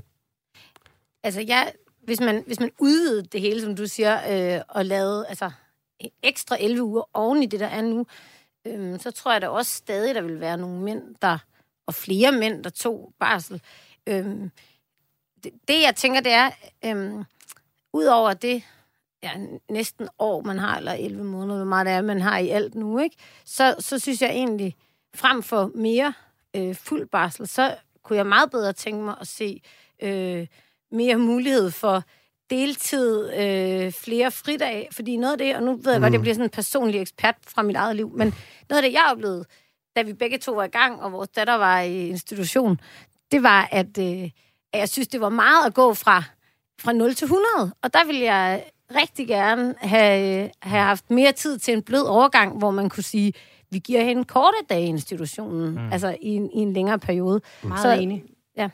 Altså, 1.23 1.45
jeg, 1.49 1.73
hvis, 2.11 2.21
man, 2.21 2.43
hvis 2.47 2.61
man 2.61 2.71
udvidede 2.79 3.27
det 3.27 3.41
hele, 3.41 3.63
som 3.63 3.77
du 3.77 3.87
siger, 3.87 4.21
øh, 4.57 4.63
og 4.69 4.85
lavede 4.85 5.27
altså, 5.29 5.51
ekstra 6.23 6.57
11 6.61 6.83
uger 6.83 7.03
oven 7.15 7.43
i 7.43 7.47
det, 7.47 7.61
der 7.61 7.67
er 7.67 7.83
nu, 7.83 8.07
øh, 8.67 9.01
så 9.01 9.11
tror 9.11 9.33
jeg 9.33 9.41
da 9.41 9.49
også 9.49 9.75
stadig, 9.75 10.15
der 10.15 10.21
vil 10.21 10.41
være 10.41 10.57
nogle 10.57 10.81
mænd, 10.81 11.15
der, 11.23 11.39
og 11.87 11.95
flere 11.95 12.33
mænd, 12.33 12.65
der 12.65 12.71
tog 12.71 13.13
barsel. 13.19 13.63
Øh, 14.07 14.25
det, 15.45 15.53
det, 15.69 15.83
jeg 15.83 15.95
tænker, 15.97 16.21
det 16.21 16.33
er, 16.33 16.51
øh, 16.85 17.25
ud 17.93 18.05
over 18.05 18.35
det, 18.35 18.63
ja, 19.23 19.31
næsten 19.69 20.09
år, 20.19 20.43
man 20.43 20.59
har, 20.59 20.77
eller 20.77 20.93
11 20.93 21.25
måneder, 21.25 21.59
hvor 21.59 21.69
meget 21.69 21.87
det 21.87 21.95
er, 21.95 22.03
man 22.03 22.21
har 22.21 22.39
i 22.39 22.49
alt 22.49 22.75
nu, 22.75 22.99
ikke? 22.99 23.17
Så, 23.45 23.75
så 23.79 23.99
synes 23.99 24.23
jeg 24.23 24.31
egentlig, 24.31 24.77
frem 25.15 25.43
for 25.43 25.71
mere 25.75 26.15
øh, 26.57 26.75
fuld 26.75 27.09
barsel, 27.09 27.49
så 27.49 27.77
kunne 28.03 28.17
jeg 28.17 28.27
meget 28.27 28.51
bedre 28.51 28.73
tænke 28.73 29.05
mig 29.05 29.17
at 29.21 29.27
se 29.27 29.63
øh, 30.03 30.47
mere 30.93 31.17
mulighed 31.17 31.71
for 31.71 32.03
deltid, 32.51 33.33
øh, 33.33 33.93
flere 33.93 34.31
fridage, 34.31 34.89
fordi 34.93 35.17
noget 35.17 35.33
af 35.33 35.39
det, 35.39 35.57
og 35.57 35.63
nu 35.63 35.77
ved 35.77 35.93
jeg 35.93 36.01
godt, 36.01 36.11
mm. 36.11 36.15
jeg 36.15 36.21
bliver 36.21 36.35
sådan 36.35 36.47
en 36.47 36.51
personlig 36.51 37.01
ekspert 37.01 37.35
fra 37.49 37.63
mit 37.63 37.77
eget 37.77 37.97
liv, 37.97 38.11
men 38.15 38.35
noget 38.69 38.83
af 38.83 38.89
det, 38.89 38.93
jeg 38.93 39.09
oplevede, 39.13 39.45
da 39.97 40.03
vi 40.03 40.13
begge 40.13 40.39
to 40.39 40.53
var 40.53 40.65
i 40.65 40.69
gang, 40.69 41.03
og 41.03 41.13
vores 41.13 41.29
datter 41.29 41.55
var 41.55 41.81
i 41.81 42.09
institution, 42.09 42.81
det 43.33 43.43
var, 43.43 43.69
at, 43.73 43.99
øh, 43.99 44.31
at 44.73 44.81
jeg 44.81 44.89
synes, 44.89 45.09
det 45.09 45.21
var 45.21 45.29
meget 45.29 45.67
at 45.67 45.75
gå 45.75 45.95
fra, 45.95 46.23
fra 46.81 46.93
0 46.93 47.15
til 47.15 47.25
100, 47.25 47.73
og 47.83 47.95
der 47.95 48.05
ville 48.07 48.23
jeg 48.23 48.65
rigtig 48.95 49.27
gerne 49.29 49.75
have, 49.79 50.51
have 50.63 50.85
haft 50.85 51.11
mere 51.11 51.33
tid 51.33 51.59
til 51.59 51.75
en 51.75 51.83
blød 51.83 52.03
overgang, 52.03 52.59
hvor 52.59 52.71
man 52.71 52.89
kunne 52.89 53.03
sige, 53.03 53.33
vi 53.71 53.79
giver 53.79 54.05
hende 54.05 54.25
korte 54.25 54.57
dage 54.71 54.83
i 54.83 54.87
institutionen, 54.87 55.71
mm. 55.71 55.93
altså 55.93 56.17
i 56.23 56.29
en, 56.29 56.51
i 56.51 56.59
en 56.59 56.73
længere 56.73 56.99
periode. 56.99 57.41
Meget 57.63 57.83
Så, 57.83 57.91
enig. 57.91 58.25
Ja. 58.57 58.69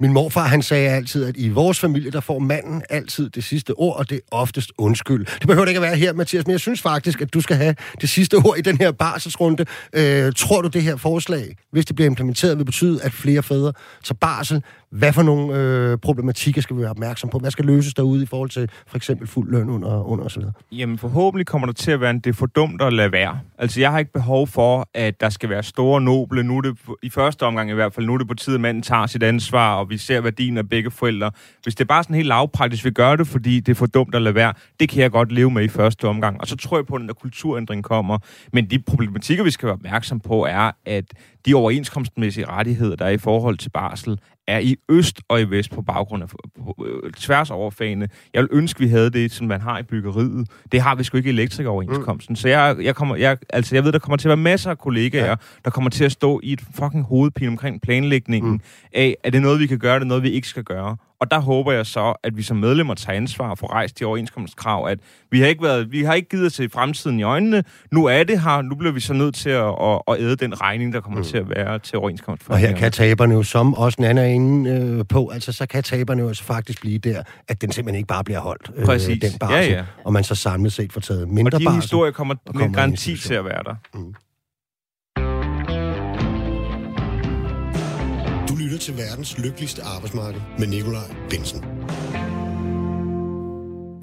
Min 0.00 0.12
morfar, 0.12 0.46
han 0.46 0.62
sagde 0.62 0.90
altid, 0.90 1.24
at 1.24 1.36
i 1.36 1.48
vores 1.48 1.80
familie, 1.80 2.10
der 2.10 2.20
får 2.20 2.38
manden 2.38 2.82
altid 2.90 3.30
det 3.30 3.44
sidste 3.44 3.74
ord, 3.74 3.96
og 3.96 4.10
det 4.10 4.16
er 4.16 4.20
oftest 4.30 4.72
undskyld. 4.78 5.26
Det 5.26 5.46
behøver 5.46 5.66
ikke 5.66 5.78
at 5.78 5.82
være 5.82 5.96
her, 5.96 6.12
Mathias, 6.12 6.46
men 6.46 6.52
jeg 6.52 6.60
synes 6.60 6.82
faktisk, 6.82 7.20
at 7.20 7.34
du 7.34 7.40
skal 7.40 7.56
have 7.56 7.74
det 8.00 8.08
sidste 8.08 8.34
ord 8.34 8.58
i 8.58 8.60
den 8.60 8.76
her 8.76 8.92
barselsrunde. 8.92 9.64
Øh, 9.92 10.32
tror 10.36 10.62
du, 10.62 10.68
det 10.68 10.82
her 10.82 10.96
forslag, 10.96 11.56
hvis 11.72 11.86
det 11.86 11.96
bliver 11.96 12.06
implementeret, 12.06 12.58
vil 12.58 12.64
betyde, 12.64 13.02
at 13.02 13.12
flere 13.12 13.42
fædre 13.42 13.72
tager 14.04 14.16
barsel? 14.20 14.62
Hvad 14.90 15.12
for 15.12 15.22
nogle 15.22 15.56
øh, 15.56 15.98
problematikker 15.98 16.62
skal 16.62 16.76
vi 16.76 16.80
være 16.80 16.90
opmærksom 16.90 17.30
på? 17.30 17.38
Hvad 17.38 17.50
skal 17.50 17.64
løses 17.64 17.94
derude 17.94 18.22
i 18.22 18.26
forhold 18.26 18.50
til 18.50 18.70
for 18.86 18.96
eksempel 18.96 19.28
fuld 19.28 19.50
løn 19.50 19.70
under, 19.70 20.04
under 20.08 20.24
osv.? 20.24 20.42
Jamen 20.72 20.98
forhåbentlig 20.98 21.46
kommer 21.46 21.66
der 21.66 21.72
til 21.72 21.90
at 21.90 22.00
være 22.00 22.10
en, 22.10 22.20
det 22.20 22.30
er 22.30 22.34
for 22.34 22.46
dumt 22.46 22.82
at 22.82 22.92
lade 22.92 23.12
være. 23.12 23.40
Altså 23.58 23.80
jeg 23.80 23.90
har 23.90 23.98
ikke 23.98 24.12
behov 24.12 24.46
for, 24.46 24.88
at 24.94 25.20
der 25.20 25.28
skal 25.28 25.48
være 25.48 25.62
store 25.62 26.00
noble. 26.00 26.42
Nu 26.42 26.56
er 26.56 26.60
det 26.60 26.78
i 27.02 27.10
første 27.10 27.42
omgang 27.42 27.70
i 27.70 27.74
hvert 27.74 27.94
fald, 27.94 28.06
nu 28.06 28.14
er 28.14 28.18
det 28.18 28.28
på 28.28 28.34
tide, 28.34 28.54
at 28.54 28.60
manden 28.60 28.82
tager 28.82 29.06
sit 29.06 29.22
ansvar, 29.22 29.74
og 29.74 29.89
vi 29.90 29.98
ser 29.98 30.20
værdien 30.20 30.58
af 30.58 30.68
begge 30.68 30.90
forældre. 30.90 31.30
Hvis 31.62 31.74
det 31.74 31.84
er 31.84 31.88
bare 31.88 32.02
sådan 32.02 32.16
helt 32.16 32.28
lavpraktisk, 32.28 32.84
vi 32.84 32.90
gør 32.90 33.16
det, 33.16 33.26
fordi 33.26 33.60
det 33.60 33.72
er 33.72 33.74
for 33.74 33.86
dumt 33.86 34.14
at 34.14 34.22
lade 34.22 34.34
være, 34.34 34.52
det 34.80 34.88
kan 34.88 35.02
jeg 35.02 35.10
godt 35.10 35.32
leve 35.32 35.50
med 35.50 35.64
i 35.64 35.68
første 35.68 36.08
omgang. 36.08 36.40
Og 36.40 36.46
så 36.46 36.56
tror 36.56 36.76
jeg 36.76 36.86
på, 36.86 36.94
at 36.94 37.00
den 37.00 37.08
der 37.08 37.14
kulturændring 37.14 37.84
kommer. 37.84 38.18
Men 38.52 38.70
de 38.70 38.78
problematikker, 38.78 39.44
vi 39.44 39.50
skal 39.50 39.66
være 39.66 39.74
opmærksom 39.74 40.20
på, 40.20 40.44
er, 40.44 40.70
at 40.86 41.04
de 41.46 41.54
overenskomstmæssige 41.54 42.46
rettigheder, 42.46 42.96
der 42.96 43.04
er 43.04 43.10
i 43.10 43.18
forhold 43.18 43.58
til 43.58 43.70
barsel, 43.70 44.18
er 44.48 44.58
i 44.58 44.76
øst 44.88 45.20
og 45.28 45.40
i 45.40 45.44
vest 45.44 45.70
på 45.70 45.82
baggrund 45.82 46.22
af 46.22 46.28
på, 46.28 46.86
øh, 46.86 47.12
tværs 47.12 47.50
over 47.50 47.70
fagene. 47.70 48.08
Jeg 48.34 48.42
vil 48.42 48.48
ønske, 48.52 48.80
vi 48.80 48.88
havde 48.88 49.10
det, 49.10 49.32
som 49.32 49.46
man 49.46 49.60
har 49.60 49.78
i 49.78 49.82
byggeriet. 49.82 50.48
Det 50.72 50.80
har 50.80 50.94
vi 50.94 51.04
sgu 51.04 51.16
ikke 51.16 51.30
i 51.30 51.32
elektrikeroverenskomsten. 51.32 52.32
Mm. 52.32 52.36
Så 52.36 52.48
jeg, 52.48 52.76
jeg, 52.82 52.96
kommer, 52.96 53.16
jeg, 53.16 53.38
altså 53.50 53.76
jeg 53.76 53.84
ved, 53.84 53.92
der 53.92 53.98
kommer 53.98 54.16
til 54.16 54.28
at 54.28 54.30
være 54.30 54.36
masser 54.36 54.70
af 54.70 54.78
kollegaer, 54.78 55.28
ja. 55.28 55.34
der 55.64 55.70
kommer 55.70 55.90
til 55.90 56.04
at 56.04 56.12
stå 56.12 56.40
i 56.42 56.52
et 56.52 56.60
fucking 56.74 57.04
hovedpine 57.04 57.50
omkring 57.50 57.80
planlægningen 57.80 58.52
mm. 58.52 58.60
af, 58.92 59.16
er 59.24 59.30
det 59.30 59.42
noget, 59.42 59.60
vi 59.60 59.66
kan 59.66 59.78
gøre, 59.78 59.94
er 59.94 59.98
det 59.98 60.08
noget, 60.08 60.22
vi 60.22 60.30
ikke 60.30 60.48
skal 60.48 60.64
gøre. 60.64 60.96
Og 61.20 61.30
der 61.30 61.40
håber 61.40 61.72
jeg 61.72 61.86
så, 61.86 62.14
at 62.22 62.36
vi 62.36 62.42
som 62.42 62.56
medlemmer 62.56 62.94
tager 62.94 63.16
ansvar 63.16 63.54
for 63.54 63.72
rejst 63.72 63.98
de 63.98 64.04
overenskomstkrav, 64.04 64.86
at 64.88 64.98
vi 65.30 65.40
har 65.40 65.46
ikke, 65.46 65.62
været, 65.62 65.92
vi 65.92 66.02
har 66.02 66.14
ikke 66.14 66.28
givet 66.28 66.46
at 66.46 66.52
se 66.52 66.68
fremtiden 66.68 67.20
i 67.20 67.22
øjnene. 67.22 67.64
Nu 67.92 68.04
er 68.04 68.24
det 68.24 68.40
her, 68.40 68.62
nu 68.62 68.74
bliver 68.74 68.92
vi 68.92 69.00
så 69.00 69.12
nødt 69.12 69.34
til 69.34 69.50
at, 69.50 69.74
at, 69.82 70.02
at 70.08 70.20
æde 70.20 70.36
den 70.36 70.60
regning, 70.60 70.92
der 70.92 71.00
kommer 71.00 71.18
mm. 71.18 71.24
til 71.24 71.38
at 71.38 71.50
være 71.50 71.78
til 71.78 71.98
overenskomst. 71.98 72.42
Og 72.48 72.58
her 72.58 72.76
kan 72.76 72.92
taberne 72.92 73.34
jo, 73.34 73.42
som 73.42 73.74
også 73.74 74.02
Nana 74.02 74.20
er 74.20 74.26
inde 74.26 74.70
øh, 74.70 75.04
på, 75.08 75.28
altså 75.28 75.52
så 75.52 75.66
kan 75.66 75.82
taberne 75.82 76.22
jo 76.22 76.28
altså 76.28 76.44
faktisk 76.44 76.80
blive 76.80 76.98
der, 76.98 77.22
at 77.48 77.62
den 77.62 77.72
simpelthen 77.72 77.98
ikke 77.98 78.08
bare 78.08 78.24
bliver 78.24 78.40
holdt. 78.40 78.70
Øh, 78.76 78.84
Præcis. 78.84 79.20
Den 79.22 79.38
barsel, 79.38 79.72
ja, 79.72 79.78
ja. 79.78 79.84
Og 80.04 80.12
man 80.12 80.24
så 80.24 80.34
samlet 80.34 80.72
set 80.72 80.92
får 80.92 81.00
taget 81.00 81.28
mindre 81.28 81.56
Og 81.56 81.60
de 81.60 81.74
historier 81.74 82.12
kommer 82.12 82.34
med 82.54 82.74
garanti 82.74 83.16
til 83.16 83.34
at 83.34 83.44
være 83.44 83.62
der. 83.64 83.74
Mm. 83.94 84.14
Lytter 88.60 88.78
til 88.78 88.96
verdens 88.96 89.38
lykkeligste 89.38 89.82
arbejdsmarked 89.82 90.40
med 90.58 90.66
Nikolaj 90.66 91.14
Bensen. 91.30 91.64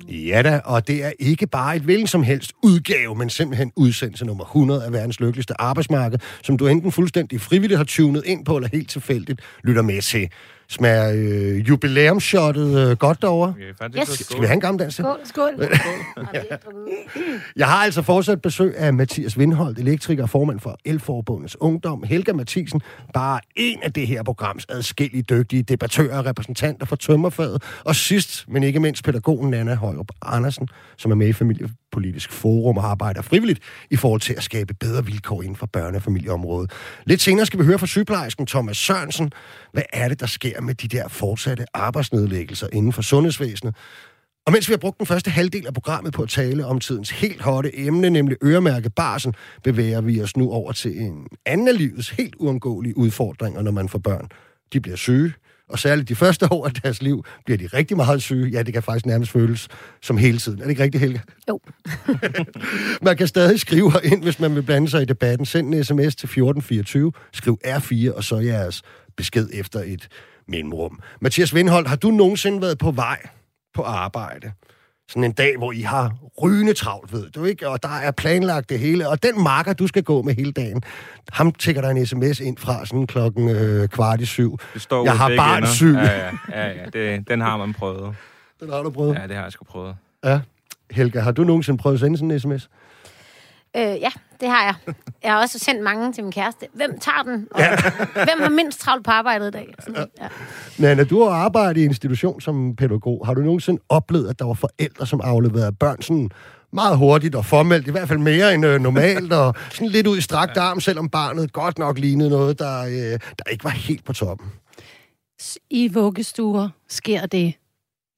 Ja 0.09 0.41
da, 0.41 0.61
og 0.65 0.87
det 0.87 1.05
er 1.05 1.11
ikke 1.19 1.47
bare 1.47 1.75
et 1.75 1.81
hvilken 1.81 2.07
som 2.07 2.23
helst 2.23 2.53
udgave, 2.63 3.15
men 3.15 3.29
simpelthen 3.29 3.71
udsendelse 3.75 4.25
nummer 4.25 4.43
100 4.43 4.85
af 4.85 4.93
verdens 4.93 5.19
lykkeligste 5.19 5.61
arbejdsmarked, 5.61 6.19
som 6.43 6.57
du 6.57 6.67
enten 6.67 6.91
fuldstændig 6.91 7.41
frivilligt 7.41 7.77
har 7.77 7.85
tunet 7.85 8.23
ind 8.25 8.45
på, 8.45 8.55
eller 8.55 8.69
helt 8.73 8.89
tilfældigt 8.89 9.41
lytter 9.63 9.81
med 9.81 10.01
til. 10.01 10.29
Smager 10.69 11.11
øh, 11.15 11.69
jubilæumshottet 11.69 12.89
øh, 12.89 12.97
godt 12.97 13.21
derovre? 13.21 13.49
Okay, 13.49 13.99
yes. 13.99 14.09
Skal 14.09 14.41
vi 14.41 14.45
have 14.45 14.53
en 14.53 14.59
gammel 14.59 14.79
dans? 14.79 14.93
Skål, 14.93 15.19
skål. 15.23 15.53
ja. 16.33 16.41
Jeg 17.55 17.67
har 17.67 17.83
altså 17.83 18.01
fortsat 18.01 18.41
besøg 18.41 18.73
af 18.77 18.93
Mathias 18.93 19.39
Vindholdt, 19.39 19.79
elektriker 19.79 20.23
og 20.23 20.29
formand 20.29 20.59
for 20.59 20.77
Elforbundets 20.85 21.57
Ungdom, 21.59 22.03
Helga 22.03 22.33
Mathisen, 22.33 22.81
bare 23.13 23.39
en 23.55 23.79
af 23.83 23.93
det 23.93 24.07
her 24.07 24.23
programs 24.23 24.65
adskillige 24.69 25.23
dygtige 25.23 25.63
debattører 25.63 26.17
og 26.17 26.25
repræsentanter 26.25 26.85
for 26.85 26.95
tømmerfaget, 26.95 27.63
og 27.83 27.95
sidst, 27.95 28.45
men 28.47 28.63
ikke 28.63 28.79
mindst 28.79 29.03
pædagogen 29.03 29.49
Nana 29.49 29.75
Højrup 29.75 30.11
Andersen, 30.21 30.67
som 30.97 31.11
er 31.11 31.15
med 31.15 31.27
i 31.27 31.33
politisk 31.97 32.31
Forum 32.31 32.77
og 32.77 32.85
arbejder 32.85 33.21
frivilligt 33.21 33.59
i 33.91 33.95
forhold 33.95 34.21
til 34.21 34.33
at 34.33 34.43
skabe 34.43 34.73
bedre 34.73 35.05
vilkår 35.05 35.41
inden 35.41 35.55
for 35.55 35.69
børne- 35.77 35.95
og 35.95 36.01
familieområdet. 36.01 36.71
Lidt 37.05 37.21
senere 37.21 37.45
skal 37.45 37.59
vi 37.59 37.65
høre 37.65 37.79
fra 37.79 37.87
sygeplejersken 37.87 38.45
Thomas 38.45 38.77
Sørensen, 38.77 39.31
hvad 39.73 39.83
er 39.93 40.07
det, 40.09 40.19
der 40.19 40.25
sker 40.25 40.61
med 40.61 40.75
de 40.75 40.87
der 40.87 41.07
fortsatte 41.07 41.65
arbejdsnedlæggelser 41.73 42.67
inden 42.73 42.93
for 42.93 43.01
sundhedsvæsenet? 43.01 43.75
Og 44.45 44.53
mens 44.53 44.67
vi 44.69 44.73
har 44.73 44.77
brugt 44.77 44.97
den 44.97 45.05
første 45.05 45.31
halvdel 45.31 45.67
af 45.67 45.73
programmet 45.73 46.13
på 46.13 46.21
at 46.23 46.29
tale 46.29 46.65
om 46.65 46.79
tidens 46.79 47.09
helt 47.09 47.41
hotte 47.41 47.79
emne, 47.79 48.09
nemlig 48.09 48.37
øremærket 48.43 48.93
barsen, 48.95 49.33
bevæger 49.63 50.01
vi 50.01 50.21
os 50.21 50.37
nu 50.37 50.51
over 50.51 50.71
til 50.71 51.01
en 51.01 51.27
anden 51.45 51.67
af 51.67 51.77
livets 51.77 52.09
helt 52.09 52.35
uundgåelige 52.35 52.97
udfordringer, 52.97 53.61
når 53.61 53.71
man 53.71 53.89
får 53.89 53.99
børn. 53.99 54.27
De 54.73 54.79
bliver 54.81 54.97
syge, 54.97 55.33
og 55.69 55.79
særligt 55.79 56.09
de 56.09 56.15
første 56.15 56.51
år 56.51 56.65
af 56.65 56.73
deres 56.73 57.01
liv 57.01 57.25
bliver 57.45 57.57
de 57.57 57.67
rigtig 57.67 57.97
meget 57.97 58.21
syge. 58.21 58.49
Ja, 58.49 58.63
det 58.63 58.73
kan 58.73 58.83
faktisk 58.83 59.05
nærmest 59.05 59.31
føles 59.31 59.67
som 60.01 60.17
hele 60.17 60.37
tiden. 60.37 60.59
Er 60.59 60.63
det 60.63 60.69
ikke 60.69 60.83
rigtigt, 60.83 61.01
Helga? 61.01 61.19
Jo. 61.49 61.59
man 63.07 63.17
kan 63.17 63.27
stadig 63.27 63.59
skrive 63.59 63.91
ind, 64.03 64.23
hvis 64.23 64.39
man 64.39 64.55
vil 64.55 64.61
blande 64.61 64.89
sig 64.89 65.01
i 65.01 65.05
debatten. 65.05 65.45
Send 65.45 65.73
en 65.73 65.83
sms 65.83 66.15
til 66.15 66.27
1424, 66.27 67.11
skriv 67.33 67.59
R4, 67.65 68.15
og 68.15 68.23
så 68.23 68.37
jeres 68.37 68.81
besked 69.17 69.49
efter 69.53 69.79
et 69.85 70.07
mellemrum. 70.47 70.99
Mathias 71.21 71.55
Vindholdt, 71.55 71.87
har 71.87 71.95
du 71.95 72.11
nogensinde 72.11 72.61
været 72.61 72.77
på 72.77 72.91
vej 72.91 73.27
på 73.73 73.81
arbejde? 73.81 74.51
Sådan 75.09 75.23
en 75.23 75.31
dag, 75.31 75.57
hvor 75.57 75.71
I 75.71 75.81
har 75.81 76.15
rygende 76.43 76.73
travlt, 76.73 77.13
ved 77.13 77.29
du 77.29 77.43
ikke? 77.43 77.69
Og 77.69 77.83
der 77.83 77.89
er 77.89 78.11
planlagt 78.11 78.69
det 78.69 78.79
hele. 78.79 79.09
Og 79.09 79.23
den 79.23 79.43
marker, 79.43 79.73
du 79.73 79.87
skal 79.87 80.03
gå 80.03 80.21
med 80.21 80.35
hele 80.35 80.51
dagen, 80.51 80.83
ham 81.31 81.51
tækker 81.51 81.81
der 81.81 81.89
en 81.89 82.05
sms 82.05 82.39
ind 82.39 82.57
fra 82.57 82.85
sådan 82.85 83.07
klokken 83.07 83.49
øh, 83.49 83.87
kvart 83.87 84.21
i 84.21 84.25
syv. 84.25 84.57
Det 84.73 84.81
står 84.81 85.03
Jeg 85.03 85.17
har 85.17 85.31
barn 85.37 85.67
syg. 85.67 85.93
Ja, 85.93 86.25
ja, 86.25 86.31
ja, 86.49 86.67
ja. 86.67 86.85
Det, 86.93 87.29
den 87.29 87.41
har 87.41 87.57
man 87.57 87.73
prøvet. 87.73 88.15
Den 88.59 88.69
har 88.69 88.83
du 88.83 88.89
prøvet? 88.89 89.15
Ja, 89.15 89.27
det 89.27 89.35
har 89.35 89.43
jeg 89.43 89.51
sgu 89.51 89.63
prøvet. 89.65 89.95
Ja. 90.25 90.39
Helga, 90.91 91.19
har 91.19 91.31
du 91.31 91.43
nogensinde 91.43 91.77
prøvet 91.77 91.95
at 91.95 91.99
sende 91.99 92.17
sådan 92.17 92.31
en 92.31 92.39
sms? 92.39 92.69
Øh, 93.77 93.83
ja, 93.83 94.09
det 94.41 94.49
har 94.49 94.63
jeg. 94.63 94.95
Jeg 95.23 95.31
har 95.31 95.41
også 95.41 95.59
sendt 95.59 95.83
mange 95.83 96.13
til 96.13 96.23
min 96.23 96.31
kæreste. 96.31 96.67
Hvem 96.73 96.99
tager 96.99 97.23
den? 97.23 97.47
Og 97.51 97.59
ja. 97.59 97.75
hvem 98.13 98.41
har 98.41 98.49
mindst 98.49 98.79
travlt 98.79 99.05
på 99.05 99.11
arbejdet 99.11 99.47
i 99.47 99.51
dag? 99.51 99.73
Sådan, 99.79 100.07
ja. 100.21 100.27
Men 100.79 100.97
når 100.97 101.03
du 101.03 101.23
har 101.23 101.29
arbejdet 101.29 101.81
i 101.81 101.83
institution 101.83 102.41
som 102.41 102.75
pædagog, 102.75 103.25
har 103.25 103.33
du 103.33 103.41
nogensinde 103.41 103.81
oplevet, 103.89 104.29
at 104.29 104.39
der 104.39 104.45
var 104.45 104.53
forældre, 104.53 105.07
som 105.07 105.21
afleverede 105.23 105.71
børn 105.71 106.01
sådan 106.01 106.29
meget 106.73 106.97
hurtigt 106.97 107.35
og 107.35 107.45
formelt, 107.45 107.87
i 107.87 107.91
hvert 107.91 108.07
fald 108.07 108.19
mere 108.19 108.53
end 108.53 108.65
øh, 108.65 108.81
normalt, 108.81 109.33
og 109.33 109.55
sådan 109.71 109.87
lidt 109.87 110.07
ud 110.07 110.17
i 110.17 110.21
strakt 110.21 110.57
arm, 110.57 110.79
selvom 110.79 111.09
barnet 111.09 111.53
godt 111.53 111.79
nok 111.79 111.99
lignede 111.99 112.29
noget, 112.29 112.59
der, 112.59 112.81
øh, 112.81 113.19
der 113.37 113.51
ikke 113.51 113.63
var 113.63 113.69
helt 113.69 114.05
på 114.05 114.13
toppen? 114.13 114.51
I 115.69 115.87
vuggestuer 115.87 116.69
sker 116.87 117.25
det, 117.25 117.53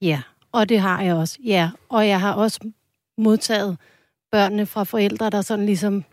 ja. 0.02 0.22
Og 0.52 0.68
det 0.68 0.80
har 0.80 1.02
jeg 1.02 1.14
også, 1.14 1.38
ja. 1.44 1.70
Og 1.88 2.08
jeg 2.08 2.20
har 2.20 2.32
også 2.32 2.60
modtaget 3.18 3.76
børnene 4.32 4.66
fra 4.66 4.84
forældre, 4.84 5.30
der 5.30 5.40
sådan 5.40 5.66
ligesom 5.66 6.04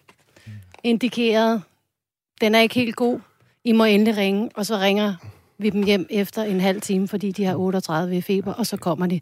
indikeret, 0.83 1.61
den 2.41 2.55
er 2.55 2.59
ikke 2.59 2.75
helt 2.75 2.95
god, 2.95 3.19
I 3.63 3.71
må 3.71 3.83
endelig 3.83 4.17
ringe, 4.17 4.49
og 4.55 4.65
så 4.65 4.77
ringer 4.77 5.15
vi 5.57 5.69
dem 5.69 5.83
hjem 5.83 6.07
efter 6.09 6.43
en 6.43 6.61
halv 6.61 6.81
time, 6.81 7.07
fordi 7.07 7.31
de 7.31 7.45
har 7.45 7.55
38 7.55 8.17
i 8.17 8.21
feber, 8.21 8.53
og 8.53 8.65
så 8.65 8.77
kommer 8.77 9.07
de 9.07 9.19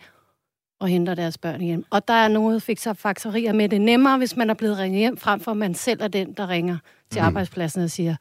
og 0.79 0.88
henter 0.88 1.15
deres 1.15 1.38
børn 1.38 1.62
hjem. 1.62 1.86
Og 1.89 2.08
der 2.08 2.13
er 2.13 2.27
noget 2.27 2.63
fakserier 2.97 3.53
med 3.53 3.69
det 3.69 3.81
nemmere, 3.81 4.17
hvis 4.17 4.36
man 4.36 4.49
er 4.49 4.53
blevet 4.53 4.77
ringet 4.77 4.99
hjem, 4.99 5.17
frem 5.17 5.39
for 5.39 5.51
at 5.51 5.58
man 5.58 5.73
selv 5.73 6.01
er 6.01 6.08
den, 6.08 6.34
der 6.34 6.49
ringer 6.49 6.77
til 7.10 7.21
mm. 7.21 7.27
arbejdspladsen 7.27 7.84
og 7.84 7.89
siger, 7.89 8.15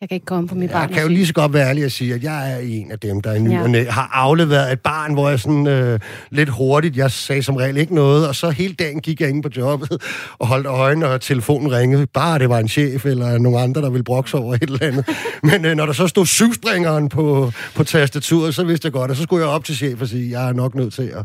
jeg 0.00 0.08
kan 0.08 0.16
ikke 0.16 0.26
komme 0.26 0.48
på 0.48 0.54
mit 0.54 0.70
barn. 0.70 0.88
Jeg 0.88 0.94
kan 0.94 1.02
jo 1.02 1.08
lige 1.08 1.26
så 1.26 1.32
godt 1.32 1.52
være 1.52 1.68
ærlig 1.68 1.84
og 1.84 1.90
sige, 1.90 2.14
at 2.14 2.22
jeg 2.22 2.52
er 2.52 2.58
en 2.58 2.90
af 2.90 2.98
dem, 2.98 3.20
der 3.20 3.32
i 3.32 3.38
ny 3.38 3.50
ja. 3.50 3.90
har 3.90 4.10
afleveret 4.12 4.72
et 4.72 4.80
barn, 4.80 5.12
hvor 5.12 5.28
jeg 5.28 5.40
sådan 5.40 5.66
øh, 5.66 6.00
lidt 6.30 6.48
hurtigt, 6.48 6.96
jeg 6.96 7.10
sagde 7.10 7.42
som 7.42 7.56
regel 7.56 7.76
ikke 7.76 7.94
noget, 7.94 8.28
og 8.28 8.34
så 8.34 8.50
hele 8.50 8.74
dagen 8.74 9.00
gik 9.00 9.20
jeg 9.20 9.28
ind 9.28 9.42
på 9.42 9.48
jobbet 9.56 10.02
og 10.40 10.46
holdt 10.46 10.66
øjnene, 10.66 11.06
og 11.06 11.20
telefonen 11.20 11.72
ringede. 11.72 12.06
Bare 12.06 12.38
det 12.38 12.48
var 12.48 12.58
en 12.58 12.68
chef 12.68 13.06
eller 13.06 13.38
nogen 13.38 13.62
andre, 13.62 13.82
der 13.82 13.90
ville 13.90 14.04
brokse 14.04 14.36
over 14.36 14.54
et 14.54 14.62
eller 14.62 14.86
andet. 14.86 15.08
Men 15.50 15.64
øh, 15.64 15.76
når 15.76 15.86
der 15.86 15.92
så 15.92 16.08
stod 16.08 16.26
syvspringeren 16.26 17.08
på, 17.08 17.52
på 17.74 17.84
tastaturet, 17.84 18.54
så 18.54 18.64
vidste 18.64 18.86
jeg 18.86 18.92
godt, 18.92 19.10
og 19.10 19.16
så 19.16 19.22
skulle 19.22 19.44
jeg 19.44 19.52
op 19.52 19.64
til 19.64 19.76
chef 19.76 20.00
og 20.00 20.08
sige, 20.08 20.30
jeg 20.30 20.48
er 20.48 20.52
nok 20.52 20.74
nødt 20.74 20.94
til 20.94 21.02
at, 21.02 21.24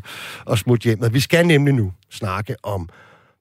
at 0.52 0.60
smutte 0.60 0.84
hjem. 0.84 1.14
Vi 1.14 1.20
skal 1.20 1.48
nemlig 1.48 1.74
nu 1.74 1.92
snakke 2.12 2.56
om 2.64 2.90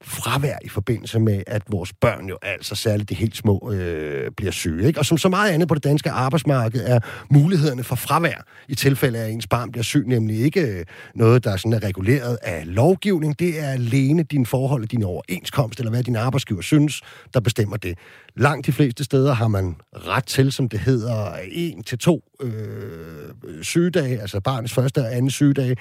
fravær 0.03 0.57
i 0.65 0.69
forbindelse 0.69 1.19
med, 1.19 1.43
at 1.47 1.61
vores 1.69 1.93
børn 1.93 2.25
jo 2.29 2.37
altså, 2.41 2.75
særligt 2.75 3.09
de 3.09 3.15
helt 3.15 3.37
små, 3.37 3.71
øh, 3.73 4.31
bliver 4.37 4.51
syge. 4.51 4.87
Ikke? 4.87 4.99
Og 4.99 5.05
som 5.05 5.17
så 5.17 5.29
meget 5.29 5.51
andet 5.51 5.67
på 5.67 5.75
det 5.75 5.83
danske 5.83 6.11
arbejdsmarked 6.11 6.85
er 6.85 6.99
mulighederne 7.29 7.83
for 7.83 7.95
fravær 7.95 8.45
i 8.67 8.75
tilfælde 8.75 9.19
af, 9.19 9.23
at 9.23 9.31
ens 9.31 9.47
barn 9.47 9.71
bliver 9.71 9.83
syg, 9.83 10.07
nemlig 10.07 10.39
ikke 10.39 10.61
øh, 10.61 10.85
noget, 11.15 11.43
der 11.43 11.57
sådan 11.57 11.73
er 11.73 11.83
reguleret 11.83 12.37
af 12.41 12.63
lovgivning. 12.65 13.39
Det 13.39 13.59
er 13.59 13.69
alene 13.69 14.23
din 14.23 14.45
forhold, 14.45 14.87
din 14.87 15.03
overenskomst, 15.03 15.79
eller 15.79 15.91
hvad 15.91 16.03
din 16.03 16.15
arbejdsgiver 16.15 16.61
synes, 16.61 17.01
der 17.33 17.39
bestemmer 17.39 17.77
det. 17.77 17.97
Langt 18.35 18.65
de 18.65 18.71
fleste 18.71 19.03
steder 19.03 19.33
har 19.33 19.47
man 19.47 19.75
ret 19.93 20.25
til, 20.25 20.51
som 20.51 20.69
det 20.69 20.79
hedder, 20.79 21.33
en 21.51 21.83
til 21.83 21.97
to 21.97 22.23
øh, 22.41 22.51
sygedage, 23.61 24.21
altså 24.21 24.39
barnets 24.39 24.73
første 24.73 24.99
og 24.99 25.15
anden 25.15 25.31
sygedag, 25.31 25.77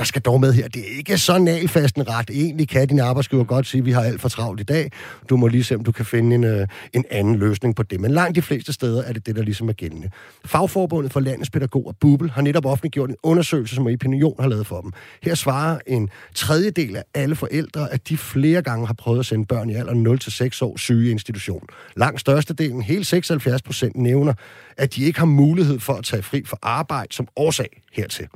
der 0.00 0.06
skal 0.06 0.22
dog 0.22 0.40
med 0.40 0.52
her, 0.52 0.68
det 0.68 0.82
er 0.92 0.96
ikke 0.96 1.18
så 1.18 1.38
nalfast 1.38 1.96
en 1.96 2.08
ret. 2.08 2.30
Egentlig 2.30 2.68
kan 2.68 2.88
din 2.88 3.00
arbejdsgiver 3.00 3.44
godt 3.44 3.66
sige, 3.66 3.78
at 3.78 3.86
vi 3.86 3.92
har 3.92 4.02
alt 4.02 4.20
for 4.20 4.28
travlt 4.28 4.60
i 4.60 4.62
dag. 4.62 4.90
Du 5.28 5.36
må 5.36 5.48
lige 5.48 5.64
se, 5.64 5.74
om 5.74 5.84
du 5.84 5.92
kan 5.92 6.04
finde 6.04 6.34
en, 6.34 6.44
øh, 6.44 6.66
en 6.92 7.04
anden 7.10 7.36
løsning 7.36 7.76
på 7.76 7.82
det. 7.82 8.00
Men 8.00 8.10
langt 8.10 8.36
de 8.36 8.42
fleste 8.42 8.72
steder 8.72 9.02
er 9.02 9.12
det 9.12 9.26
det, 9.26 9.36
der 9.36 9.42
ligesom 9.42 9.68
er 9.68 9.72
gældende. 9.72 10.10
Fagforbundet 10.44 11.12
for 11.12 11.20
landets 11.20 11.50
pædagoger, 11.50 11.92
Bubel, 12.00 12.30
har 12.30 12.42
netop 12.42 12.66
offentliggjort 12.66 13.10
en 13.10 13.16
undersøgelse, 13.22 13.74
som 13.74 13.86
Opinion 13.86 14.34
har 14.40 14.48
lavet 14.48 14.66
for 14.66 14.80
dem. 14.80 14.92
Her 15.22 15.34
svarer 15.34 15.78
en 15.86 16.08
tredjedel 16.34 16.96
af 16.96 17.04
alle 17.14 17.36
forældre, 17.36 17.92
at 17.92 18.08
de 18.08 18.16
flere 18.16 18.62
gange 18.62 18.86
har 18.86 18.94
prøvet 18.94 19.18
at 19.18 19.26
sende 19.26 19.46
børn 19.46 19.70
i 19.70 19.74
alderen 19.74 20.06
0-6 20.06 20.58
år 20.62 20.76
syge 20.76 21.08
i 21.08 21.10
institution. 21.10 21.66
Langt 21.96 22.20
størstedelen, 22.20 22.82
helt 22.82 23.06
76 23.06 23.62
procent, 23.62 23.96
nævner, 23.96 24.32
at 24.76 24.94
de 24.94 25.04
ikke 25.04 25.18
har 25.18 25.26
mulighed 25.26 25.80
for 25.80 25.92
at 25.92 26.04
tage 26.04 26.22
fri 26.22 26.42
for 26.46 26.58
arbejde 26.62 27.14
som 27.14 27.28
årsag 27.36 27.82
hertil. 27.92 28.28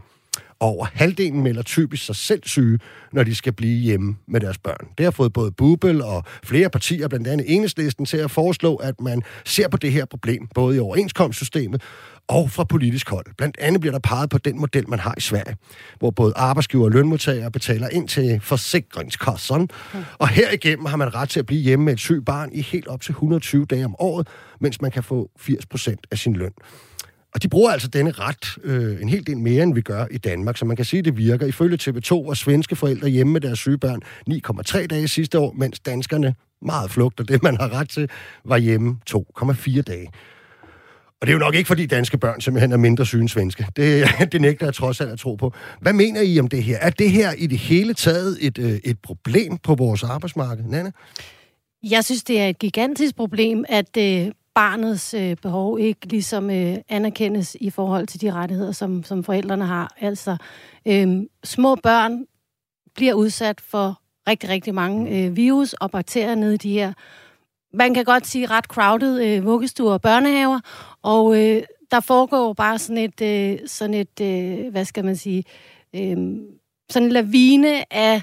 Over 0.65 0.87
halvdelen 0.93 1.43
melder 1.43 1.63
typisk 1.63 2.07
sig 2.07 2.17
selv 2.17 2.43
syge, 2.47 2.79
når 3.13 3.25
de 3.25 3.35
skal 3.35 3.53
blive 3.53 3.79
hjemme 3.79 4.17
med 4.27 4.41
deres 4.41 4.59
børn. 4.59 4.89
Det 4.99 5.05
har 5.05 5.11
fået 5.11 5.33
både 5.33 5.53
Bubel 5.53 6.03
og 6.03 6.25
flere 6.45 6.71
partier, 6.71 7.09
blandt 7.09 7.27
andet 7.27 7.55
Enhedslisten, 7.55 8.07
til 8.07 8.17
at 8.17 8.31
foreslå, 8.31 8.77
at 8.77 9.01
man 9.01 9.23
ser 9.45 9.69
på 9.69 9.77
det 9.77 9.93
her 9.93 10.05
problem, 10.05 10.49
både 10.55 10.77
i 10.77 10.79
overenskomstsystemet 10.79 11.83
og 12.29 12.51
fra 12.51 12.65
politisk 12.65 13.11
hold. 13.11 13.27
Blandt 13.37 13.57
andet 13.59 13.81
bliver 13.81 13.93
der 13.93 13.99
peget 13.99 14.31
på 14.31 14.39
den 14.39 14.61
model, 14.61 14.91
man 14.91 14.99
har 14.99 15.15
i 15.17 15.21
Sverige, 15.21 15.57
hvor 15.99 16.11
både 16.11 16.33
arbejdsgiver 16.37 16.85
og 16.85 16.91
lønmodtagere 16.91 17.51
betaler 17.51 17.89
ind 17.89 18.09
til 18.09 18.41
forsikringskassen, 18.41 19.61
mm. 19.95 20.05
og 20.19 20.29
herigennem 20.29 20.87
har 20.87 20.97
man 20.97 21.15
ret 21.15 21.29
til 21.29 21.41
at 21.41 21.47
blive 21.47 21.61
hjemme 21.61 21.85
med 21.85 21.93
et 21.93 22.01
sygt 22.01 22.27
barn 22.27 22.51
i 22.53 22.63
helt 22.63 22.87
op 22.89 23.01
til 23.01 23.13
120 23.13 23.67
dage 23.67 23.85
om 23.85 23.97
året, 23.99 24.29
mens 24.61 24.81
man 24.81 24.91
kan 24.91 25.03
få 25.03 25.31
80% 25.41 25.95
af 26.11 26.19
sin 26.19 26.37
løn. 26.37 26.53
Og 27.35 27.43
de 27.43 27.49
bruger 27.49 27.71
altså 27.71 27.89
denne 27.89 28.11
ret 28.11 28.59
øh, 28.65 29.03
en 29.03 29.09
hel 29.09 29.27
del 29.27 29.39
mere, 29.39 29.63
end 29.63 29.75
vi 29.75 29.81
gør 29.81 30.07
i 30.11 30.19
Danmark, 30.19 30.57
så 30.57 30.65
man 30.65 30.77
kan 30.77 30.85
sige, 30.85 30.99
at 30.99 31.05
det 31.05 31.17
virker. 31.17 31.47
Ifølge 31.47 31.79
TV2 31.83 32.27
var 32.27 32.35
svenske 32.35 32.77
forældre 32.77 33.09
hjemme 33.09 33.33
med 33.33 33.41
deres 33.41 33.59
syge 33.59 33.79
børn 33.79 34.01
9,3 34.81 34.87
dage 34.87 35.09
sidste 35.09 35.39
år, 35.39 35.53
mens 35.53 35.81
danskerne 35.81 36.35
meget 36.63 36.99
og 36.99 37.29
det, 37.29 37.43
man 37.43 37.57
har 37.57 37.73
ret 37.73 37.89
til, 37.89 38.11
var 38.45 38.57
hjemme 38.57 38.97
2,4 39.11 39.83
dage. 39.83 40.09
Og 41.21 41.27
det 41.27 41.29
er 41.29 41.33
jo 41.33 41.39
nok 41.39 41.55
ikke, 41.55 41.67
fordi 41.67 41.87
danske 41.87 42.19
børn 42.19 42.41
simpelthen 42.41 42.73
er 42.73 42.77
mindre 42.77 43.07
syge 43.07 43.21
end 43.21 43.29
svenske. 43.29 43.67
Det, 43.77 44.09
det 44.33 44.41
nægter 44.41 44.67
jeg 44.67 44.75
trods 44.75 45.01
alt 45.01 45.11
at 45.11 45.19
tro 45.19 45.35
på. 45.35 45.53
Hvad 45.81 45.93
mener 45.93 46.21
I 46.21 46.41
om 46.41 46.49
det 46.49 46.63
her? 46.63 46.79
Er 46.79 46.91
det 46.91 47.11
her 47.11 47.33
i 47.33 47.47
det 47.47 47.59
hele 47.59 47.95
taget 47.95 48.39
et, 48.41 48.59
øh, 48.59 48.81
et 48.85 48.99
problem 49.03 49.59
på 49.59 49.75
vores 49.75 50.03
arbejdsmarked, 50.03 50.65
Nana? 50.65 50.91
Jeg 51.83 52.05
synes, 52.05 52.25
det 52.25 52.41
er 52.41 52.49
et 52.49 52.59
gigantisk 52.59 53.17
problem, 53.17 53.65
at 53.69 53.97
øh, 53.99 54.33
barnets 54.55 55.15
øh, 55.15 55.37
behov 55.37 55.81
ikke 55.81 56.07
ligesom 56.07 56.51
øh, 56.51 56.77
anerkendes 56.89 57.57
i 57.61 57.71
forhold 57.71 58.07
til 58.07 58.21
de 58.21 58.33
rettigheder, 58.33 58.73
som, 58.73 59.05
som 59.05 59.25
forældrene 59.25 59.67
har. 59.67 59.95
Altså, 60.01 60.37
øh, 60.89 61.23
små 61.45 61.75
børn 61.75 62.25
bliver 62.95 63.15
udsat 63.15 63.61
for 63.61 64.01
rigtig, 64.29 64.49
rigtig 64.49 64.75
mange 64.75 65.11
øh, 65.19 65.37
virus 65.37 65.73
og 65.73 65.91
bakterier 65.91 66.35
nede 66.35 66.55
i 66.55 66.57
de 66.57 66.73
her, 66.73 66.93
man 67.75 67.95
kan 67.95 68.05
godt 68.05 68.27
sige, 68.27 68.47
ret 68.47 68.65
crowded 68.65 69.23
øh, 69.23 69.45
vuggestuer 69.45 69.93
og 69.93 70.01
børnehaver, 70.01 70.61
og 71.03 71.43
øh, 71.43 71.63
der 71.91 72.01
foregår 72.01 72.53
bare 72.53 72.79
sådan 72.79 72.99
et, 72.99 73.21
øh, 73.21 73.59
sådan 73.67 73.95
et 73.95 74.21
øh, 74.21 74.71
hvad 74.71 74.85
skal 74.85 75.05
man 75.05 75.17
sige, 75.17 75.45
øh, 75.95 76.17
sådan 76.91 77.07
en 77.07 77.13
lavine 77.13 77.95
af 77.95 78.23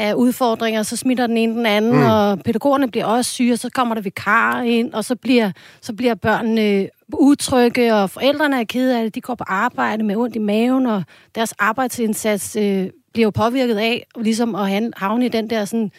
af 0.00 0.14
udfordringer, 0.14 0.82
så 0.82 0.96
smitter 0.96 1.26
den 1.26 1.36
ene 1.36 1.54
den 1.54 1.66
anden, 1.66 1.92
mm. 1.92 2.02
og 2.02 2.38
pædagogerne 2.38 2.90
bliver 2.90 3.04
også 3.04 3.30
syge, 3.30 3.52
og 3.52 3.58
så 3.58 3.70
kommer 3.70 3.94
der 3.94 4.02
vikar 4.02 4.62
ind, 4.62 4.94
og 4.94 5.04
så 5.04 5.16
bliver, 5.16 5.52
så 5.80 5.92
bliver 5.92 6.14
børnene 6.14 6.88
utrygge, 7.12 7.94
og 7.94 8.10
forældrene 8.10 8.60
er 8.60 8.64
kede 8.64 8.98
af 8.98 9.02
det, 9.02 9.14
de 9.14 9.20
går 9.20 9.34
på 9.34 9.44
arbejde 9.46 10.04
med 10.04 10.16
ondt 10.16 10.36
i 10.36 10.38
maven, 10.38 10.86
og 10.86 11.02
deres 11.34 11.52
arbejdsindsats 11.52 12.56
øh, 12.56 12.90
bliver 13.12 13.26
jo 13.26 13.30
påvirket 13.30 13.76
af, 13.76 14.06
ligesom 14.16 14.54
at 14.54 14.92
havne 14.96 15.26
i 15.26 15.28
den 15.28 15.50
der 15.50 15.64
sådan, 15.64 15.90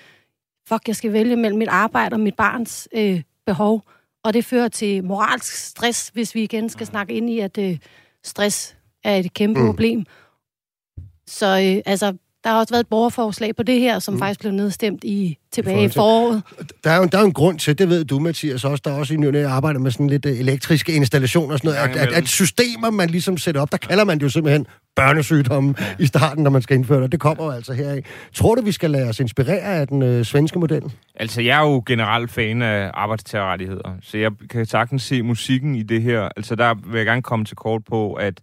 fuck, 0.67 0.87
jeg 0.87 0.95
skal 0.95 1.13
vælge 1.13 1.35
mellem 1.35 1.59
mit 1.59 1.69
arbejde 1.69 2.13
og 2.13 2.19
mit 2.19 2.35
barns 2.35 2.87
øh, 2.93 3.21
behov, 3.45 3.83
og 4.23 4.33
det 4.33 4.45
fører 4.45 4.67
til 4.67 5.03
moralsk 5.03 5.53
stress, 5.53 6.09
hvis 6.13 6.35
vi 6.35 6.43
igen 6.43 6.69
skal 6.69 6.87
snakke 6.87 7.13
ind 7.13 7.29
i, 7.29 7.39
at 7.39 7.57
øh, 7.57 7.77
stress 8.23 8.75
er 9.03 9.15
et 9.15 9.33
kæmpe 9.33 9.59
mm. 9.59 9.65
problem. 9.65 10.05
Så 11.27 11.45
øh, 11.47 11.81
altså, 11.85 12.13
der 12.43 12.49
har 12.49 12.59
også 12.59 12.73
været 12.73 12.83
et 12.83 12.87
borgerforslag 12.87 13.55
på 13.55 13.63
det 13.63 13.79
her, 13.79 13.99
som 13.99 14.13
mm. 14.13 14.19
faktisk 14.19 14.39
blev 14.39 14.51
nedstemt 14.51 15.03
i 15.03 15.37
tilbage 15.51 15.85
i, 15.85 15.89
foråret. 15.89 16.43
Der 16.83 16.91
er, 16.91 16.97
jo, 16.97 17.05
der 17.05 17.17
er 17.17 17.21
jo 17.21 17.27
en 17.27 17.33
grund 17.33 17.59
til, 17.59 17.77
det 17.77 17.89
ved 17.89 18.05
du, 18.05 18.19
Mathias, 18.19 18.63
også. 18.63 18.81
Der 18.85 18.91
er 18.91 18.95
også 18.95 19.13
i 19.13 19.17
nyerne 19.17 19.47
arbejder 19.47 19.79
med 19.79 19.91
sådan 19.91 20.07
lidt 20.07 20.25
øh, 20.25 20.39
elektriske 20.39 20.93
installationer 20.93 21.53
og 21.53 21.59
sådan 21.59 21.71
noget. 21.71 21.99
At, 21.99 22.07
at, 22.07 22.13
at, 22.13 22.27
systemer, 22.27 22.89
man 22.89 23.09
ligesom 23.09 23.37
sætter 23.37 23.61
op, 23.61 23.71
der 23.71 23.77
kalder 23.77 24.03
man 24.03 24.17
det 24.17 24.23
jo 24.23 24.29
simpelthen 24.29 24.67
børnesygdomme 24.95 25.75
ja. 25.79 25.85
i 25.99 26.05
starten, 26.05 26.43
når 26.43 26.51
man 26.51 26.61
skal 26.61 26.77
indføre 26.77 27.03
det. 27.03 27.11
Det 27.11 27.19
kommer 27.19 27.45
jo 27.45 27.51
altså 27.51 27.73
heraf. 27.73 28.05
Tror 28.33 28.55
du, 28.55 28.61
vi 28.61 28.71
skal 28.71 28.91
lade 28.91 29.09
os 29.09 29.19
inspirere 29.19 29.61
af 29.61 29.87
den 29.87 30.01
øh, 30.01 30.25
svenske 30.25 30.59
model? 30.59 30.83
Altså, 31.15 31.41
jeg 31.41 31.57
er 31.57 31.69
jo 31.69 31.83
generelt 31.85 32.31
fan 32.31 32.61
af 32.61 32.91
arbejdstagerrettigheder, 32.93 33.97
så 34.01 34.17
jeg 34.17 34.31
kan 34.49 34.65
sagtens 34.65 35.03
se 35.03 35.21
musikken 35.21 35.75
i 35.75 35.83
det 35.83 36.01
her. 36.01 36.29
Altså, 36.35 36.55
der 36.55 36.73
vil 36.73 36.97
jeg 36.97 37.05
gerne 37.05 37.21
komme 37.21 37.45
til 37.45 37.55
kort 37.55 37.81
på, 37.85 38.13
at 38.13 38.33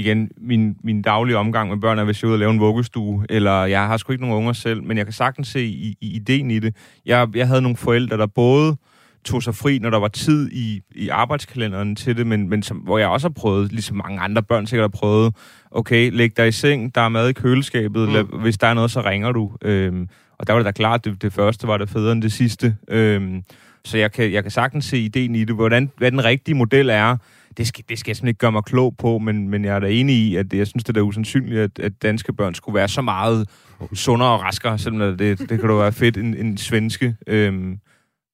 igen, 0.00 0.30
min, 0.36 0.76
min 0.84 1.02
daglige 1.02 1.36
omgang 1.36 1.70
med 1.70 1.78
børn 1.78 1.98
er, 1.98 2.04
hvis 2.04 2.22
jeg 2.22 2.26
er 2.26 2.30
ude 2.30 2.34
og 2.34 2.38
lave 2.38 2.50
en 2.50 2.60
vuggestue, 2.60 3.26
eller 3.28 3.64
jeg 3.64 3.86
har 3.86 3.96
sgu 3.96 4.12
ikke 4.12 4.24
nogen 4.24 4.36
unger 4.36 4.52
selv, 4.52 4.82
men 4.82 4.96
jeg 4.96 5.06
kan 5.06 5.12
sagtens 5.12 5.48
se 5.48 5.64
i, 5.64 5.96
i 6.00 6.16
ideen 6.16 6.50
i 6.50 6.58
det. 6.58 6.76
Jeg, 7.06 7.28
jeg 7.34 7.46
havde 7.46 7.62
nogle 7.62 7.76
forældre, 7.76 8.16
der 8.16 8.26
både 8.26 8.76
tog 9.24 9.42
sig 9.42 9.54
fri, 9.54 9.78
når 9.78 9.90
der 9.90 9.98
var 9.98 10.08
tid 10.08 10.50
i, 10.52 10.82
i 10.94 11.08
arbejdskalenderen 11.08 11.96
til 11.96 12.16
det, 12.16 12.26
men, 12.26 12.48
men 12.48 12.62
som, 12.62 12.76
hvor 12.76 12.98
jeg 12.98 13.08
også 13.08 13.28
har 13.28 13.32
prøvet, 13.32 13.72
ligesom 13.72 13.96
mange 13.96 14.20
andre 14.20 14.42
børn 14.42 14.66
sikkert 14.66 14.82
har 14.92 14.98
prøvet, 14.98 15.34
okay, 15.70 16.10
læg 16.12 16.36
dig 16.36 16.48
i 16.48 16.52
seng, 16.52 16.94
der 16.94 17.00
er 17.00 17.08
mad 17.08 17.28
i 17.28 17.32
køleskabet, 17.32 18.08
mm. 18.08 18.14
lad, 18.14 18.40
hvis 18.42 18.58
der 18.58 18.66
er 18.66 18.74
noget, 18.74 18.90
så 18.90 19.00
ringer 19.00 19.32
du. 19.32 19.52
Øhm, 19.62 20.08
og 20.38 20.46
der 20.46 20.52
var 20.52 20.60
det 20.60 20.66
da 20.66 20.72
klart, 20.72 21.04
det, 21.04 21.22
det 21.22 21.32
første 21.32 21.68
var 21.68 21.76
det 21.76 21.88
federe 21.88 22.12
end 22.12 22.22
det 22.22 22.32
sidste. 22.32 22.76
Øhm, 22.88 23.42
så 23.84 23.98
jeg 23.98 24.12
kan, 24.12 24.32
jeg 24.32 24.42
kan 24.42 24.50
sagtens 24.50 24.84
se 24.84 24.98
ideen 24.98 25.34
i 25.34 25.44
det, 25.44 25.54
hvordan, 25.54 25.90
hvad 25.96 26.10
den 26.10 26.24
rigtige 26.24 26.54
model 26.54 26.90
er, 26.90 27.16
det 27.56 27.66
skal, 27.66 27.84
det 27.88 27.98
skal 27.98 28.10
jeg 28.10 28.16
simpelthen 28.16 28.28
ikke 28.28 28.38
gøre 28.38 28.52
mig 28.52 28.64
klog 28.64 28.96
på, 28.96 29.18
men, 29.18 29.48
men 29.48 29.64
jeg 29.64 29.74
er 29.74 29.78
da 29.78 29.86
enig 29.86 30.16
i, 30.16 30.36
at 30.36 30.52
jeg 30.52 30.66
synes, 30.66 30.84
det 30.84 30.96
er 30.96 31.00
usandsynligt, 31.00 31.60
at, 31.60 31.78
at 31.78 31.92
danske 32.02 32.32
børn 32.32 32.54
skulle 32.54 32.74
være 32.74 32.88
så 32.88 33.02
meget 33.02 33.48
sundere 33.92 34.28
og 34.28 34.42
raskere, 34.42 34.78
selvom 34.78 35.18
det, 35.18 35.38
det 35.38 35.48
kan 35.48 35.68
da 35.68 35.74
være 35.74 35.92
fedt, 35.92 36.16
en, 36.16 36.36
en 36.36 36.56
svenske. 36.56 37.14
Øhm, 37.26 37.78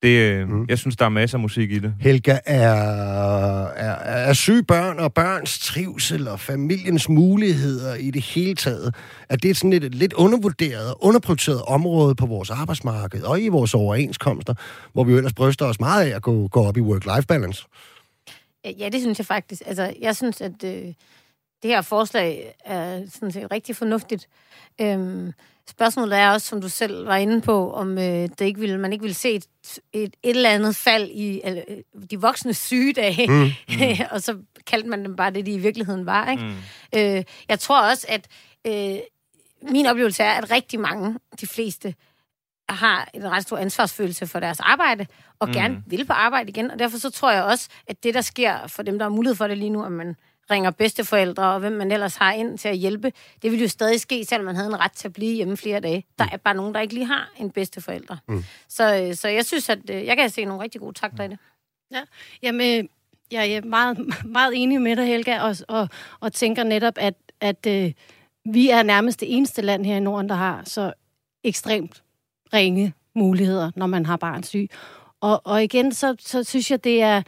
det, 0.02 0.48
mm. 0.48 0.66
Jeg 0.68 0.78
synes, 0.78 0.96
der 0.96 1.04
er 1.04 1.08
masser 1.08 1.38
af 1.38 1.42
musik 1.42 1.72
i 1.72 1.78
det. 1.78 1.94
Helga, 2.00 2.38
er, 2.46 2.72
er, 3.64 3.94
er 4.28 4.32
syge 4.32 4.62
børn 4.62 4.98
og 4.98 5.14
børns 5.14 5.58
trivsel 5.58 6.28
og 6.28 6.40
familiens 6.40 7.08
muligheder 7.08 7.94
i 7.94 8.10
det 8.10 8.22
hele 8.22 8.54
taget, 8.54 8.94
er 9.28 9.36
det 9.36 9.56
sådan 9.56 9.72
et 9.72 9.94
lidt 9.94 10.12
undervurderet 10.12 10.90
og 10.90 11.04
underprioriteret 11.04 11.62
område 11.62 12.14
på 12.14 12.26
vores 12.26 12.50
arbejdsmarked 12.50 13.22
og 13.22 13.40
i 13.40 13.48
vores 13.48 13.74
overenskomster, 13.74 14.54
hvor 14.92 15.04
vi 15.04 15.12
jo 15.12 15.16
ellers 15.16 15.34
bryster 15.34 15.66
os 15.66 15.80
meget 15.80 16.10
af 16.10 16.16
at 16.16 16.22
gå, 16.22 16.48
gå 16.48 16.64
op 16.64 16.76
i 16.76 16.80
work-life 16.80 17.26
balance? 17.28 17.66
Ja, 18.64 18.88
det 18.88 19.00
synes 19.00 19.18
jeg 19.18 19.26
faktisk. 19.26 19.62
Altså, 19.66 19.94
jeg 20.00 20.16
synes, 20.16 20.40
at 20.40 20.64
øh, 20.64 20.92
det 21.62 21.70
her 21.70 21.82
forslag 21.82 22.54
er 22.64 23.06
sådan 23.10 23.32
set 23.32 23.50
rigtig 23.50 23.76
fornuftigt. 23.76 24.28
Øhm, 24.80 25.32
spørgsmålet 25.68 26.18
er 26.18 26.30
også, 26.30 26.46
som 26.46 26.60
du 26.60 26.68
selv 26.68 27.06
var 27.06 27.16
inde 27.16 27.40
på, 27.40 27.72
om 27.72 27.98
øh, 27.98 28.04
det 28.04 28.40
ikke 28.40 28.60
ville, 28.60 28.78
man 28.78 28.92
ikke 28.92 29.02
ville 29.02 29.14
se 29.14 29.30
et, 29.34 29.46
et, 29.92 30.16
et 30.22 30.36
eller 30.36 30.50
andet 30.50 30.76
fald 30.76 31.10
i 31.10 31.40
øh, 31.44 31.56
de 32.10 32.20
voksne 32.20 32.54
sygedage, 32.54 33.26
mm. 33.28 33.34
Mm. 33.68 34.04
og 34.10 34.22
så 34.22 34.38
kaldte 34.66 34.88
man 34.88 35.04
dem 35.04 35.16
bare 35.16 35.30
det, 35.30 35.46
de 35.46 35.52
i 35.52 35.58
virkeligheden 35.58 36.06
var. 36.06 36.30
Ikke? 36.30 36.42
Mm. 36.42 36.54
Øh, 36.94 37.24
jeg 37.48 37.60
tror 37.60 37.90
også, 37.90 38.06
at 38.08 38.26
øh, 38.66 38.98
min 39.62 39.86
oplevelse 39.86 40.22
er, 40.22 40.32
at 40.32 40.50
rigtig 40.50 40.80
mange, 40.80 41.18
de 41.40 41.46
fleste, 41.46 41.94
har 42.68 43.08
en 43.14 43.30
ret 43.30 43.42
stor 43.42 43.58
ansvarsfølelse 43.58 44.26
for 44.26 44.40
deres 44.40 44.60
arbejde, 44.60 45.06
og 45.38 45.48
mm. 45.48 45.54
gerne 45.54 45.82
vil 45.86 46.04
på 46.04 46.12
arbejde 46.12 46.48
igen. 46.48 46.70
Og 46.70 46.78
derfor 46.78 46.98
så 46.98 47.10
tror 47.10 47.32
jeg 47.32 47.44
også, 47.44 47.68
at 47.86 48.04
det, 48.04 48.14
der 48.14 48.20
sker 48.20 48.66
for 48.66 48.82
dem, 48.82 48.98
der 48.98 49.04
har 49.04 49.10
mulighed 49.10 49.36
for 49.36 49.46
det 49.46 49.58
lige 49.58 49.70
nu, 49.70 49.84
at 49.84 49.92
man 49.92 50.16
ringer 50.50 50.70
bedsteforældre, 50.70 51.52
og 51.52 51.60
hvem 51.60 51.72
man 51.72 51.92
ellers 51.92 52.16
har 52.16 52.32
ind 52.32 52.58
til 52.58 52.68
at 52.68 52.76
hjælpe, 52.76 53.12
det 53.42 53.52
vil 53.52 53.60
jo 53.60 53.68
stadig 53.68 54.00
ske, 54.00 54.24
selvom 54.24 54.44
man 54.44 54.56
havde 54.56 54.68
en 54.68 54.80
ret 54.80 54.92
til 54.92 55.08
at 55.08 55.12
blive 55.12 55.34
hjemme 55.34 55.56
flere 55.56 55.80
dage. 55.80 56.04
Der 56.18 56.24
mm. 56.24 56.30
er 56.32 56.36
bare 56.36 56.54
nogen, 56.54 56.74
der 56.74 56.80
ikke 56.80 56.94
lige 56.94 57.06
har 57.06 57.30
en 57.36 57.50
bedsteforælder. 57.50 58.16
Mm. 58.28 58.44
Så, 58.68 59.10
så 59.14 59.28
jeg 59.28 59.44
synes, 59.44 59.68
at 59.68 59.90
øh, 59.90 60.04
jeg 60.04 60.16
kan 60.16 60.30
se 60.30 60.44
nogle 60.44 60.62
rigtig 60.62 60.80
gode 60.80 60.98
takter 60.98 61.24
i 61.24 61.28
det. 61.28 61.38
Ja, 61.90 62.00
jamen, 62.42 62.88
jeg 63.30 63.50
er 63.50 63.62
meget, 63.62 63.98
meget 64.24 64.52
enig 64.54 64.80
med 64.80 64.96
dig, 64.96 65.06
Helga, 65.06 65.40
og, 65.40 65.56
og, 65.68 65.88
og 66.20 66.32
tænker 66.32 66.64
netop, 66.64 66.94
at, 66.96 67.14
at 67.40 67.66
øh, 67.66 67.92
vi 68.44 68.70
er 68.70 68.82
nærmest 68.82 69.20
det 69.20 69.36
eneste 69.36 69.62
land 69.62 69.86
her 69.86 69.96
i 69.96 70.00
Norden, 70.00 70.28
der 70.28 70.34
har 70.34 70.62
så 70.64 70.92
ekstremt 71.44 72.02
ringe 72.54 72.94
muligheder, 73.14 73.70
når 73.76 73.86
man 73.86 74.06
har 74.06 74.16
barn 74.16 74.42
syg. 74.42 74.68
Og, 75.20 75.40
og 75.44 75.64
igen, 75.64 75.92
så, 75.92 76.14
så 76.18 76.44
synes 76.44 76.70
jeg, 76.70 76.84
det 76.84 77.02
er, 77.02 77.22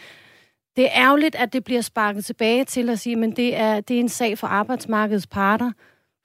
det 0.77 0.85
er 0.85 0.91
ærgerligt, 0.95 1.35
at 1.35 1.53
det 1.53 1.65
bliver 1.65 1.81
sparket 1.81 2.25
tilbage 2.25 2.65
til 2.65 2.91
at 2.91 2.99
sige, 2.99 3.17
men 3.17 3.37
det 3.37 3.57
er, 3.57 3.81
det 3.81 3.97
er 3.97 4.01
en 4.01 4.09
sag 4.09 4.39
for 4.39 4.47
arbejdsmarkedets 4.47 5.27
parter, 5.27 5.73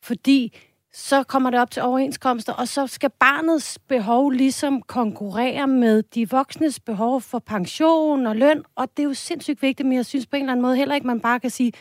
fordi 0.04 0.58
så 0.94 1.24
kommer 1.24 1.50
det 1.50 1.60
op 1.60 1.72
til 1.72 1.82
overenskomster, 1.82 2.54
og 2.54 2.68
så 2.68 2.88
skal 2.88 3.10
barnets 3.20 3.80
behov 3.80 4.32
ligesom 4.32 4.82
konkurrere 4.82 5.68
med 5.68 6.04
de 6.04 6.30
voksnes 6.30 6.80
behov 6.80 7.22
for 7.22 7.40
pension 7.40 8.28
og 8.28 8.36
løn, 8.36 8.64
og 8.76 8.90
det 8.98 9.04
er 9.04 9.08
jo 9.08 9.14
sindssygt 9.14 9.62
vigtigt, 9.62 9.88
men 9.88 9.96
jeg 9.96 10.06
synes 10.06 10.26
på 10.26 10.36
en 10.36 10.42
eller 10.42 10.52
anden 10.52 10.62
måde 10.62 10.76
heller 10.76 10.96
ikke, 10.96 11.08
man 11.08 11.20
bare 11.20 11.40
kan 11.40 11.50
sige, 11.50 11.72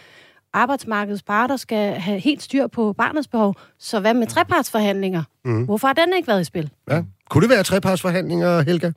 arbejdsmarkedets 0.52 1.22
parter 1.22 1.56
skal 1.56 1.94
have 1.94 2.18
helt 2.18 2.42
styr 2.42 2.66
på 2.66 2.92
barnets 2.92 3.28
behov. 3.28 3.54
Så 3.78 4.00
hvad 4.00 4.14
med 4.14 4.26
trepartsforhandlinger? 4.26 5.22
Mm. 5.44 5.64
Hvorfor 5.64 5.86
har 5.86 5.94
den 5.94 6.12
ikke 6.16 6.28
været 6.28 6.40
i 6.40 6.44
spil? 6.44 6.70
Ja. 6.90 7.02
Kunne 7.30 7.42
det 7.42 7.50
være 7.50 7.62
trepartsforhandlinger, 7.62 8.60
Helga? 8.62 8.90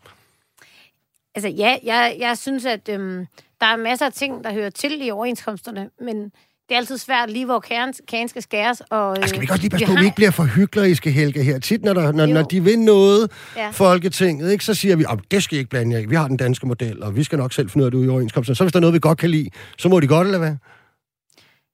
Altså 1.36 1.50
ja, 1.50 1.76
jeg, 1.84 2.16
jeg 2.20 2.38
synes, 2.38 2.66
at 2.66 2.90
øhm, 2.90 3.26
der 3.62 3.66
er 3.68 3.78
masser 3.78 4.06
af 4.06 4.14
ting, 4.14 4.44
der 4.44 4.54
hører 4.54 4.70
til 4.70 5.08
i 5.08 5.12
overenskomsterne, 5.12 5.90
men 6.02 6.24
det 6.70 6.76
er 6.76 6.78
altid 6.78 6.98
svært 6.98 7.30
lige, 7.30 7.46
hvor 7.46 7.60
kagen, 7.60 7.94
kagen 8.08 8.28
skal 8.28 8.42
skæres. 8.42 8.82
Og, 8.90 9.10
øh, 9.12 9.16
Altså, 9.16 9.30
skal 9.30 9.42
vi 9.42 9.46
godt 9.46 9.62
lige 9.62 9.70
passe 9.70 9.86
på, 9.86 9.92
at 9.94 10.00
vi 10.00 10.06
ikke 10.06 10.16
bliver 10.16 10.32
for 10.32 10.44
hykleriske, 10.44 11.12
Helga, 11.12 11.42
her. 11.42 11.60
Tit, 11.60 11.84
når, 11.84 11.94
der, 11.94 12.12
når, 12.12 12.26
Jo. 12.26 12.34
når 12.34 12.42
de 12.42 12.64
vil 12.64 12.80
noget, 12.80 13.32
Ja. 13.56 13.70
Folketinget, 13.70 14.52
ikke, 14.52 14.66
så 14.66 14.74
siger 14.74 14.96
vi, 14.96 15.06
at 15.10 15.20
det 15.32 15.44
skal 15.44 15.56
I 15.56 15.60
ikke 15.60 15.70
blande 15.70 15.96
jer 15.96 16.02
i. 16.02 16.06
Vi 16.06 16.16
har 16.16 16.28
den 16.28 16.38
danske 16.38 16.68
model, 16.68 17.04
og 17.04 17.16
vi 17.16 17.24
skal 17.24 17.38
nok 17.38 17.54
selv 17.54 17.70
finde 17.70 17.84
ud 17.84 17.86
af 17.86 17.92
det 17.92 17.98
ude 17.98 18.06
i 18.06 18.10
overenskomsten. 18.10 18.56
Så 18.56 18.64
hvis 18.64 18.72
der 18.74 18.78
er 18.80 18.82
noget, 18.82 18.94
vi 18.94 19.00
godt 19.00 19.18
kan 19.18 19.30
lide, 19.30 19.50
så 19.78 19.90
må 19.90 20.00
de 20.00 20.08
godt, 20.08 20.28
eller 20.28 20.40
hvad? 20.40 20.56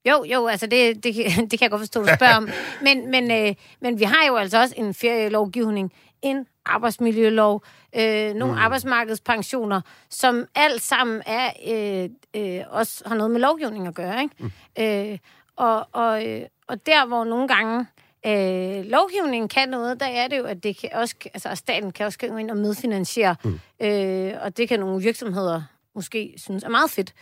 Jo, 0.04 0.24
jo, 0.24 0.46
altså 0.46 0.66
det, 0.66 1.04
det, 1.04 1.14
kan- 1.14 1.24
det 1.50 1.58
kan 1.58 1.60
jeg 1.60 1.70
godt 1.70 1.80
forstå, 1.80 2.00
du 2.00 2.08
spørger 2.16 2.36
om. 2.36 2.48
Men, 2.86 3.10
men, 3.10 3.30
øh, 3.30 3.54
men 3.80 3.98
vi 3.98 4.04
har 4.04 4.26
jo 4.28 4.36
altså 4.36 4.58
også 4.60 4.74
en 4.78 4.94
ferielovgivning, 4.94 5.92
en 6.22 6.46
arbejdsmiljølov, 6.66 7.64
øh, 7.96 8.34
nogle 8.34 8.54
mm. 8.54 8.60
arbejdsmarkedspensioner, 8.60 9.80
som 10.10 10.46
alt 10.54 10.82
sammen 10.82 11.22
er 11.26 11.50
øh, 11.68 12.10
øh, 12.42 12.64
også 12.70 13.02
har 13.06 13.14
noget 13.14 13.30
med 13.30 13.40
lovgivning 13.40 13.86
at 13.86 13.94
gøre. 13.94 14.22
Ikke? 14.22 14.34
Mm. 14.38 14.50
Øh, 14.78 15.18
og, 15.56 15.86
og, 15.92 16.26
øh, 16.28 16.42
og 16.66 16.86
der, 16.86 17.06
hvor 17.06 17.24
nogle 17.24 17.48
gange 17.48 17.86
øh, 18.26 18.84
lovgivningen 18.84 19.48
kan 19.48 19.68
noget, 19.68 20.00
der 20.00 20.06
er 20.06 20.28
det 20.28 20.38
jo, 20.38 20.44
at 20.44 20.62
det 20.62 20.76
kan 20.76 20.90
også, 20.92 21.14
altså, 21.34 21.48
at 21.48 21.58
staten 21.58 21.92
kan 21.92 22.06
også 22.06 22.18
gå 22.18 22.36
ind 22.36 22.50
og 22.50 22.56
medfinansiere. 22.56 23.36
Mm. 23.44 23.60
Øh, 23.80 24.32
og 24.42 24.56
det 24.56 24.68
kan 24.68 24.80
nogle 24.80 25.02
virksomheder 25.02 25.62
måske 25.94 26.34
synes 26.36 26.64
er 26.64 26.68
meget 26.68 26.90
fedt. 26.90 27.14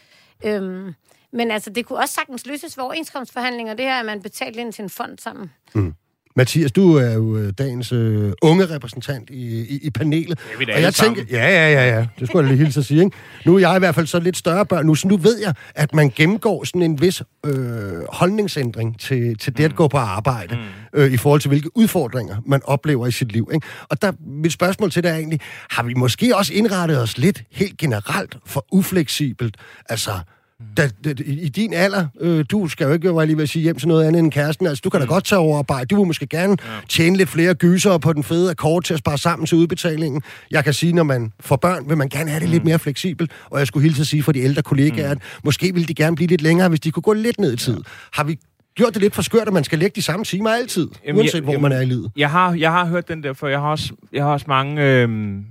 Øhm, 0.44 0.94
men 1.32 1.50
altså, 1.50 1.70
det 1.70 1.86
kunne 1.86 1.98
også 1.98 2.14
sagtens 2.14 2.46
løses 2.46 2.76
ved 2.76 2.84
overenskomstforhandlinger, 2.84 3.74
det 3.74 3.84
her, 3.84 4.00
at 4.00 4.06
man 4.06 4.22
betalte 4.22 4.60
ind 4.60 4.72
til 4.72 4.82
en 4.82 4.90
fond 4.90 5.18
sammen. 5.18 5.50
Mathias, 6.36 6.72
du 6.72 6.96
er 6.96 7.12
jo 7.12 7.36
øh, 7.36 7.52
dagens 7.58 7.92
øh, 7.92 8.32
unge 8.42 8.66
repræsentant 8.66 9.30
i, 9.30 9.60
i, 9.60 9.78
i 9.82 9.90
panelet. 9.90 10.38
Er 10.52 10.58
vi 10.58 10.64
og 10.72 10.80
jeg 10.82 10.94
tænker, 10.94 11.20
sammen. 11.20 11.26
ja, 11.30 11.48
ja, 11.48 11.72
ja, 11.72 11.96
ja, 11.96 12.06
det 12.18 12.28
skulle 12.28 12.46
jeg 12.46 12.54
lige 12.54 12.64
hilse 12.64 12.80
at 12.80 12.86
sige, 12.86 13.04
ikke? 13.04 13.16
Nu 13.46 13.54
er 13.54 13.58
jeg 13.58 13.76
i 13.76 13.78
hvert 13.78 13.94
fald 13.94 14.06
så 14.06 14.20
lidt 14.20 14.36
større 14.36 14.66
børn 14.66 14.86
nu, 14.86 14.94
så 14.94 15.08
nu 15.08 15.16
ved 15.16 15.38
jeg, 15.38 15.54
at 15.74 15.94
man 15.94 16.10
gennemgår 16.16 16.64
sådan 16.64 16.82
en 16.82 17.00
vis 17.00 17.22
øh, 17.46 17.52
holdningsændring 18.08 19.00
til, 19.00 19.38
til 19.38 19.56
det 19.56 19.64
at 19.64 19.74
gå 19.74 19.88
på 19.88 19.96
arbejde, 19.96 20.54
mm. 20.54 21.00
øh, 21.00 21.12
i 21.12 21.16
forhold 21.16 21.40
til 21.40 21.48
hvilke 21.48 21.76
udfordringer 21.76 22.36
man 22.46 22.60
oplever 22.64 23.06
i 23.06 23.10
sit 23.10 23.32
liv, 23.32 23.50
ikke? 23.54 23.66
Og 23.88 24.02
der, 24.02 24.12
mit 24.26 24.52
spørgsmål 24.52 24.90
til 24.90 25.02
dig 25.02 25.10
er 25.10 25.16
egentlig, 25.16 25.40
har 25.70 25.82
vi 25.82 25.94
måske 25.94 26.36
også 26.36 26.52
indrettet 26.54 27.02
os 27.02 27.18
lidt 27.18 27.42
helt 27.50 27.78
generelt 27.78 28.36
for 28.46 28.66
ufleksibelt? 28.72 29.56
Altså, 29.88 30.10
da, 30.76 30.88
da, 31.04 31.10
i, 31.26 31.48
din 31.48 31.72
alder, 31.74 32.06
øh, 32.20 32.44
du 32.50 32.68
skal 32.68 32.84
jo 32.86 32.92
ikke, 32.92 33.14
var 33.14 33.24
lige 33.24 33.36
ved 33.36 33.42
at 33.42 33.48
sige, 33.48 33.62
hjem 33.62 33.76
til 33.78 33.88
noget 33.88 34.04
andet 34.06 34.18
end 34.18 34.32
kæresten. 34.32 34.66
Altså, 34.66 34.80
du 34.84 34.90
kan 34.90 35.00
da 35.00 35.06
godt 35.06 35.24
tage 35.24 35.38
over 35.38 35.58
arbejde. 35.58 35.86
Du 35.86 35.96
vil 35.96 36.06
måske 36.06 36.26
gerne 36.26 36.56
tjene 36.88 37.16
lidt 37.16 37.28
flere 37.28 37.54
gyser 37.54 37.98
på 37.98 38.12
den 38.12 38.24
fede 38.24 38.50
akkord 38.50 38.82
til 38.82 38.92
at 38.94 38.98
spare 38.98 39.18
sammen 39.18 39.46
til 39.46 39.58
udbetalingen. 39.58 40.22
Jeg 40.50 40.64
kan 40.64 40.72
sige, 40.72 40.92
når 40.92 41.02
man 41.02 41.32
får 41.40 41.56
børn, 41.56 41.88
vil 41.88 41.96
man 41.96 42.08
gerne 42.08 42.30
have 42.30 42.40
det 42.40 42.48
lidt 42.48 42.64
mere 42.64 42.78
fleksibelt. 42.78 43.30
Og 43.50 43.58
jeg 43.58 43.66
skulle 43.66 43.82
hilse 43.82 44.00
at 44.00 44.06
sige 44.06 44.22
for 44.22 44.32
de 44.32 44.40
ældre 44.40 44.62
kollegaer, 44.62 45.10
at 45.10 45.18
måske 45.44 45.74
ville 45.74 45.86
de 45.86 45.94
gerne 45.94 46.16
blive 46.16 46.28
lidt 46.28 46.40
længere, 46.42 46.68
hvis 46.68 46.80
de 46.80 46.90
kunne 46.90 47.02
gå 47.02 47.12
lidt 47.12 47.38
ned 47.40 47.52
i 47.52 47.56
tid. 47.56 47.76
Har 48.12 48.24
vi 48.24 48.38
gjort 48.74 48.94
det 48.94 49.02
lidt 49.02 49.14
for 49.14 49.22
skørt, 49.22 49.46
at 49.46 49.52
man 49.52 49.64
skal 49.64 49.78
lægge 49.78 49.92
de 49.96 50.02
samme 50.02 50.24
timer 50.24 50.50
altid, 50.50 50.88
Jamen, 51.06 51.18
uanset 51.18 51.34
jeg- 51.34 51.42
hvor 51.42 51.52
jamen, 51.52 51.62
man 51.62 51.72
er 51.72 51.80
i 51.80 51.84
livet? 51.86 52.10
Jeg 52.16 52.30
har, 52.30 52.52
jeg 52.54 52.72
har 52.72 52.86
hørt 52.86 53.08
den 53.08 53.22
der, 53.22 53.32
for 53.32 53.48
jeg 53.48 53.60
har 53.60 53.68
også, 53.68 53.92
jeg 54.12 54.24
har 54.24 54.30
også 54.32 54.46
mange, 54.48 54.82
øhm, 55.02 55.44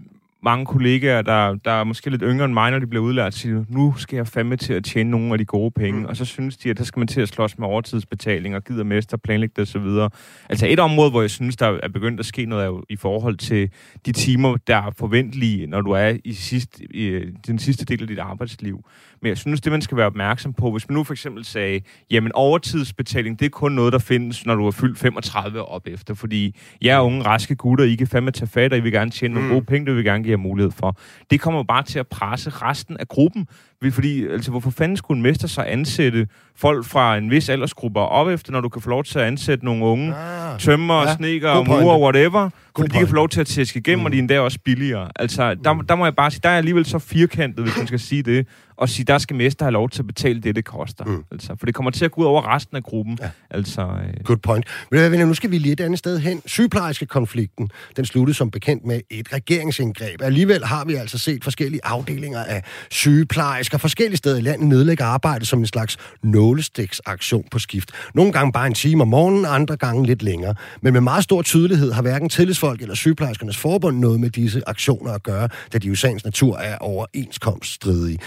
mange 0.44 0.66
kollegaer, 0.66 1.22
der, 1.22 1.56
der 1.66 1.72
er 1.72 1.84
måske 1.84 2.10
lidt 2.10 2.22
yngre 2.26 2.46
end 2.46 2.54
mig, 2.54 2.72
når 2.72 2.80
de 2.80 2.88
bliver 2.88 3.04
udlært, 3.06 3.34
siger, 3.34 3.66
nu 3.70 3.94
skal 3.98 4.16
jeg 4.16 4.28
fandme 4.28 4.56
til 4.56 4.74
at 4.74 4.84
tjene 4.84 5.10
nogle 5.10 5.32
af 5.32 5.38
de 5.38 5.46
gode 5.46 5.72
penge. 5.72 6.00
Mm. 6.00 6.06
Og 6.06 6.18
så 6.18 6.26
synes 6.26 6.58
de, 6.58 6.70
at 6.70 6.78
der 6.78 6.84
skal 6.84 7.00
man 7.00 7.08
til 7.08 7.22
at 7.22 7.30
slås 7.30 7.58
med 7.58 7.68
overtidsbetaling 7.68 8.56
og 8.56 8.64
gider 8.64 8.84
mester, 8.84 9.18
planlægge 9.18 9.54
det 9.56 9.62
osv. 9.62 10.12
Altså 10.50 10.68
et 10.68 10.80
område, 10.80 11.10
hvor 11.10 11.22
jeg 11.22 11.30
synes, 11.30 11.56
der 11.58 11.80
er 11.84 11.90
begyndt 11.90 12.20
at 12.20 12.26
ske 12.26 12.46
noget, 12.46 12.66
jo 12.66 12.84
i 12.90 12.96
forhold 12.96 13.38
til 13.38 13.70
de 14.06 14.12
timer, 14.12 14.58
der 14.68 14.78
er 14.78 14.92
forventelige, 14.98 15.68
når 15.68 15.82
du 15.82 15.92
er 15.92 16.18
i, 16.24 16.34
sidst, 16.34 16.80
i 16.80 17.20
den 17.48 17.60
sidste 17.60 17.86
del 17.86 18.02
af 18.02 18.08
dit 18.08 18.20
arbejdsliv. 18.20 18.84
Men 19.22 19.30
jeg 19.30 19.38
synes, 19.38 19.62
det 19.62 19.72
man 19.72 19.82
skal 19.82 19.98
være 19.98 20.06
opmærksom 20.06 20.54
på, 20.54 20.72
hvis 20.72 20.90
man 20.90 20.94
nu 20.96 21.04
for 21.04 21.14
eksempel 21.14 21.46
sagde, 21.46 21.82
jamen 22.12 22.32
overtidsbetaling, 22.32 23.40
det 23.40 23.46
er 23.46 23.50
kun 23.50 23.72
noget, 23.72 23.94
der 23.94 24.00
findes, 24.00 24.46
når 24.46 24.56
du 24.56 24.68
er 24.68 24.72
fyldt 24.72 25.00
35 25.00 25.62
og 25.62 25.70
op 25.70 25.88
efter. 25.88 26.14
Fordi 26.14 26.56
jeg 26.82 26.96
er 26.96 27.02
unge, 27.02 27.22
raske 27.26 27.56
gutter, 27.56 27.86
I 27.86 27.96
kan 27.96 28.08
fandme 28.08 28.32
tage 28.32 28.48
fat, 28.48 28.72
og 28.74 28.78
I 28.78 28.82
vil 28.82 28.92
gerne 28.92 29.12
tjene 29.12 29.34
nogle 29.34 29.50
gode 29.50 29.66
penge, 29.66 29.86
det 29.86 29.96
vil 29.96 30.04
vi 30.04 30.10
gerne 30.10 30.24
jer 30.30 30.38
mulighed 30.38 30.71
for. 30.71 30.97
Det 31.30 31.41
kommer 31.41 31.63
bare 31.63 31.84
til 31.84 31.99
at 31.99 32.07
presse 32.07 32.49
resten 32.49 32.97
af 32.99 33.07
gruppen. 33.07 33.47
Fordi, 33.91 34.27
altså, 34.27 34.51
hvorfor 34.51 34.71
fanden 34.71 34.97
skulle 34.97 35.17
en 35.17 35.23
mester 35.23 35.47
så 35.47 35.61
ansætte 35.61 36.27
folk 36.55 36.86
fra 36.86 37.17
en 37.17 37.32
vis 37.32 37.49
aldersgruppe 37.49 37.99
op 37.99 38.27
efter, 38.27 38.51
når 38.51 38.61
du 38.61 38.69
kan 38.69 38.82
få 38.82 38.89
lov 38.89 39.03
til 39.03 39.19
at 39.19 39.25
ansætte 39.25 39.65
nogle 39.65 39.86
unge 39.86 40.15
Ah, 40.15 40.59
tømmer, 40.59 41.01
Ja, 41.01 41.53
pointe. 41.63 41.84
murer, 41.86 41.99
whatever, 41.99 42.49
fordi 42.77 42.89
de 42.89 42.97
kan 42.97 43.07
få 43.07 43.15
lov 43.15 43.30
til 43.30 43.41
at 43.41 43.47
tæske 43.47 43.80
igennem, 43.80 43.99
mm. 43.99 44.05
og 44.05 44.11
de 44.11 44.17
er 44.17 44.21
endda 44.21 44.39
også 44.39 44.59
billigere. 44.65 45.09
Altså, 45.15 45.53
der, 45.63 45.73
der 45.73 45.95
må 45.95 46.05
jeg 46.05 46.15
bare 46.15 46.32
sige, 46.32 46.41
der 46.43 46.49
er 46.49 46.57
alligevel 46.57 46.86
så 46.86 46.99
firkantet, 46.99 47.63
hvis 47.63 47.77
man 47.77 47.88
skal 47.88 47.99
sige 47.99 48.23
det, 48.23 48.47
og 48.80 48.89
sige, 48.89 49.05
der 49.05 49.17
skal 49.17 49.36
mester 49.36 49.65
have 49.65 49.71
lov 49.71 49.89
til 49.89 50.01
at 50.01 50.07
betale 50.07 50.41
det, 50.41 50.55
det 50.55 50.65
koster. 50.65 51.05
Mm. 51.05 51.23
Altså, 51.32 51.55
for 51.59 51.65
det 51.65 51.75
kommer 51.75 51.91
til 51.91 52.05
at 52.05 52.11
gå 52.11 52.21
ud 52.21 52.25
over 52.25 52.55
resten 52.55 52.77
af 52.77 52.84
gruppen. 52.84 53.17
Ja. 53.21 53.30
Altså, 53.49 53.82
øh, 53.82 54.23
Good 54.23 54.38
point. 54.38 54.65
Venner, 54.91 55.25
nu 55.25 55.34
skal 55.34 55.51
vi 55.51 55.57
lige 55.57 55.73
et 55.73 55.80
andet 55.80 55.99
sted 55.99 56.19
hen. 56.19 56.41
Sygeplejerskekonflikten, 56.45 57.69
den 57.95 58.05
sluttede 58.05 58.38
som 58.38 58.51
bekendt 58.51 58.86
med 58.86 59.01
et 59.09 59.34
regeringsindgreb. 59.34 60.21
Alligevel 60.21 60.65
har 60.65 60.86
vi 60.86 60.95
altså 60.95 61.17
set 61.17 61.43
forskellige 61.43 61.82
afdelinger 61.84 62.43
af 62.43 62.63
sygeplejersker 62.91 63.77
forskellige 63.77 64.17
steder 64.17 64.38
i 64.38 64.41
landet 64.41 64.67
nedlægge 64.67 65.03
arbejde 65.03 65.45
som 65.45 65.59
en 65.59 65.65
slags 65.65 65.97
nålestiksaktion 66.23 67.45
på 67.51 67.59
skift. 67.59 67.91
Nogle 68.13 68.32
gange 68.32 68.51
bare 68.51 68.67
en 68.67 68.73
time 68.73 69.01
om 69.01 69.07
morgenen, 69.07 69.45
andre 69.45 69.77
gange 69.77 70.05
lidt 70.05 70.23
længere. 70.23 70.55
Men 70.82 70.93
med 70.93 71.01
meget 71.01 71.23
stor 71.23 71.41
tydelighed 71.41 71.91
har 71.91 72.01
hverken 72.01 72.30
tillidsfolk 72.30 72.82
eller 72.82 72.95
sygeplejerskernes 72.95 73.57
forbund 73.57 73.99
noget 73.99 74.19
med 74.19 74.30
disse 74.30 74.61
aktioner 74.67 75.11
at 75.11 75.23
gøre, 75.23 75.49
da 75.73 75.77
de 75.77 75.88
jo 75.88 75.93
i 75.93 75.95
sagens 75.95 76.25
natur 76.25 76.57
er 76.57 76.77
overenskomststridige. 76.77 78.19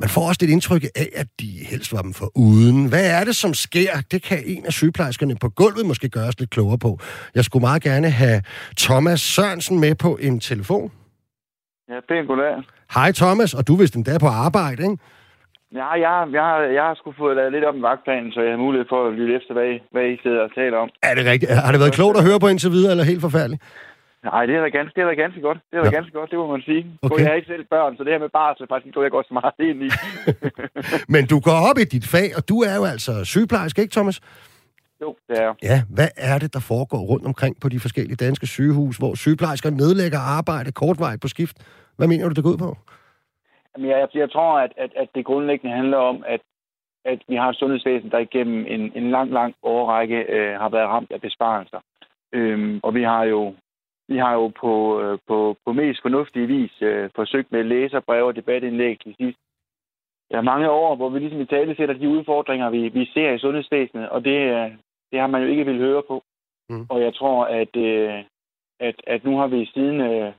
Man 0.00 0.08
får 0.08 0.28
også 0.28 0.38
lidt 0.40 0.50
indtryk 0.50 0.82
af, 1.02 1.08
at 1.14 1.26
de 1.40 1.50
helst 1.70 1.92
var 1.92 2.02
dem 2.02 2.14
for 2.14 2.28
uden. 2.34 2.88
Hvad 2.88 3.06
er 3.20 3.24
det, 3.24 3.36
som 3.36 3.54
sker? 3.54 3.92
Det 4.12 4.22
kan 4.22 4.38
en 4.46 4.66
af 4.66 4.72
sygeplejerskerne 4.72 5.36
på 5.40 5.48
gulvet 5.48 5.86
måske 5.86 6.08
gøre 6.08 6.28
os 6.28 6.38
lidt 6.40 6.50
klogere 6.50 6.78
på. 6.78 6.98
Jeg 7.34 7.44
skulle 7.44 7.62
meget 7.68 7.82
gerne 7.82 8.10
have 8.10 8.42
Thomas 8.78 9.20
Sørensen 9.20 9.80
med 9.80 9.94
på 9.94 10.18
en 10.20 10.40
telefon. 10.40 10.92
Ja, 11.90 11.98
pænt 12.08 12.28
goddag. 12.28 12.54
Hej 12.94 13.12
Thomas, 13.12 13.54
og 13.54 13.66
du 13.66 13.74
er 13.74 13.78
vist 13.78 13.96
endda 13.96 14.18
på 14.18 14.26
arbejde, 14.26 14.82
ikke? 14.82 14.96
Ja, 15.74 15.88
jeg, 16.04 16.14
jeg, 16.38 16.46
jeg 16.74 16.84
har 16.88 16.94
sgu 16.94 17.12
fået 17.18 17.36
lavet 17.36 17.52
lidt 17.52 17.64
om 17.64 17.76
i 17.78 17.82
vagtplanen, 17.82 18.32
så 18.32 18.40
jeg 18.40 18.50
har 18.50 18.58
mulighed 18.66 18.86
for 18.88 19.08
at 19.08 19.12
lytte 19.18 19.34
efter, 19.38 19.52
hvad 19.54 19.68
I, 19.74 19.76
hvad 19.92 20.04
I 20.12 20.16
sidder 20.22 20.42
og 20.46 20.54
taler 20.54 20.78
om. 20.78 20.88
Er 21.02 21.14
det 21.14 21.24
rigtigt? 21.32 21.52
Har 21.52 21.72
det 21.72 21.80
været 21.80 21.94
klogt 21.98 22.16
at 22.18 22.24
høre 22.28 22.40
på 22.40 22.48
indtil 22.48 22.70
videre, 22.70 22.90
eller 22.90 23.04
helt 23.04 23.20
forfærdeligt? 23.20 23.62
Nej, 24.32 24.46
det 24.46 24.54
er 24.56 24.60
da 24.66 24.68
ganske, 24.78 24.92
det 24.96 25.02
er 25.02 25.08
da 25.12 25.14
ganske 25.24 25.40
godt. 25.40 25.58
Det 25.70 25.76
er 25.78 25.82
da 25.82 25.88
Ja. 25.90 25.94
ganske 25.98 26.12
godt, 26.18 26.30
det 26.30 26.38
må 26.38 26.46
man 26.56 26.62
sige. 26.70 26.82
Okay. 27.02 27.18
Jeg 27.18 27.26
har 27.30 27.34
ikke 27.40 27.52
selv 27.54 27.64
børn, 27.74 27.96
så 27.96 28.04
det 28.04 28.12
her 28.12 28.18
med 28.26 28.28
barsel, 28.40 28.66
faktisk 28.72 28.94
tror 28.94 29.02
jeg 29.02 29.10
går 29.16 29.24
så 29.28 29.34
meget 29.40 29.58
ind 29.70 29.80
i. 29.86 29.88
Men 31.14 31.22
du 31.32 31.36
går 31.48 31.58
op 31.70 31.78
i 31.84 31.84
dit 31.94 32.06
fag, 32.14 32.28
og 32.38 32.42
du 32.50 32.56
er 32.70 32.74
jo 32.80 32.84
altså 32.94 33.12
sygeplejerske, 33.24 33.82
ikke 33.82 33.92
Thomas? 33.98 34.20
jo, 35.00 35.16
det 35.28 35.36
er. 35.44 35.54
Ja, 35.62 35.78
hvad 35.96 36.08
er 36.16 36.38
det, 36.38 36.54
der 36.54 36.60
foregår 36.72 36.98
rundt 37.12 37.26
omkring 37.26 37.54
på 37.62 37.68
de 37.68 37.80
forskellige 37.80 38.16
danske 38.26 38.46
sygehus, 38.46 38.96
hvor 38.96 39.14
sygeplejersker 39.14 39.70
nedlægger 39.70 40.18
arbejde 40.38 40.72
kortvarigt 40.72 41.22
på 41.22 41.28
skift? 41.28 41.56
Hvad 41.96 42.08
mener 42.08 42.28
du, 42.28 42.34
det 42.34 42.44
går 42.44 42.50
ud 42.50 42.58
på? 42.66 42.76
Jamen, 43.72 43.90
jeg, 43.90 43.98
jeg, 43.98 44.08
jeg 44.14 44.30
tror, 44.30 44.58
at, 44.60 44.72
at, 44.76 44.90
at 44.96 45.08
det 45.14 45.24
grundlæggende 45.24 45.76
handler 45.76 45.96
om, 45.98 46.24
at, 46.28 46.40
at 47.04 47.18
vi 47.28 47.36
har 47.36 47.48
et 47.48 47.56
sundhedsvæsen, 47.56 48.10
der 48.10 48.18
igennem 48.18 48.66
en, 48.68 48.92
en 48.94 49.10
lang, 49.10 49.30
lang 49.32 49.54
årrække 49.62 50.16
øh, 50.36 50.60
har 50.60 50.68
været 50.68 50.88
ramt 50.88 51.10
af 51.12 51.20
besparelser. 51.20 51.80
Øhm, 52.32 52.80
og 52.82 52.94
vi 52.94 53.02
har 53.02 53.24
jo, 53.24 53.54
vi 54.08 54.16
har 54.18 54.32
jo 54.34 54.48
på, 54.48 55.02
øh, 55.02 55.18
på, 55.28 55.56
på 55.64 55.72
mest 55.72 56.02
fornuftige 56.02 56.46
vis 56.46 56.82
øh, 56.82 57.10
forsøgt 57.14 57.52
med 57.52 57.64
læserbreve 57.64 58.26
og 58.26 58.36
debatindlæg 58.36 58.98
de 59.04 59.14
sidste 59.20 59.40
ja, 60.30 60.40
mange 60.40 60.70
år, 60.70 60.96
hvor 60.96 61.08
vi 61.08 61.18
ligesom 61.18 61.40
i 61.40 61.46
tale 61.46 61.76
sætter 61.76 61.94
de 61.94 62.08
udfordringer, 62.08 62.70
vi, 62.70 62.88
vi 62.88 63.04
ser 63.14 63.30
i 63.32 63.38
sundhedsvæsenet, 63.38 64.08
og 64.08 64.24
det, 64.24 64.38
øh, 64.56 64.70
det 65.12 65.20
har 65.20 65.26
man 65.26 65.42
jo 65.42 65.48
ikke 65.48 65.66
vil 65.66 65.78
høre 65.78 66.02
på. 66.02 66.22
Mm. 66.70 66.86
Og 66.88 67.02
jeg 67.02 67.14
tror, 67.14 67.44
at, 67.44 67.76
øh, 67.76 68.24
at, 68.80 68.94
at 69.06 69.24
nu 69.24 69.38
har 69.38 69.46
vi 69.46 69.70
siden 69.74 70.00
øh, 70.00 70.32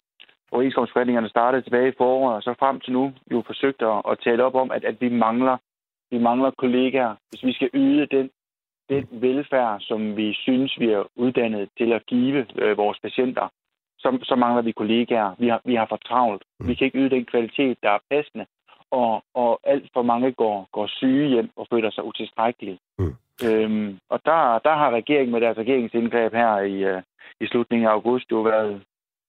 overenskomstforhandlingerne 0.51 1.29
startede 1.29 1.61
tilbage 1.61 1.89
i 1.89 1.97
foråret, 1.97 2.35
og 2.35 2.43
så 2.43 2.53
frem 2.59 2.79
til 2.79 2.93
nu 2.93 3.13
jo 3.31 3.43
forsøgt 3.45 3.81
at, 3.81 4.01
at 4.11 4.19
tale 4.23 4.43
op 4.43 4.55
om, 4.55 4.71
at, 4.71 4.83
at 4.83 5.01
vi 5.01 5.09
mangler 5.09 5.57
vi 6.11 6.17
mangler 6.17 6.51
kollegaer. 6.57 7.15
Hvis 7.29 7.43
vi 7.43 7.53
skal 7.53 7.69
yde 7.73 8.05
den, 8.05 8.29
den 8.89 9.07
velfærd, 9.11 9.79
som 9.79 10.17
vi 10.17 10.33
synes, 10.33 10.79
vi 10.79 10.91
er 10.91 11.03
uddannet 11.15 11.69
til 11.77 11.93
at 11.93 12.05
give 12.05 12.45
øh, 12.55 12.77
vores 12.77 12.99
patienter, 12.99 13.47
så, 13.97 14.19
så 14.23 14.35
mangler 14.35 14.61
vi 14.61 14.71
kollegaer. 14.71 15.35
Vi 15.39 15.47
har, 15.47 15.61
vi 15.65 15.75
har 15.75 15.85
for 15.89 15.99
travlt. 16.07 16.43
Vi 16.59 16.73
kan 16.73 16.85
ikke 16.85 16.99
yde 16.99 17.09
den 17.09 17.25
kvalitet, 17.25 17.77
der 17.83 17.89
er 17.89 17.99
passende. 18.11 18.45
Og, 18.91 19.23
og 19.33 19.59
alt 19.63 19.89
for 19.93 20.01
mange 20.01 20.31
går, 20.31 20.67
går 20.71 20.87
syge 20.87 21.27
hjem 21.27 21.49
og 21.55 21.67
føler 21.73 21.91
sig 21.91 22.03
utilstrækkelige. 22.03 22.79
Mm. 22.99 23.15
Øhm, 23.45 23.99
og 24.09 24.19
der, 24.25 24.59
der 24.59 24.75
har 24.75 24.91
regeringen 24.91 25.31
med 25.31 25.41
deres 25.41 25.57
regeringsindgreb 25.57 26.33
her 26.33 26.59
i, 26.59 26.83
øh, 26.83 27.01
i 27.39 27.47
slutningen 27.47 27.87
af 27.87 27.91
august 27.91 28.31
jo 28.31 28.41
været, 28.41 28.81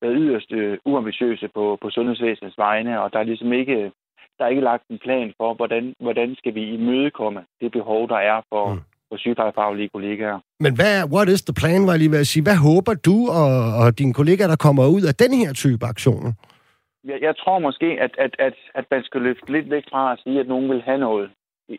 været 0.03 0.17
yderst 0.19 0.53
øh, 0.53 0.79
uambitiøse 0.85 1.49
på, 1.55 1.79
på 1.81 1.91
sundhedsvæsenets 1.91 2.59
vegne, 2.59 3.03
og 3.03 3.13
der 3.13 3.19
er 3.19 3.23
ligesom 3.23 3.53
ikke 3.53 3.93
der 4.39 4.45
er 4.45 4.49
ikke 4.49 4.63
lagt 4.63 4.89
en 4.89 4.99
plan 4.99 5.35
for, 5.37 5.55
hvordan, 5.55 5.95
hvordan 6.01 6.35
skal 6.37 6.55
vi 6.55 6.63
imødekomme 6.75 7.45
det 7.61 7.73
behov, 7.73 8.09
der 8.09 8.17
er 8.17 8.41
for, 8.49 8.75
mm. 8.75 8.81
For 9.09 9.17
sygeplejefaglige 9.17 9.89
kollegaer. 9.89 10.39
Men 10.61 10.73
hvad, 10.79 10.95
what 11.15 11.29
is 11.29 11.43
the 11.43 11.55
plan, 11.61 11.87
var 11.87 11.93
jeg 11.93 11.99
lige 11.99 12.11
ved 12.11 12.25
at 12.27 12.27
sige? 12.27 12.43
Hvad 12.43 12.59
håber 12.69 12.95
du 13.09 13.17
og, 13.41 13.53
og 13.83 13.99
dine 13.99 14.15
kollegaer, 14.15 14.49
der 14.49 14.65
kommer 14.67 14.95
ud 14.97 15.03
af 15.11 15.15
den 15.15 15.33
her 15.41 15.53
type 15.53 15.85
aktioner? 15.93 16.33
Jeg, 17.05 17.19
jeg 17.23 17.35
tror 17.37 17.59
måske, 17.59 17.87
at, 17.87 18.13
at, 18.19 18.33
at, 18.39 18.55
at 18.75 18.85
man 18.91 19.03
skal 19.05 19.21
løfte 19.21 19.53
lidt 19.53 19.71
væk 19.71 19.85
fra 19.91 20.13
at 20.13 20.21
sige, 20.25 20.41
at 20.41 20.49
nogen 20.49 20.71
vil 20.71 20.83
have 20.83 20.99
noget. 20.99 21.31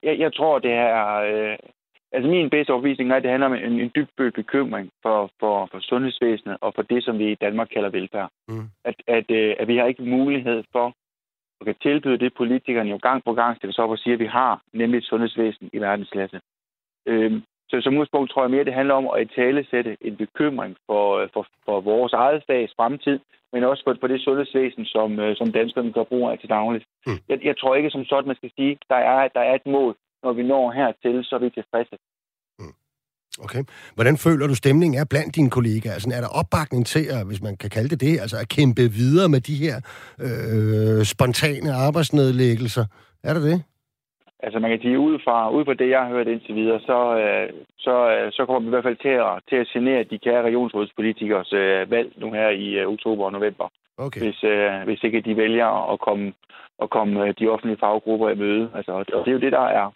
Jeg, 0.04 0.20
jeg 0.20 0.34
tror, 0.34 0.60
det 0.60 0.72
er... 0.72 0.98
Øh, 1.30 1.58
altså 2.12 2.30
min 2.30 2.50
bedste 2.50 2.72
overbevisning 2.72 3.12
er, 3.12 3.16
at 3.16 3.24
det 3.24 3.32
handler 3.32 3.48
om 3.48 3.54
en, 3.54 3.80
en 3.80 3.92
dybfølt 3.96 4.36
bekymring 4.36 4.90
for, 5.04 5.32
for, 5.40 5.68
for 5.72 5.80
sundhedsvæsenet 5.80 6.58
og 6.62 6.72
for 6.76 6.82
det, 6.82 7.04
som 7.04 7.20
vi 7.20 7.32
i 7.32 7.42
Danmark 7.46 7.68
kalder 7.74 7.90
velfærd. 7.90 8.30
Mm. 8.48 8.68
At, 8.86 8.96
at, 9.08 9.32
øh, 9.32 9.56
at 9.60 9.68
vi 9.68 9.78
har 9.78 9.86
ikke 9.86 10.04
mulighed 10.04 10.64
for 10.72 10.94
at 11.62 11.66
kan 11.66 11.76
tilbyde 11.82 12.18
det, 12.18 12.34
politikerne 12.38 12.90
jo 12.90 12.98
gang 13.02 13.24
på 13.24 13.34
gang 13.34 13.58
stiller 13.58 13.74
sig 13.74 13.84
op 13.84 13.90
og 13.90 13.98
siger, 13.98 14.14
at 14.14 14.20
vi 14.20 14.26
har, 14.26 14.62
nemlig 14.74 14.98
et 14.98 15.04
sundhedsvæsen 15.04 15.70
i 15.74 15.78
verdensklasse. 15.78 16.40
Øh, 17.06 17.42
så 17.70 17.76
som 17.82 17.94
udgangspunkt 17.94 18.32
tror 18.32 18.44
jeg 18.44 18.52
mere, 18.52 18.66
det 18.70 18.80
handler 18.80 18.96
om 19.02 19.08
at 19.18 19.32
tale 19.36 19.66
sætte 19.72 19.98
en 20.02 20.16
bekymring 20.24 20.76
for, 20.88 21.30
for, 21.34 21.44
for 21.66 21.82
vores 21.82 22.14
eget 22.14 22.44
fags 22.48 22.74
fremtid, 22.78 23.20
men 23.54 23.64
også 23.64 23.84
for, 23.86 23.96
for 24.00 24.08
det 24.08 24.22
sundhedsvæsen, 24.22 24.86
som, 24.86 25.20
øh, 25.20 25.36
som 25.40 25.52
danskerne 25.52 25.94
gør 25.94 26.04
brug 26.04 26.30
af 26.30 26.38
til 26.40 26.50
dagligt. 26.50 26.86
Mm. 27.08 27.20
Jeg, 27.30 27.38
jeg 27.44 27.56
tror 27.58 27.76
ikke 27.76 27.90
som 27.90 28.06
sådan, 28.06 28.28
man 28.28 28.36
skal 28.36 28.52
sige, 28.58 28.78
der 28.90 28.96
er, 28.96 29.28
der 29.28 29.44
er 29.50 29.56
et 29.56 29.66
mål. 29.66 29.96
Når 30.24 30.34
vi 30.34 30.44
når 30.44 30.72
hertil, 30.72 31.24
så 31.24 31.36
er 31.36 31.40
vi 31.40 31.50
tilfredse. 31.50 31.96
Mm. 32.60 32.76
Okay. 33.46 33.64
Hvordan 33.96 34.18
føler 34.18 34.48
du 34.48 34.56
stemningen 34.56 35.00
er 35.02 35.06
blandt 35.10 35.36
dine 35.36 35.50
kollegaer? 35.50 35.94
Altså, 35.94 36.10
er 36.18 36.22
der 36.22 36.38
opbakning 36.40 36.86
til, 36.86 37.06
at, 37.16 37.28
hvis 37.28 37.42
man 37.42 37.58
kan 37.58 37.70
kalde 37.70 37.90
det 37.90 38.02
det, 38.02 38.20
altså 38.20 38.38
at 38.38 38.50
kæmpe 38.50 38.82
videre 38.82 39.30
med 39.30 39.42
de 39.42 39.56
her 39.56 39.76
øh, 40.26 41.06
spontane 41.06 41.74
arbejdsnedlæggelser? 41.74 42.86
Er 43.24 43.34
der 43.34 43.42
det? 43.42 43.64
Altså 44.44 44.60
man 44.60 44.72
kan 44.72 44.82
sige, 44.82 45.00
ud 45.00 45.20
fra, 45.24 45.50
ud 45.50 45.66
fra 45.66 45.74
det, 45.74 45.90
jeg 45.90 46.02
har 46.02 46.10
hørt 46.10 46.28
indtil 46.28 46.56
videre, 46.56 46.80
så, 46.80 47.18
øh, 47.18 47.50
så, 47.78 47.96
øh, 48.12 48.32
så 48.32 48.46
kommer 48.46 48.60
vi 48.60 48.68
i 48.68 48.70
hvert 48.70 48.84
fald 48.84 48.98
til 48.98 49.16
at, 49.30 49.34
til 49.50 49.56
at 49.56 49.68
genere 49.68 50.04
de 50.04 50.18
kære 50.18 50.44
regionsrådspolitikers 50.44 51.54
øh, 51.54 51.92
valg 51.92 52.14
nu 52.18 52.32
her 52.32 52.50
i 52.50 52.68
øh, 52.80 52.88
oktober 52.88 53.26
og 53.26 53.32
november. 53.32 53.68
Okay. 53.98 54.22
Hvis, 54.22 54.44
øh, 54.44 54.84
hvis 54.86 55.04
ikke 55.04 55.22
de 55.22 55.38
vælger 55.38 55.92
at 55.94 56.00
komme, 56.00 56.34
at 56.82 56.90
komme 56.90 57.28
øh, 57.28 57.34
de 57.40 57.48
offentlige 57.48 57.80
faggrupper 57.80 58.30
i 58.30 58.36
møde. 58.36 58.72
Altså, 58.76 58.92
og 58.92 59.06
det 59.26 59.28
er 59.28 59.32
jo 59.32 59.46
det, 59.46 59.52
der 59.52 59.68
er, 59.80 59.92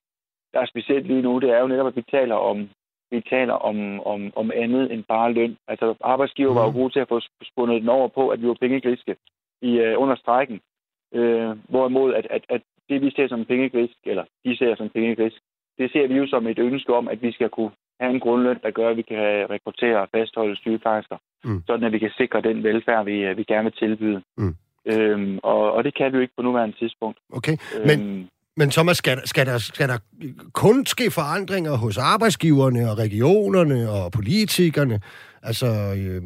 der 0.54 0.60
er 0.60 0.66
specielt 0.66 1.08
lige 1.08 1.22
nu. 1.22 1.40
Det 1.40 1.50
er 1.50 1.60
jo 1.60 1.68
netop, 1.68 1.88
at 1.88 1.96
vi 1.96 2.02
taler 2.12 2.36
om, 2.36 2.70
vi 3.12 3.22
taler 3.22 3.54
om, 3.54 4.08
om, 4.08 4.32
om 4.36 4.52
andet 4.56 4.92
end 4.94 5.04
bare 5.04 5.34
løn. 5.34 5.58
Altså 5.68 5.96
arbejdsgiver 6.02 6.50
mm. 6.50 6.56
var 6.56 6.64
jo 6.64 6.70
mhm. 6.70 6.80
gode 6.80 6.94
til 6.94 7.00
at 7.00 7.10
få 7.10 7.20
spundet 7.44 7.82
den 7.82 7.90
over 7.90 8.08
på, 8.08 8.30
at 8.30 8.42
vi 8.42 8.48
var 8.48 8.58
pengegriske 8.62 9.16
i, 9.62 9.72
uh, 9.80 10.02
under 10.02 10.16
strækken. 10.16 10.62
Uh, 11.12 11.52
hvorimod, 11.70 12.14
at, 12.14 12.28
at, 12.30 12.46
at 12.50 12.62
det 12.90 13.02
vi 13.02 13.12
ser 13.16 13.28
som 13.28 13.46
pengegrisk, 13.46 13.98
eller 14.06 14.26
de 14.46 14.58
ser 14.58 14.76
som 14.76 14.90
pengegrisk, 14.90 15.36
det 15.78 15.92
ser 15.92 16.08
vi 16.08 16.16
jo 16.18 16.28
som 16.28 16.48
et 16.48 16.60
ønske 16.60 16.94
om, 16.94 17.08
at 17.08 17.22
vi 17.22 17.32
skal 17.32 17.50
kunne 17.50 17.72
have 18.00 18.14
en 18.14 18.20
grundløn, 18.20 18.60
der 18.64 18.72
gør, 18.72 18.90
at 18.90 18.98
vi 18.98 19.02
kan 19.02 19.50
rekruttere 19.50 20.02
og 20.02 20.10
fastholde 20.16 20.56
sygeplejersker, 20.56 21.18
mm. 21.44 21.64
sådan 21.68 21.86
at 21.86 21.92
vi 21.92 22.00
kan 22.00 22.12
sikre 22.18 22.42
den 22.42 22.64
velfærd, 22.64 23.06
vi, 23.06 23.34
vi 23.34 23.44
gerne 23.44 23.64
vil 23.64 23.80
tilbyde. 23.80 24.22
Mm. 24.38 24.56
Øhm, 24.86 25.40
og, 25.44 25.72
og 25.72 25.84
det 25.84 25.94
kan 25.98 26.12
vi 26.12 26.18
jo 26.18 26.22
ikke 26.22 26.36
på 26.38 26.42
nuværende 26.44 26.78
tidspunkt. 26.78 27.18
Okay, 27.34 27.58
øhm, 27.80 28.28
men, 28.58 28.70
Thomas, 28.70 28.98
skal, 28.98 29.28
skal, 29.28 29.46
der, 29.46 29.58
skal 29.58 29.90
der 29.90 29.98
kun 30.54 30.86
ske 30.86 31.12
forandringer 31.12 31.74
hos 31.78 31.98
arbejdsgiverne 31.98 32.92
og 32.92 32.98
regionerne 32.98 33.90
og 33.90 34.12
politikerne? 34.12 35.00
Altså, 35.44 35.68
øh, 35.98 36.22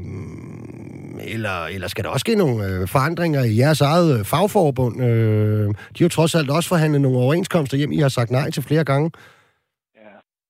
eller, 1.24 1.66
eller 1.66 1.88
skal 1.88 2.04
der 2.04 2.10
også 2.10 2.20
ske 2.20 2.36
nogle 2.36 2.66
øh, 2.66 2.88
forandringer 2.88 3.44
i 3.44 3.58
jeres 3.58 3.82
eget 3.82 4.20
øh, 4.20 4.26
fagforbund? 4.26 5.04
Øh, 5.04 5.68
de 5.68 5.74
har 5.98 6.06
jo 6.06 6.10
trods 6.10 6.36
alt 6.36 6.50
også 6.50 6.70
forhandlet 6.70 7.02
nogle 7.02 7.18
overenskomster 7.18 7.78
hjem, 7.78 7.92
I 7.92 7.98
har 7.98 8.10
sagt 8.10 8.32
nej 8.32 8.52
til 8.52 8.64
flere 8.64 8.84
gange. 8.84 9.12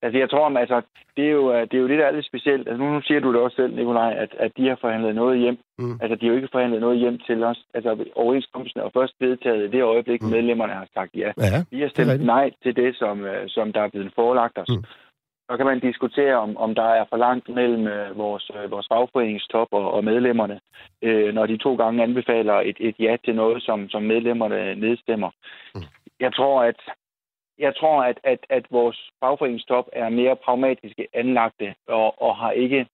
Altså, 0.02 0.20
jeg 0.20 0.30
tror, 0.30 0.60
altså, 0.60 0.82
det 1.18 1.26
er 1.26 1.32
jo, 1.32 1.54
øh, 1.54 1.62
det 1.62 1.74
er 1.74 1.82
jo 1.82 1.88
det, 1.88 2.00
der 2.00 2.06
er 2.06 2.12
lidt 2.12 2.26
specielt. 2.26 2.68
Altså, 2.68 2.84
nu, 2.84 2.94
nu 2.94 3.02
siger 3.02 3.20
du 3.20 3.34
det 3.34 3.42
også 3.42 3.56
selv, 3.56 3.76
Nikolaj, 3.76 4.14
at, 4.24 4.36
at 4.40 4.52
de 4.58 4.68
har 4.68 4.78
forhandlet 4.82 5.16
noget 5.16 5.40
hjem. 5.40 5.58
Mm. 5.80 6.00
Altså, 6.02 6.16
de 6.16 6.26
har 6.26 6.32
jo 6.32 6.36
ikke 6.36 6.50
forhandlet 6.52 6.82
noget 6.82 7.00
hjem 7.00 7.18
til 7.28 7.44
os. 7.44 7.60
Altså, 7.74 8.06
overenskomsten 8.16 8.82
er 8.82 8.90
først 8.94 9.14
vedtaget 9.20 9.68
i 9.68 9.72
det 9.72 9.84
øjeblik, 9.84 10.22
mm. 10.22 10.30
medlemmerne 10.30 10.74
har 10.74 10.88
sagt 10.94 11.16
ja. 11.16 11.32
ja 11.38 11.64
vi 11.72 11.82
har 11.82 11.90
stemt 11.90 12.26
nej 12.26 12.52
til 12.64 12.76
det, 12.76 12.96
som, 12.96 13.26
øh, 13.26 13.44
som 13.48 13.74
der 13.74 13.82
er 13.82 13.90
blevet 13.90 14.12
forelagt 14.16 14.58
os. 14.58 14.70
Mm. 14.70 14.84
Så 15.50 15.58
kan 15.58 15.66
man 15.66 15.80
diskutere, 15.80 16.36
om, 16.36 16.58
om 16.58 16.76
der 16.76 16.90
er 17.00 17.06
for 17.10 17.18
langt 17.18 17.50
mellem 17.50 17.88
øh, 17.88 18.18
vores, 18.18 18.52
øh, 18.56 18.72
vores 18.72 18.88
fagforeningstop 18.92 19.68
og, 19.72 19.92
og 19.92 20.04
medlemmerne, 20.04 20.60
øh, 21.02 21.34
når 21.34 21.46
de 21.46 21.58
to 21.58 21.76
gange 21.76 22.04
anbefaler 22.04 22.54
et, 22.54 22.78
et 22.80 22.96
ja 23.00 23.18
til 23.26 23.36
noget, 23.36 23.64
som, 23.64 23.90
som 23.90 24.04
medlemmerne 24.04 24.76
nedstemmer. 24.76 25.30
Mm. 25.76 25.82
Jeg 26.20 26.34
tror, 26.34 26.64
at 26.64 26.80
jeg 27.60 27.76
tror, 27.76 28.04
at, 28.04 28.20
at, 28.24 28.40
at 28.50 28.66
vores 28.72 29.12
fagforeningstop 29.20 29.90
er 29.94 30.10
mere 30.10 30.36
pragmatiske 30.36 31.08
anlagte 31.14 31.76
og, 31.88 32.22
og 32.22 32.36
har 32.36 32.52
ikke 32.52 32.88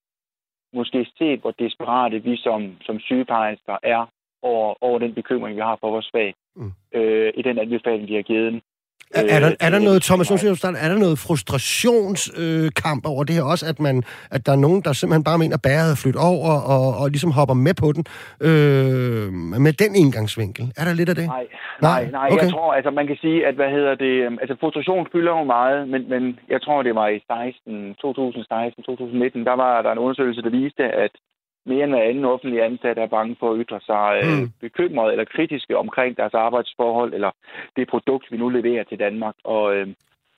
måske 0.74 1.08
set, 1.18 1.40
hvor 1.40 1.52
desperate 1.52 2.20
vi 2.20 2.38
som, 2.38 2.78
som 2.82 3.00
sygeplejersker 3.00 3.78
er 3.84 4.06
over, 4.42 4.76
over 4.82 5.00
den 5.00 5.14
bekymring, 5.14 5.56
vi 5.56 5.62
har 5.62 5.78
for 5.82 5.90
vores 5.90 6.10
fag 6.12 6.34
mm. 6.56 6.72
øh, 6.94 7.34
i 7.36 7.42
den 7.42 7.58
anbefaling, 7.58 8.08
vi 8.08 8.16
har 8.16 8.22
givet. 8.22 8.62
Er, 9.12 9.22
er, 9.36 9.40
der, 9.40 9.56
er 9.60 9.70
der 9.70 9.80
noget, 9.80 10.02
Thomas, 10.02 10.32
nu 10.32 10.38
siger 10.38 10.52
er 10.86 10.90
der 10.90 10.98
noget 10.98 11.18
frustrationskamp 11.20 13.06
øh, 13.06 13.12
over 13.12 13.24
det 13.24 13.36
her 13.36 13.44
også, 13.44 13.66
at, 13.72 13.80
man, 13.80 14.04
at 14.32 14.46
der 14.46 14.52
er 14.52 14.62
nogen, 14.66 14.82
der 14.86 14.94
simpelthen 14.94 15.24
bare 15.24 15.38
mener, 15.38 15.56
at 15.60 15.62
bæret 15.62 15.92
er 15.92 16.00
flyttet 16.04 16.22
over 16.32 16.52
og, 16.74 16.86
og 17.02 17.06
ligesom 17.10 17.32
hopper 17.32 17.58
med 17.68 17.76
på 17.84 17.88
den 17.96 18.04
øh, 18.48 19.28
med 19.66 19.74
den 19.84 19.92
indgangsvinkel? 20.04 20.64
Er 20.80 20.86
der 20.88 20.94
lidt 20.94 21.10
af 21.10 21.16
det? 21.16 21.28
Nej, 21.28 21.46
nej, 21.82 22.02
nej. 22.12 22.28
Okay. 22.32 22.44
Jeg 22.44 22.52
tror, 22.52 22.74
altså 22.74 22.92
man 22.92 23.08
kan 23.08 23.18
sige, 23.22 23.40
at 23.48 23.56
hvad 23.56 23.70
hedder 23.78 23.96
det, 23.96 24.14
øhm, 24.26 24.38
altså 24.42 24.56
frustration 24.60 25.08
fylder 25.12 25.34
jo 25.40 25.44
meget, 25.44 25.90
men, 25.92 26.02
men 26.10 26.24
jeg 26.54 26.62
tror, 26.62 26.84
det 26.84 26.96
var 26.96 27.08
i 27.08 27.20
16, 27.28 27.96
2016, 28.02 28.84
2019, 28.84 29.46
der 29.46 29.56
var 29.64 29.82
der 29.82 29.92
en 29.92 30.04
undersøgelse, 30.04 30.42
der 30.42 30.50
viste, 30.50 30.84
at 30.84 31.14
mere 31.66 31.84
end 31.84 31.96
anden 31.96 32.26
offentlig 32.26 32.64
ansat 32.64 32.98
er 32.98 33.08
bange 33.08 33.36
for 33.40 33.52
at 33.52 33.60
ytre 33.64 33.80
sig 33.82 34.22
øh, 34.24 34.40
mm. 34.40 34.50
bekymret 34.62 35.12
eller 35.12 35.26
kritiske 35.26 35.78
omkring 35.78 36.18
deres 36.18 36.34
arbejdsforhold 36.34 37.14
eller 37.14 37.32
det 37.76 37.88
produkt, 37.88 38.32
vi 38.32 38.38
nu 38.38 38.50
leverer 38.50 38.84
til 38.84 39.00
Danmark. 39.00 39.36
Og 39.44 39.76
øh, 39.76 39.88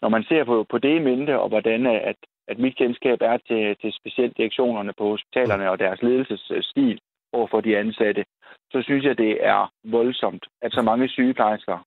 når 0.02 0.10
man 0.10 0.24
ser 0.24 0.44
på, 0.44 0.66
på 0.70 0.78
det 0.78 1.02
mente, 1.02 1.40
og 1.40 1.50
hvordan 1.50 1.86
at, 1.86 2.16
at 2.48 2.60
mit 2.60 2.78
kendskab 2.78 3.18
er 3.22 3.38
til, 3.38 3.76
til 3.82 3.94
specielt 3.94 4.38
direktionerne 4.38 4.94
på 4.98 5.10
hospitalerne 5.10 5.70
og 5.72 5.80
deres 5.80 6.02
ledelsesstil 6.02 7.00
over 7.34 7.48
for 7.48 7.62
de 7.62 7.78
ansatte, 7.78 8.26
så 8.72 8.82
synes 8.82 9.06
jeg, 9.06 9.18
det 9.18 9.46
er 9.46 9.72
voldsomt, 9.84 10.46
at 10.62 10.72
så 10.74 10.82
mange 10.82 11.08
sygeplejersker 11.08 11.78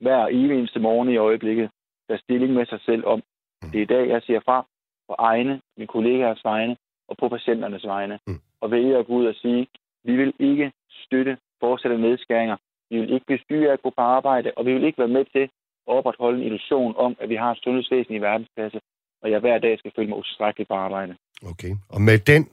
hver 0.00 0.26
eneste 0.26 0.80
morgen 0.80 1.08
i 1.08 1.16
øjeblikket 1.16 1.70
der 2.08 2.16
stilling 2.16 2.52
med 2.52 2.66
sig 2.66 2.80
selv 2.80 3.06
om, 3.06 3.22
mm. 3.62 3.70
det 3.70 3.78
er 3.78 3.82
i 3.82 3.92
dag, 3.94 4.08
jeg 4.08 4.22
siger 4.22 4.40
fra 4.44 4.66
på 5.08 5.14
egne, 5.18 5.60
mine 5.76 5.86
kollegaers 5.86 6.44
vegne 6.44 6.76
og 7.08 7.16
på 7.16 7.28
patienternes 7.28 7.86
vegne. 7.86 8.18
Mm 8.26 8.40
og 8.62 8.70
vælge 8.70 8.96
at 8.98 9.06
gå 9.06 9.12
ud 9.12 9.26
og 9.26 9.34
sige, 9.34 9.66
vi 10.04 10.16
vil 10.16 10.32
ikke 10.38 10.72
støtte 11.04 11.36
fortsatte 11.60 11.98
nedskæringer. 11.98 12.56
Vi 12.90 12.96
vil 13.00 13.12
ikke 13.14 13.26
bestyre 13.26 13.72
at 13.72 13.82
gå 13.82 13.90
på 13.90 14.00
arbejde, 14.00 14.52
og 14.56 14.66
vi 14.66 14.74
vil 14.74 14.84
ikke 14.84 14.98
være 14.98 15.16
med 15.18 15.24
til 15.24 15.44
at 15.88 15.92
opretholde 15.98 16.38
en 16.38 16.46
illusion 16.46 16.94
om, 16.96 17.16
at 17.20 17.28
vi 17.28 17.36
har 17.36 17.50
et 17.52 17.58
sundhedsvæsen 17.62 18.14
i 18.14 18.20
verdensklasse, 18.20 18.80
og 19.22 19.30
jeg 19.30 19.40
hver 19.40 19.58
dag 19.58 19.78
skal 19.78 19.92
føle 19.96 20.08
mig 20.08 20.18
utilstrækkeligt 20.18 20.68
på 20.68 20.74
arbejde. 20.74 21.16
Okay, 21.50 21.72
og 21.88 22.00
med 22.00 22.18
den 22.18 22.48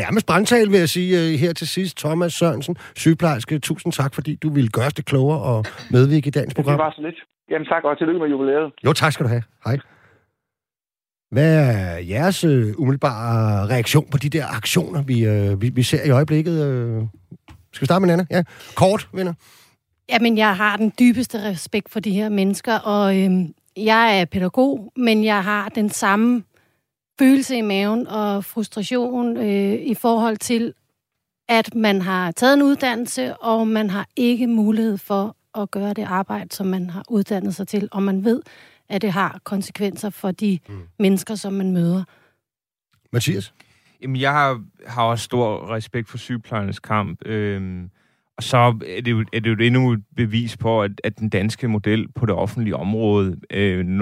nærmest 0.00 0.26
brandtal, 0.26 0.70
vil 0.72 0.78
jeg 0.78 0.88
sige 0.88 1.10
øh, 1.20 1.38
her 1.42 1.52
til 1.52 1.68
sidst, 1.68 1.98
Thomas 1.98 2.32
Sørensen, 2.32 2.76
sygeplejerske, 2.96 3.58
tusind 3.58 3.92
tak, 3.92 4.14
fordi 4.14 4.34
du 4.34 4.48
ville 4.50 4.68
gøre 4.68 4.90
det 4.96 5.04
klogere 5.04 5.40
og 5.40 5.64
medvirke 5.90 6.28
i 6.28 6.30
dagens 6.30 6.54
program. 6.54 6.76
Det 6.78 6.84
var 6.84 6.94
så 6.96 7.02
lidt. 7.02 7.18
Jamen 7.50 7.66
tak, 7.66 7.84
og 7.84 7.98
tillykke 7.98 8.20
med 8.20 8.28
jubilæet. 8.28 8.72
Jo, 8.84 8.92
tak 8.92 9.12
skal 9.12 9.24
du 9.24 9.28
have. 9.28 9.42
Hej. 9.64 9.76
Hvad 11.30 11.54
er 11.54 11.98
jeres 11.98 12.44
øh, 12.44 12.74
umiddelbare 12.78 13.66
reaktion 13.68 14.06
på 14.10 14.18
de 14.18 14.28
der 14.28 14.46
aktioner, 14.46 15.02
vi, 15.02 15.24
øh, 15.24 15.62
vi, 15.62 15.68
vi 15.68 15.82
ser 15.82 16.04
i 16.04 16.10
øjeblikket? 16.10 16.64
Øh? 16.64 17.02
Skal 17.72 17.80
vi 17.80 17.86
starte 17.86 18.06
med 18.06 18.12
Anna? 18.12 18.26
Ja, 18.30 18.42
kort, 18.74 19.08
venner. 19.12 19.32
Jamen, 20.08 20.38
jeg 20.38 20.56
har 20.56 20.76
den 20.76 20.92
dybeste 20.98 21.42
respekt 21.42 21.92
for 21.92 22.00
de 22.00 22.10
her 22.10 22.28
mennesker, 22.28 22.78
og 22.78 23.18
øh, 23.18 23.30
jeg 23.76 24.20
er 24.20 24.24
pædagog, 24.24 24.92
men 24.96 25.24
jeg 25.24 25.44
har 25.44 25.68
den 25.68 25.90
samme 25.90 26.42
følelse 27.18 27.56
i 27.56 27.60
maven 27.60 28.06
og 28.06 28.44
frustration 28.44 29.36
øh, 29.36 29.72
i 29.72 29.94
forhold 29.94 30.36
til, 30.36 30.74
at 31.48 31.74
man 31.74 32.02
har 32.02 32.30
taget 32.30 32.54
en 32.54 32.62
uddannelse, 32.62 33.36
og 33.36 33.68
man 33.68 33.90
har 33.90 34.06
ikke 34.16 34.46
mulighed 34.46 34.98
for 34.98 35.36
at 35.54 35.70
gøre 35.70 35.92
det 35.92 36.04
arbejde, 36.04 36.54
som 36.54 36.66
man 36.66 36.90
har 36.90 37.04
uddannet 37.08 37.54
sig 37.54 37.68
til, 37.68 37.88
og 37.92 38.02
man 38.02 38.24
ved, 38.24 38.42
at 38.88 39.02
det 39.02 39.12
har 39.12 39.40
konsekvenser 39.44 40.10
for 40.10 40.30
de 40.30 40.58
mm. 40.68 40.82
mennesker, 40.98 41.34
som 41.34 41.52
man 41.52 41.72
møder. 41.72 42.04
Mathias? 43.12 43.54
Jamen, 44.02 44.20
jeg 44.20 44.32
har, 44.32 44.64
har 44.86 45.02
også 45.02 45.24
stor 45.24 45.74
respekt 45.74 46.08
for 46.08 46.18
sygeplejernes 46.18 46.78
kamp. 46.78 47.26
Øhm, 47.26 47.90
Og 48.36 48.42
så 48.42 48.56
er 48.56 49.00
det 49.04 49.10
jo, 49.10 49.24
er 49.32 49.40
det 49.40 49.50
jo 49.50 49.64
endnu 49.64 49.92
et 49.92 50.02
bevis 50.16 50.56
på, 50.56 50.82
at, 50.82 50.90
at 51.04 51.18
den 51.18 51.28
danske 51.28 51.68
model 51.68 52.06
på 52.14 52.26
det 52.26 52.34
offentlige 52.34 52.76
område 52.76 53.36
øh, 53.50 54.00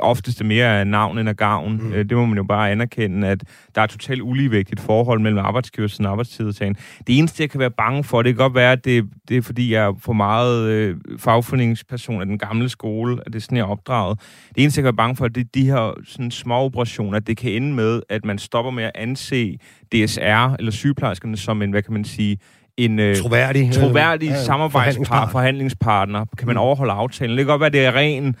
oftest 0.00 0.40
er 0.40 0.44
mere 0.44 0.80
af 0.80 0.86
navn 0.86 1.18
end 1.18 1.28
af 1.28 1.36
gavn. 1.36 1.76
Mm. 1.76 1.92
Øh, 1.92 2.08
det 2.08 2.16
må 2.16 2.26
man 2.26 2.36
jo 2.36 2.44
bare 2.44 2.70
anerkende, 2.70 3.28
at 3.28 3.44
der 3.74 3.80
er 3.80 3.86
totalt 3.86 4.22
uligevægtigt 4.22 4.80
forhold 4.80 5.20
mellem 5.20 5.38
arbejdsgiversiden 5.38 6.06
og 6.06 6.12
arbejdstidsdagen. 6.12 6.76
Det 7.06 7.18
eneste, 7.18 7.42
jeg 7.42 7.50
kan 7.50 7.60
være 7.60 7.70
bange 7.70 8.04
for, 8.04 8.22
det 8.22 8.34
kan 8.34 8.36
godt 8.36 8.54
være, 8.54 8.72
at 8.72 8.84
det, 8.84 9.04
det 9.28 9.36
er, 9.36 9.42
fordi 9.42 9.72
jeg 9.72 9.84
er 9.84 9.92
for 9.98 10.12
meget 10.12 10.70
øh, 10.70 10.96
fagforeningsperson 11.18 12.20
af 12.20 12.26
den 12.26 12.38
gamle 12.38 12.68
skole, 12.68 13.18
at 13.26 13.32
det 13.32 13.34
er 13.34 13.40
sådan, 13.40 13.58
jeg 13.58 13.64
er 13.64 13.68
opdraget. 13.68 14.20
Det 14.54 14.62
eneste, 14.62 14.78
jeg 14.78 14.82
kan 14.82 14.96
være 14.96 14.96
bange 14.96 15.16
for, 15.16 15.28
det 15.28 15.40
er 15.40 15.48
de 15.54 15.66
her 15.66 15.94
sådan, 16.04 16.30
små 16.30 16.54
operationer, 16.54 17.16
at 17.16 17.26
det 17.26 17.36
kan 17.36 17.52
ende 17.52 17.74
med, 17.74 18.02
at 18.08 18.24
man 18.24 18.38
stopper 18.38 18.70
med 18.70 18.84
at 18.84 18.92
anse 18.94 19.58
DSR 19.92 20.54
eller 20.58 20.72
sygeplejerskerne 20.72 21.36
som 21.36 21.62
en, 21.62 21.70
hvad 21.70 21.82
kan 21.82 21.92
man 21.92 22.04
sige, 22.04 22.38
en 22.78 22.98
øh, 22.98 23.16
troværdig, 23.16 23.72
troværdig 23.72 24.28
ja, 24.28 24.44
samarbejdspart, 24.44 25.30
forhandlingspartner. 25.30 26.24
Kan 26.38 26.46
man 26.46 26.54
mm. 26.54 26.60
overholde 26.60 26.92
aftalen? 26.92 27.38
Det 27.38 27.46
kan 27.46 27.52
godt 27.52 27.60
være, 27.60 27.70
det 27.70 27.84
er 27.84 27.92
ren 27.94 28.36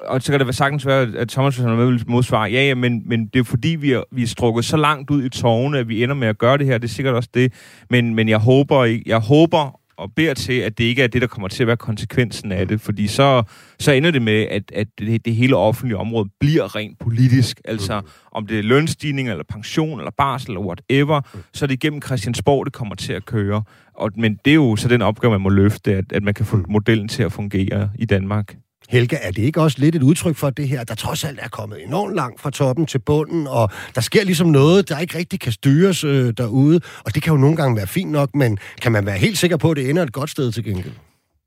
og 0.00 0.22
så 0.22 0.32
kan 0.32 0.46
det 0.46 0.54
sagtens 0.54 0.86
være, 0.86 1.08
at 1.16 1.28
Thomas 1.28 1.64
vil 1.64 2.04
modsvare, 2.06 2.50
ja, 2.50 2.66
ja, 2.66 2.74
men, 2.74 3.02
men 3.06 3.26
det 3.26 3.40
er 3.40 3.44
fordi, 3.44 3.68
vi 3.68 3.92
er, 3.92 4.02
vi 4.12 4.22
er 4.22 4.26
strukket 4.26 4.64
så 4.64 4.76
langt 4.76 5.10
ud 5.10 5.24
i 5.24 5.28
tårne, 5.28 5.78
at 5.78 5.88
vi 5.88 6.02
ender 6.02 6.14
med 6.14 6.28
at 6.28 6.38
gøre 6.38 6.58
det 6.58 6.66
her. 6.66 6.78
Det 6.78 6.88
er 6.88 6.92
sikkert 6.92 7.14
også 7.14 7.28
det. 7.34 7.52
Men, 7.90 8.14
men 8.14 8.28
jeg 8.28 8.38
håber, 8.38 9.00
jeg 9.06 9.18
håber 9.18 9.77
og 9.98 10.12
beder 10.16 10.34
til, 10.34 10.52
at 10.52 10.78
det 10.78 10.84
ikke 10.84 11.02
er 11.02 11.06
det, 11.06 11.22
der 11.22 11.28
kommer 11.28 11.48
til 11.48 11.62
at 11.62 11.66
være 11.66 11.76
konsekvensen 11.76 12.52
af 12.52 12.68
det, 12.68 12.80
fordi 12.80 13.06
så, 13.06 13.42
så 13.78 13.92
ender 13.92 14.10
det 14.10 14.22
med, 14.22 14.46
at, 14.50 14.72
at 14.74 14.86
det, 14.98 15.24
det 15.24 15.34
hele 15.34 15.56
offentlige 15.56 15.96
område 15.96 16.28
bliver 16.40 16.76
rent 16.76 16.98
politisk. 16.98 17.60
Altså, 17.64 18.00
om 18.32 18.46
det 18.46 18.58
er 18.58 18.62
lønstigning, 18.62 19.30
eller 19.30 19.44
pension, 19.48 19.98
eller 19.98 20.10
barsel, 20.18 20.50
eller 20.50 20.60
whatever, 20.60 21.20
så 21.52 21.64
er 21.64 21.66
det 21.66 21.74
igennem 21.74 22.02
Christiansborg, 22.02 22.66
det 22.66 22.72
kommer 22.72 22.94
til 22.94 23.12
at 23.12 23.26
køre. 23.26 23.62
Og, 23.94 24.10
men 24.16 24.38
det 24.44 24.50
er 24.50 24.54
jo 24.54 24.76
så 24.76 24.88
den 24.88 25.02
opgave, 25.02 25.30
man 25.30 25.40
må 25.40 25.48
løfte, 25.48 25.94
at, 25.94 26.12
at 26.12 26.22
man 26.22 26.34
kan 26.34 26.46
få 26.46 26.64
modellen 26.68 27.08
til 27.08 27.22
at 27.22 27.32
fungere 27.32 27.90
i 27.98 28.04
Danmark. 28.04 28.56
Helge, 28.88 29.16
er 29.16 29.30
det 29.30 29.42
ikke 29.42 29.60
også 29.60 29.78
lidt 29.80 29.94
et 29.94 30.02
udtryk 30.02 30.36
for 30.36 30.50
det 30.50 30.68
her, 30.68 30.84
der 30.84 30.94
trods 30.94 31.24
alt 31.24 31.38
er 31.42 31.48
kommet 31.48 31.84
enormt 31.84 32.14
langt 32.14 32.40
fra 32.40 32.50
toppen 32.50 32.86
til 32.86 32.98
bunden, 32.98 33.46
og 33.46 33.70
der 33.94 34.00
sker 34.00 34.24
ligesom 34.24 34.48
noget, 34.48 34.88
der 34.88 34.98
ikke 34.98 35.18
rigtig 35.18 35.40
kan 35.40 35.52
styres 35.52 36.04
øh, 36.04 36.32
derude, 36.36 36.80
og 37.04 37.14
det 37.14 37.22
kan 37.22 37.32
jo 37.32 37.36
nogle 37.36 37.56
gange 37.56 37.76
være 37.76 37.86
fint 37.86 38.10
nok, 38.10 38.34
men 38.34 38.58
kan 38.82 38.92
man 38.92 39.06
være 39.06 39.18
helt 39.18 39.38
sikker 39.38 39.56
på, 39.56 39.70
at 39.70 39.76
det 39.76 39.90
ender 39.90 40.02
et 40.02 40.12
godt 40.12 40.30
sted 40.30 40.52
til 40.52 40.64
gengæld? 40.64 40.94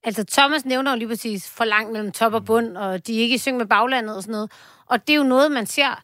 Altså, 0.03 0.23
Thomas 0.31 0.65
nævner 0.65 0.91
jo 0.91 0.97
lige 0.97 1.07
præcis 1.07 1.49
for 1.49 1.63
langt 1.63 1.91
mellem 1.91 2.11
top 2.11 2.33
og 2.33 2.45
bund, 2.45 2.77
og 2.77 3.07
de 3.07 3.17
er 3.17 3.21
ikke 3.21 3.35
i 3.35 3.37
syng 3.37 3.57
med 3.57 3.65
baglandet 3.65 4.15
og 4.15 4.23
sådan 4.23 4.31
noget. 4.31 4.51
Og 4.89 5.07
det 5.07 5.13
er 5.13 5.17
jo 5.17 5.23
noget, 5.23 5.51
man 5.51 5.65
ser 5.65 6.03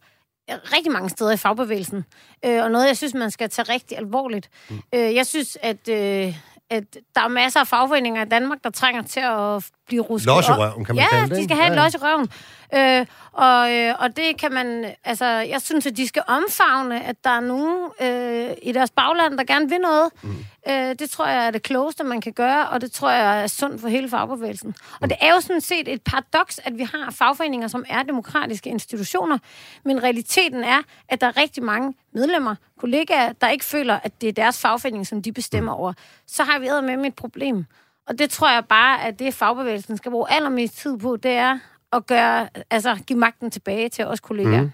rigtig 0.50 0.92
mange 0.92 1.10
steder 1.10 1.32
i 1.32 1.38
fagbevægelsen, 1.38 2.06
øh, 2.46 2.64
og 2.64 2.72
noget, 2.72 2.88
jeg 2.88 2.98
synes, 2.98 3.14
man 3.14 3.32
skal 3.32 3.50
tage 3.50 3.74
rigtig 3.74 3.98
alvorligt. 3.98 4.50
Mm. 4.70 4.82
Øh, 4.96 5.16
jeg 5.16 5.26
synes, 5.26 5.58
at, 5.62 5.90
øh, 5.90 6.36
at 6.70 6.84
der 7.16 7.22
er 7.22 7.28
masser 7.28 7.60
af 7.60 7.68
fagforeninger 7.68 8.26
i 8.26 8.30
Danmark, 8.30 8.58
der 8.64 8.70
trænger 8.70 9.02
til 9.02 9.20
at 9.20 9.66
blive 9.88 10.02
rusket 10.02 10.28
Los 10.28 10.48
i 10.48 10.52
røven, 10.52 10.86
kan 10.86 10.96
man 10.96 11.04
ja, 11.04 11.10
kalde 11.10 11.30
det. 11.30 11.38
de 11.38 11.44
skal 11.44 11.56
have 11.56 11.74
ja, 11.74 11.82
ja. 11.82 11.86
et 11.86 11.94
los 11.94 11.94
i 11.94 11.98
røven. 11.98 12.30
Øh, 12.74 13.06
og, 13.32 13.74
øh, 13.74 13.94
og 14.00 14.18
det 14.18 14.38
kan 14.40 14.54
man... 14.54 14.86
Altså, 15.04 15.26
jeg 15.26 15.62
synes, 15.62 15.86
at 15.86 15.98
de 15.98 16.08
skal 16.08 16.24
omfavne, 16.28 17.04
at 17.06 17.24
der 17.24 17.30
er 17.30 17.40
nogen 17.40 17.92
øh, 18.02 18.56
i 18.62 18.72
deres 18.72 18.92
bagland, 18.92 19.38
der 19.38 19.44
gerne 19.44 19.70
vil 19.70 19.80
noget. 19.80 20.10
Mm. 20.22 20.46
Øh, 20.70 20.96
det 21.00 21.10
tror 21.10 21.28
jeg 21.28 21.48
er 21.48 21.52
det 21.52 21.64
klogeste, 21.64 22.04
man 22.04 22.22
kan 22.22 22.34
gøre, 22.34 22.70
og 22.70 22.82
det 22.82 22.92
tror 22.92 23.10
jeg 23.10 23.44
er 23.44 23.48
sundt 23.48 23.82
for 23.82 23.88
hele 23.88 24.10
fagbevægelsen. 24.10 24.68
Mm. 24.68 24.98
Og 25.02 25.10
det 25.10 25.18
er 25.22 25.34
jo 25.34 25.42
sådan 25.42 25.62
set 25.62 25.94
et 25.94 26.02
paradoks, 26.02 26.60
at 26.64 26.78
vi 26.78 26.84
har 26.84 27.12
fagforeninger, 27.12 27.68
som 27.68 27.86
er 27.90 28.04
demokratiske 28.04 28.70
institutioner, 28.70 29.38
men 29.86 30.04
realiteten 30.04 30.64
er, 30.64 30.80
at 31.10 31.22
der 31.22 31.28
er 31.28 31.38
rigtig 31.38 31.64
mange 31.64 31.94
medlemmer, 32.14 32.56
kollegaer, 32.80 33.34
der 33.34 33.50
ikke 33.50 33.66
føler, 33.66 34.00
at 34.04 34.22
det 34.22 34.30
er 34.30 34.34
deres 34.34 34.62
fagforening, 34.62 35.08
som 35.08 35.22
de 35.22 35.32
bestemmer 35.32 35.74
mm. 35.74 35.80
over. 35.80 35.94
Så 36.28 36.44
har 36.44 36.60
vi 36.60 36.98
med 36.98 37.06
et 37.06 37.16
problem. 37.16 37.66
Og 38.10 38.20
det 38.20 38.30
tror 38.30 38.54
jeg 38.54 38.64
bare, 38.70 39.08
at 39.08 39.20
det 39.20 39.34
fagbevægelsen 39.34 39.98
skal 39.98 40.12
bruge 40.12 40.32
allermest 40.32 40.78
tid 40.78 40.98
på, 40.98 41.18
det 41.24 41.32
er 41.32 41.60
at 41.94 42.08
gøre, 42.08 42.48
altså, 42.72 42.98
give 43.08 43.20
magten 43.20 43.52
tilbage 43.52 43.90
til 43.90 44.06
os 44.06 44.20
kollegaer. 44.20 44.62
Mm. 44.62 44.72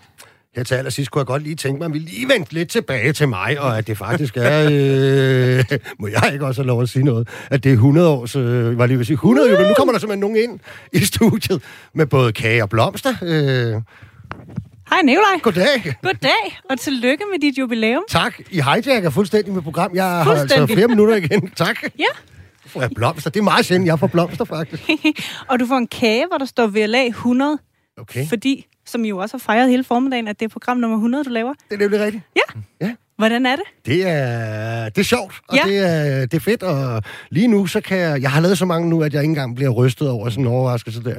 Her 0.55 0.63
til 0.63 0.75
allersidst 0.75 1.11
kunne 1.11 1.19
jeg 1.19 1.25
godt 1.25 1.43
lige 1.43 1.55
tænke 1.55 1.77
mig, 1.77 1.85
at 1.85 1.93
vi 1.93 1.99
lige 1.99 2.29
vente 2.29 2.53
lidt 2.53 2.69
tilbage 2.69 3.13
til 3.13 3.27
mig, 3.27 3.59
og 3.59 3.77
at 3.77 3.87
det 3.87 3.97
faktisk 3.97 4.37
er... 4.37 4.69
Øh, 4.71 5.79
må 5.99 6.07
jeg 6.07 6.29
ikke 6.33 6.45
også 6.45 6.61
have 6.61 6.67
lov 6.67 6.81
at 6.81 6.89
sige 6.89 7.05
noget? 7.05 7.27
At 7.51 7.63
det 7.63 7.69
er 7.69 7.73
100 7.73 8.09
års... 8.09 8.35
Øh, 8.35 8.77
var 8.77 8.85
lige 8.85 8.97
vil 8.97 9.05
sige 9.05 9.13
100 9.13 9.53
uh! 9.53 9.67
Nu 9.67 9.73
kommer 9.73 9.91
der 9.91 9.99
simpelthen 9.99 10.19
nogen 10.19 10.37
ind 10.37 10.59
i 10.91 11.05
studiet 11.05 11.63
med 11.93 12.05
både 12.05 12.31
kage 12.33 12.63
og 12.63 12.69
blomster. 12.69 13.13
Øh. 13.21 13.81
Hej 14.89 15.01
Nikolaj. 15.01 15.39
Goddag. 15.41 15.95
Goddag, 16.01 16.59
og 16.69 16.79
tillykke 16.79 17.23
med 17.31 17.39
dit 17.39 17.57
jubilæum. 17.57 18.03
Tak. 18.09 18.39
I 18.51 18.61
hijacker 18.61 19.09
fuldstændig 19.09 19.53
med 19.53 19.61
program. 19.61 19.95
Jeg 19.95 20.05
har 20.05 20.35
altså 20.35 20.67
flere 20.67 20.87
minutter 20.87 21.15
igen. 21.15 21.49
Tak. 21.49 21.83
Ja. 21.99 22.32
Får 22.65 22.81
jeg 22.81 22.91
blomster? 22.95 23.29
Det 23.29 23.39
er 23.39 23.43
meget 23.43 23.65
sjældent, 23.65 23.87
jeg 23.87 23.99
får 23.99 24.07
blomster, 24.07 24.45
faktisk. 24.45 24.89
og 25.49 25.59
du 25.59 25.65
får 25.65 25.77
en 25.77 25.87
kage, 25.87 26.27
hvor 26.27 26.37
der 26.37 26.45
står 26.45 26.67
VLA 26.67 27.05
100. 27.05 27.57
Okay. 27.97 28.27
Fordi, 28.27 28.65
som 28.85 29.05
I 29.05 29.09
jo 29.09 29.17
også 29.17 29.37
har 29.37 29.39
fejret 29.39 29.69
hele 29.69 29.83
formiddagen, 29.83 30.27
at 30.27 30.39
det 30.39 30.45
er 30.45 30.49
program 30.49 30.77
nummer 30.77 30.97
100, 30.97 31.23
du 31.23 31.29
laver. 31.29 31.53
Det 31.53 31.75
er 31.75 31.77
nemlig 31.77 31.99
rigtigt. 31.99 32.23
Ja. 32.35 32.61
Ja. 32.81 32.95
Hvordan 33.17 33.45
er 33.45 33.55
det? 33.55 33.65
Det 33.85 34.07
er, 34.07 34.89
det 34.89 34.97
er 34.97 35.03
sjovt, 35.03 35.41
og 35.47 35.55
ja. 35.55 35.61
det, 35.67 35.77
er, 35.77 36.19
det 36.25 36.33
er 36.33 36.39
fedt, 36.39 36.63
og 36.63 37.03
lige 37.29 37.47
nu, 37.47 37.65
så 37.65 37.81
kan 37.81 37.97
jeg... 37.97 38.21
Jeg 38.21 38.31
har 38.31 38.41
lavet 38.41 38.57
så 38.57 38.65
mange 38.65 38.89
nu, 38.89 39.03
at 39.03 39.13
jeg 39.13 39.21
ikke 39.21 39.29
engang 39.29 39.55
bliver 39.55 39.71
rystet 39.71 40.09
over 40.09 40.29
sådan 40.29 40.43
en 40.43 40.51
overraskelse 40.51 41.03
der. 41.03 41.15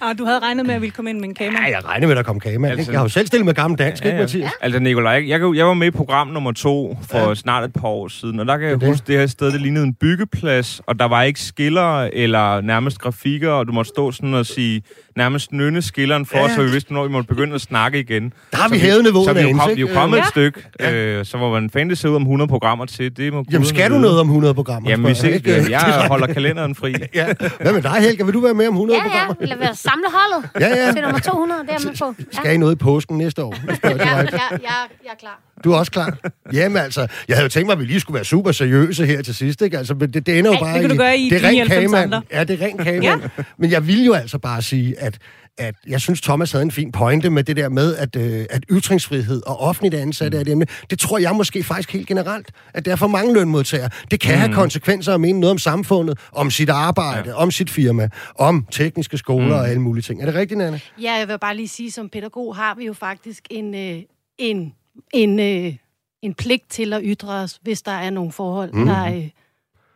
og 0.00 0.14
du 0.18 0.24
havde 0.24 0.38
regnet 0.38 0.66
med, 0.66 0.74
at 0.74 0.80
vi 0.80 0.84
ville 0.84 0.94
komme 0.94 1.10
ind 1.10 1.20
med 1.20 1.28
en 1.28 1.34
kamera? 1.34 1.62
Ja, 1.62 1.70
jeg 1.70 1.84
regnede 1.84 2.06
med, 2.06 2.12
at 2.12 2.16
der 2.16 2.22
kom 2.22 2.40
kamera. 2.40 2.70
Altså, 2.70 2.92
jeg 2.92 3.00
har 3.00 3.04
jo 3.04 3.08
selv 3.08 3.26
stillet 3.26 3.46
med 3.46 3.54
gammel 3.54 3.78
dansk, 3.78 4.04
ja, 4.04 4.08
ja. 4.08 4.14
ikke, 4.14 4.22
Mathias? 4.22 4.44
Ja. 4.44 4.50
Altså, 4.60 4.80
Nicolaj, 4.80 5.12
jeg, 5.12 5.40
jeg, 5.40 5.56
jeg 5.56 5.66
var 5.66 5.74
med 5.74 5.86
i 5.86 5.90
program 5.90 6.26
nummer 6.26 6.52
to 6.52 6.98
for 7.02 7.28
ja. 7.28 7.34
snart 7.34 7.64
et 7.64 7.72
par 7.72 7.88
år 7.88 8.08
siden, 8.08 8.40
og 8.40 8.46
der 8.46 8.56
kan 8.56 8.68
jeg 8.68 8.80
det 8.80 8.88
huske, 8.88 9.06
det 9.06 9.18
her 9.18 9.26
sted, 9.26 9.52
det 9.52 9.60
lignede 9.60 9.84
en 9.84 9.94
byggeplads, 9.94 10.80
og 10.86 10.98
der 10.98 11.04
var 11.04 11.22
ikke 11.22 11.40
skiller 11.40 12.10
eller 12.12 12.60
nærmest 12.60 12.98
grafikker, 12.98 13.50
og 13.50 13.66
du 13.66 13.72
måtte 13.72 13.88
stå 13.88 14.12
sådan 14.12 14.34
og 14.34 14.46
sige 14.46 14.82
nærmest 15.16 15.52
nynne 15.52 15.82
skilleren 15.82 16.26
for 16.26 16.38
ja. 16.38 16.44
os, 16.44 16.50
så 16.50 16.62
vi 16.62 16.70
vidste, 16.70 16.92
når 16.92 17.02
vi 17.02 17.12
måtte 17.12 17.28
begynde 17.28 17.54
at 17.54 17.60
snakke 17.60 18.00
igen. 18.00 18.32
Der 18.50 18.56
har 18.56 18.68
vi 18.68 18.78
hævet 18.78 19.04
niveauet 19.04 19.26
Så 19.26 19.32
vi 19.32 19.40
er 19.40 19.78
jo, 19.78 19.86
kom, 19.86 19.94
kommet 19.94 20.16
ja. 20.16 20.22
et 20.22 20.28
stykke. 20.28 20.62
Øh, 20.80 21.24
så 21.24 21.36
hvor 21.36 21.60
man 21.60 21.96
ser 21.96 22.08
ud 22.08 22.16
om 22.16 22.22
100 22.22 22.48
programmer 22.48 22.84
til, 22.84 23.16
det 23.16 23.32
må 23.32 23.44
Jamen, 23.50 23.66
skal 23.66 23.90
du 23.90 23.98
noget 23.98 24.20
om 24.20 24.26
100 24.26 24.54
programmer? 24.54 24.90
Jamen, 24.90 25.08
vi 25.08 25.14
ses. 25.14 25.42
Jeg, 25.46 25.66
jeg 25.70 26.04
holder 26.08 26.26
kalenderen 26.26 26.74
fri. 26.74 26.94
ja. 27.14 27.26
Hvad 27.60 27.72
med 27.72 27.82
dig, 27.82 27.92
Helga? 28.00 28.24
Vil 28.24 28.34
du 28.34 28.40
være 28.40 28.54
med 28.54 28.68
om 28.68 28.74
100 28.74 28.98
ja, 28.98 29.02
programmer? 29.02 29.34
Ja, 29.40 29.66
ja. 29.66 29.74
samle 29.74 30.06
holdet 30.12 30.50
ja, 30.60 30.86
ja. 30.86 30.92
til 30.92 31.02
nummer 31.02 31.18
200. 31.18 31.62
Det 31.62 31.70
er 31.70 31.88
med 31.88 31.96
på. 31.98 32.14
Ja. 32.18 32.24
Skal 32.32 32.54
I 32.54 32.56
noget 32.56 32.72
i 32.72 32.76
påsken 32.76 33.18
næste 33.18 33.44
år? 33.44 33.54
ja, 33.84 33.90
ja, 33.90 33.96
ja, 33.96 34.76
jeg 35.04 35.10
er 35.10 35.18
klar. 35.20 35.40
Du 35.64 35.72
er 35.72 35.76
også 35.76 35.92
klar? 35.92 36.18
Jamen 36.52 36.76
altså, 36.76 37.06
jeg 37.28 37.36
havde 37.36 37.44
jo 37.44 37.48
tænkt 37.48 37.66
mig, 37.66 37.72
at 37.72 37.78
vi 37.78 37.84
lige 37.84 38.00
skulle 38.00 38.14
være 38.14 38.24
super 38.24 38.52
seriøse 38.52 39.06
her 39.06 39.22
til 39.22 39.34
sidst, 39.34 39.62
ikke? 39.62 39.78
Altså, 39.78 39.94
det, 39.94 40.26
det 40.26 40.38
ender 40.38 40.52
jo 40.52 40.58
bare 40.60 40.74
det 40.74 40.80
kan 40.80 40.90
i... 40.90 40.94
Du 40.94 40.98
gøre 40.98 41.18
i 41.18 41.30
det 41.30 41.44
er 41.44 41.48
rent 41.48 41.68
kagemand. 41.68 42.14
Ja, 42.32 42.44
det 42.44 42.62
er 42.62 42.66
rent 42.66 42.80
kagemand. 42.80 43.22
ja. 43.22 43.44
Men 43.58 43.70
jeg 43.70 43.86
vil 43.86 44.04
jo 44.04 44.12
altså 44.12 44.38
bare 44.38 44.62
sige, 44.62 45.00
at 45.00 45.18
at 45.58 45.74
jeg 45.86 46.00
synes, 46.00 46.20
Thomas 46.20 46.52
havde 46.52 46.62
en 46.62 46.70
fin 46.70 46.92
pointe 46.92 47.30
med 47.30 47.44
det 47.44 47.56
der 47.56 47.68
med, 47.68 47.96
at, 47.96 48.16
øh, 48.16 48.46
at 48.50 48.64
ytringsfrihed 48.70 49.42
og 49.46 49.60
offentligt 49.60 49.94
ansatte 49.94 50.36
mm. 50.36 50.40
er 50.40 50.44
det 50.44 50.52
emne. 50.52 50.66
Det 50.90 50.98
tror 50.98 51.18
jeg 51.18 51.34
måske 51.36 51.62
faktisk 51.62 51.92
helt 51.92 52.06
generelt, 52.06 52.50
at 52.74 52.84
det 52.84 52.90
er 52.90 52.96
for 52.96 53.06
mange 53.06 53.34
lønmodtagere. 53.34 53.90
Det 54.10 54.20
kan 54.20 54.34
mm. 54.34 54.40
have 54.40 54.52
konsekvenser 54.52 55.14
at 55.14 55.20
mene 55.20 55.40
noget 55.40 55.50
om 55.50 55.58
samfundet, 55.58 56.18
om 56.32 56.50
sit 56.50 56.70
arbejde, 56.70 57.28
ja. 57.28 57.34
om 57.34 57.50
sit 57.50 57.70
firma, 57.70 58.08
om 58.38 58.66
tekniske 58.70 59.18
skoler 59.18 59.46
mm. 59.46 59.52
og 59.52 59.68
alle 59.68 59.82
mulige 59.82 60.02
ting. 60.02 60.22
Er 60.22 60.26
det 60.26 60.34
rigtigt, 60.34 60.62
Anna? 60.62 60.80
Ja, 61.00 61.12
jeg 61.12 61.28
vil 61.28 61.38
bare 61.38 61.56
lige 61.56 61.68
sige, 61.68 61.90
som 61.90 62.08
pædagog 62.08 62.56
har 62.56 62.74
vi 62.74 62.86
jo 62.86 62.92
faktisk 62.92 63.42
en, 63.50 63.74
øh, 63.74 64.02
en, 64.38 64.72
en, 65.12 65.40
øh, 65.40 65.76
en 66.22 66.34
pligt 66.34 66.70
til 66.70 66.92
at 66.92 67.00
ytre 67.04 67.34
os, 67.34 67.58
hvis 67.62 67.82
der 67.82 67.92
er 67.92 68.10
nogle 68.10 68.32
forhold, 68.32 68.72
mm. 68.72 68.86
der... 68.86 69.06
Øh, 69.06 69.30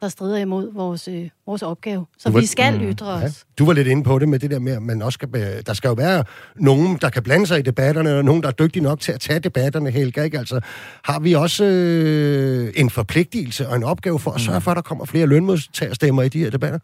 der 0.00 0.08
strider 0.08 0.38
imod 0.38 0.72
vores, 0.72 1.08
øh, 1.08 1.28
vores 1.46 1.62
opgave. 1.62 2.06
Så 2.18 2.30
var, 2.30 2.40
vi 2.40 2.46
skal 2.46 2.80
mm, 2.80 2.90
ytre 2.90 3.06
os. 3.06 3.22
Ja. 3.22 3.28
Du 3.58 3.66
var 3.66 3.72
lidt 3.72 3.88
inde 3.88 4.04
på 4.04 4.18
det 4.18 4.28
med 4.28 4.38
det 4.38 4.50
der 4.50 4.58
med, 4.58 4.72
at 4.72 4.82
man 4.82 5.02
også 5.02 5.14
skal, 5.14 5.62
der 5.66 5.72
skal 5.72 5.88
jo 5.88 5.94
være 5.94 6.24
nogen, 6.56 6.98
der 7.00 7.10
kan 7.10 7.22
blande 7.22 7.46
sig 7.46 7.58
i 7.58 7.62
debatterne, 7.62 8.18
og 8.18 8.24
nogen, 8.24 8.42
der 8.42 8.48
er 8.48 8.52
dygtige 8.52 8.82
nok 8.82 9.00
til 9.00 9.12
at 9.12 9.20
tage 9.20 9.38
debatterne, 9.38 9.90
Helga. 9.90 10.22
Ikke? 10.22 10.38
Altså, 10.38 10.60
har 11.04 11.18
vi 11.18 11.32
også 11.32 11.64
øh, 11.64 12.72
en 12.76 12.90
forpligtelse 12.90 13.68
og 13.68 13.76
en 13.76 13.84
opgave 13.84 14.18
for 14.18 14.30
at 14.30 14.40
sørge 14.40 14.58
mm. 14.58 14.62
for, 14.62 14.70
at 14.70 14.76
der 14.76 14.82
kommer 14.82 15.04
flere 15.04 15.26
lønmodtagerstemmer 15.26 16.22
i 16.22 16.28
de 16.28 16.38
her 16.38 16.50
debatter? 16.50 16.78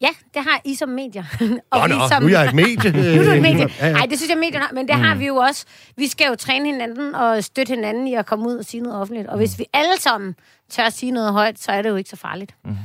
Ja, 0.00 0.08
det 0.34 0.42
har 0.42 0.60
I 0.64 0.74
som 0.74 0.88
medier. 0.88 1.24
og 1.70 1.80
oh, 1.80 1.88
vi 1.88 1.94
som... 2.08 2.22
nu 2.22 2.28
er 2.28 2.30
jeg 2.30 2.46
et 2.48 2.54
medie. 2.54 2.92
nu 3.16 3.20
er 3.20 3.24
du 3.24 3.30
et 3.30 3.42
medie. 3.42 3.64
Nej, 3.64 3.70
ja, 3.80 3.88
ja. 3.88 4.06
det 4.10 4.18
synes 4.18 4.30
jeg, 4.30 4.38
medierne 4.38 4.64
har. 4.64 4.74
Men 4.74 4.88
det 4.88 4.96
mm. 4.96 5.02
har 5.02 5.14
vi 5.14 5.26
jo 5.26 5.36
også. 5.36 5.66
Vi 5.96 6.06
skal 6.06 6.26
jo 6.30 6.34
træne 6.34 6.66
hinanden 6.66 7.14
og 7.14 7.44
støtte 7.44 7.70
hinanden 7.70 8.06
i 8.06 8.14
at 8.14 8.26
komme 8.26 8.48
ud 8.48 8.56
og 8.56 8.64
sige 8.64 8.80
noget 8.80 9.00
offentligt. 9.00 9.28
Og 9.28 9.36
hvis 9.36 9.58
vi 9.58 9.64
alle 9.72 10.00
sammen 10.00 10.34
tør 10.70 10.82
at 10.82 10.92
sige 10.92 11.12
noget 11.12 11.32
højt, 11.32 11.58
så 11.58 11.72
er 11.72 11.82
det 11.82 11.88
jo 11.88 11.96
ikke 11.96 12.10
så 12.10 12.16
farligt. 12.16 12.54
Mm. 12.64 12.76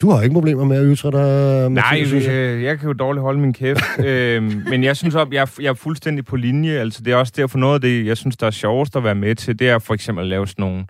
Du 0.00 0.10
har 0.10 0.22
ikke 0.22 0.34
problemer 0.34 0.64
med 0.64 0.76
at 0.76 0.98
ytre 0.98 1.10
dig, 1.10 1.70
Nej, 1.70 2.04
jeg, 2.12 2.62
jeg 2.62 2.78
kan 2.78 2.86
jo 2.86 2.92
dårligt 2.92 3.22
holde 3.22 3.40
min 3.40 3.52
kæft. 3.52 3.84
øhm, 4.06 4.62
men 4.68 4.84
jeg 4.84 4.96
synes 4.96 5.14
op, 5.14 5.32
jeg, 5.32 5.48
jeg 5.60 5.68
er 5.68 5.74
fuldstændig 5.74 6.24
på 6.24 6.36
linje. 6.36 6.78
Altså, 6.78 7.02
det 7.02 7.12
er 7.12 7.16
også 7.16 7.32
derfor 7.36 7.58
noget 7.58 7.74
af 7.74 7.80
det, 7.80 8.06
jeg 8.06 8.16
synes, 8.16 8.36
der 8.36 8.46
er 8.46 8.50
sjovest 8.50 8.96
at 8.96 9.04
være 9.04 9.14
med 9.14 9.34
til, 9.34 9.58
det 9.58 9.68
er 9.68 9.78
for 9.78 9.94
eksempel 9.94 10.22
at 10.22 10.28
lave 10.28 10.48
sådan 10.48 10.62
nogle 10.62 10.84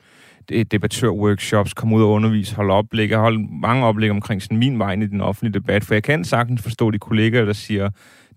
debattørworkshops, 0.50 1.74
komme 1.74 1.96
ud 1.96 2.02
og 2.02 2.10
undervise, 2.10 2.56
holde 2.56 2.74
oplæg. 2.74 3.10
Jeg 3.10 3.18
holde 3.18 3.46
mange 3.60 3.86
oplæg 3.86 4.10
omkring 4.10 4.42
sådan 4.42 4.58
min 4.58 4.78
vej 4.78 4.92
i 4.92 5.06
den 5.06 5.20
offentlige 5.20 5.54
debat, 5.54 5.84
for 5.84 5.94
jeg 5.94 6.02
kan 6.02 6.24
sagtens 6.24 6.62
forstå 6.62 6.90
de 6.90 6.98
kollegaer, 6.98 7.44
der 7.44 7.52
siger, 7.52 7.90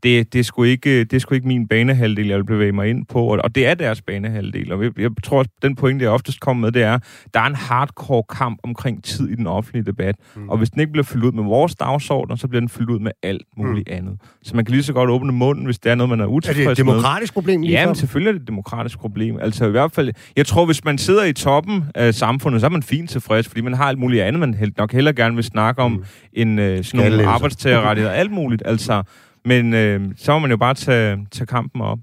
det, 0.03 0.33
det, 0.33 0.39
er 0.39 0.43
sgu 0.43 0.63
ikke, 0.63 0.99
det 0.99 1.13
er 1.13 1.19
sgu 1.19 1.35
ikke 1.35 1.47
min 1.47 1.67
banehalvdel, 1.67 2.27
jeg 2.27 2.37
vil 2.37 2.45
bevæge 2.45 2.71
mig 2.71 2.89
ind 2.89 3.05
på, 3.05 3.25
og, 3.25 3.39
og 3.43 3.55
det 3.55 3.67
er 3.67 3.73
deres 3.73 4.01
banehalvdel. 4.01 4.71
Og 4.71 4.83
jeg, 4.83 4.99
jeg 4.99 5.09
tror, 5.23 5.39
at 5.39 5.47
den 5.61 5.75
pointe, 5.75 6.03
jeg 6.03 6.11
oftest 6.11 6.39
kommer 6.39 6.61
med, 6.61 6.71
det 6.71 6.81
er, 6.81 6.99
der 7.33 7.39
er 7.39 7.45
en 7.45 7.55
hardcore 7.55 8.23
kamp 8.37 8.59
omkring 8.63 9.03
tid 9.03 9.29
i 9.29 9.35
den 9.35 9.47
offentlige 9.47 9.83
debat. 9.85 10.15
Mm. 10.35 10.49
Og 10.49 10.57
hvis 10.57 10.69
den 10.69 10.79
ikke 10.79 10.91
bliver 10.91 11.03
fyldt 11.03 11.25
ud 11.25 11.31
med 11.31 11.43
vores 11.43 11.75
dagsorden, 11.75 12.37
så 12.37 12.47
bliver 12.47 12.59
den 12.59 12.69
fyldt 12.69 12.89
ud 12.89 12.99
med 12.99 13.11
alt 13.23 13.45
muligt 13.57 13.87
mm. 13.91 13.97
andet. 13.97 14.21
Så 14.43 14.55
man 14.55 14.65
kan 14.65 14.71
lige 14.71 14.83
så 14.83 14.93
godt 14.93 15.09
åbne 15.09 15.31
munden, 15.31 15.65
hvis 15.65 15.79
det 15.79 15.91
er 15.91 15.95
noget, 15.95 16.09
man 16.09 16.19
er 16.19 16.25
utilfreds 16.25 16.57
med. 16.57 16.65
Er 16.65 16.73
det 16.73 16.79
et 16.79 16.87
demokratisk 16.87 17.33
problem? 17.33 17.61
Lige 17.61 17.71
Ja, 17.71 17.85
men 17.85 17.95
selvfølgelig 17.95 18.29
er 18.29 18.33
det 18.33 18.41
et 18.41 18.47
demokratisk 18.47 18.99
problem. 18.99 19.37
Altså 19.41 19.67
i 19.67 19.71
hvert 19.71 19.91
fald, 19.91 20.11
jeg 20.35 20.45
tror, 20.45 20.65
hvis 20.65 20.85
man 20.85 20.97
sidder 20.97 21.23
i 21.23 21.33
toppen 21.33 21.83
af 21.95 22.13
samfundet, 22.13 22.61
så 22.61 22.67
er 22.67 22.71
man 22.71 22.83
fint 22.83 23.09
tilfreds, 23.09 23.47
fordi 23.47 23.61
man 23.61 23.73
har 23.73 23.85
alt 23.85 23.99
muligt 23.99 24.23
andet, 24.23 24.39
man 24.39 24.73
nok 24.77 24.91
heller 24.91 25.11
gerne 25.11 25.35
vil 25.35 25.43
snakke 25.43 25.81
om, 25.81 25.91
mm. 25.91 26.03
end 26.33 26.61
øh, 26.61 26.83
sådan 26.83 27.11
nogle 27.11 27.27
arbejdstagerrettigheder, 27.27 28.13
alt 28.15 28.31
muligt. 28.31 28.63
Altså, 28.65 29.03
men 29.45 29.73
øh, 29.73 30.01
så 30.17 30.31
må 30.31 30.39
man 30.39 30.51
jo 30.51 30.57
bare 30.57 30.73
tage, 30.73 31.27
tage 31.31 31.45
kampen 31.45 31.81
op. 31.81 31.99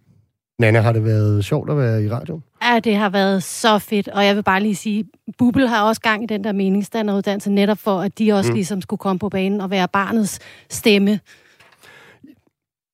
Nana, 0.59 0.81
har 0.81 0.93
det 0.93 1.05
været 1.05 1.45
sjovt 1.45 1.71
at 1.71 1.77
være 1.79 2.05
i 2.05 2.11
radio? 2.11 2.41
Ja, 2.63 2.79
det 2.79 2.97
har 2.97 3.09
været 3.09 3.43
så 3.43 3.79
fedt, 3.79 4.09
og 4.09 4.25
jeg 4.25 4.37
vil 4.37 4.43
bare 4.43 4.63
lige 4.63 4.77
sige, 4.77 5.05
Bubel 5.39 5.69
har 5.69 5.83
også 5.83 6.01
gang 6.01 6.23
i 6.23 6.27
den 6.27 6.45
der 6.45 6.53
meningsstanderuddannelse, 6.53 7.51
netop 7.51 7.79
for, 7.79 8.01
at 8.01 8.19
de 8.19 8.33
også 8.33 8.51
mm. 8.51 8.55
ligesom 8.55 8.83
skulle 8.83 8.99
komme 8.99 9.19
på 9.19 9.29
banen 9.29 9.61
og 9.61 9.71
være 9.71 9.89
barnets 9.89 10.39
stemme. 10.71 11.21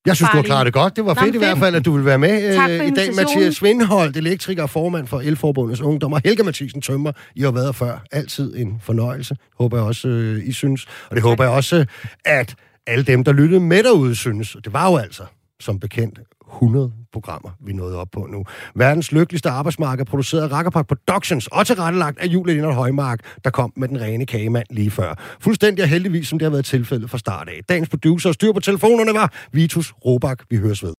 Jeg 0.06 0.16
synes, 0.16 0.30
du 0.30 0.36
har 0.36 0.42
klaret 0.42 0.66
det 0.66 0.74
godt. 0.74 0.96
Det 0.96 1.06
var 1.06 1.14
Nå, 1.14 1.20
fedt 1.20 1.34
i 1.34 1.38
hvert 1.38 1.58
fald, 1.58 1.74
at 1.74 1.84
du 1.84 1.92
vil 1.96 2.04
være 2.04 2.18
med 2.18 2.58
øh, 2.70 2.86
i 2.86 2.90
dag. 2.90 3.14
Mathias 3.14 3.54
Svindholdt, 3.54 4.16
elektriker 4.16 4.62
og 4.62 4.70
formand 4.70 5.06
for 5.06 5.20
Elforbundets 5.20 5.80
Ungdom, 5.80 6.12
og 6.12 6.20
Helge 6.24 6.42
Mathisen 6.42 6.82
Tømmer, 6.82 7.12
I 7.34 7.42
har 7.42 7.50
været 7.50 7.76
før. 7.76 8.04
Altid 8.12 8.56
en 8.56 8.80
fornøjelse. 8.82 9.36
Håber 9.58 9.76
jeg 9.76 9.86
også, 9.86 10.08
øh, 10.08 10.48
I 10.48 10.52
synes. 10.52 10.84
Og 10.84 11.16
det 11.16 11.22
tak. 11.22 11.22
håber 11.22 11.44
jeg 11.44 11.52
også, 11.52 11.86
at 12.24 12.54
alle 12.86 13.04
dem, 13.04 13.24
der 13.24 13.32
lyttede 13.32 13.60
med 13.60 13.82
derude, 13.82 14.14
synes. 14.14 14.54
Og 14.54 14.64
det 14.64 14.72
var 14.72 14.90
jo 14.90 14.96
altså, 14.96 15.22
som 15.60 15.80
bekendt, 15.80 16.18
100 16.54 16.92
programmer, 17.12 17.50
vi 17.66 17.72
nåede 17.72 17.98
op 17.98 18.08
på 18.12 18.26
nu. 18.30 18.44
Verdens 18.74 19.12
lykkeligste 19.12 19.50
arbejdsmarked 19.50 20.04
produceret 20.04 20.52
af 20.52 20.86
Productions 20.86 21.46
og 21.46 21.66
tilrettelagt 21.66 22.18
af 22.18 22.26
Julie 22.26 22.54
Lindert 22.54 22.74
Højmark, 22.74 23.20
der 23.44 23.50
kom 23.50 23.72
med 23.76 23.88
den 23.88 24.00
rene 24.00 24.26
kagemand 24.26 24.66
lige 24.70 24.90
før. 24.90 25.14
Fuldstændig 25.40 25.82
og 25.82 25.88
heldigvis, 25.88 26.28
som 26.28 26.38
det 26.38 26.46
har 26.46 26.50
været 26.50 26.64
tilfældet 26.64 27.10
fra 27.10 27.18
start 27.18 27.48
af. 27.48 27.60
Dagens 27.68 27.88
producer 27.88 28.28
og 28.28 28.34
styr 28.34 28.52
på 28.52 28.60
telefonerne 28.60 29.14
var 29.14 29.32
Vitus 29.52 29.94
Robak. 30.04 30.42
Vi 30.50 30.56
høres 30.56 30.82
ved. 30.82 30.94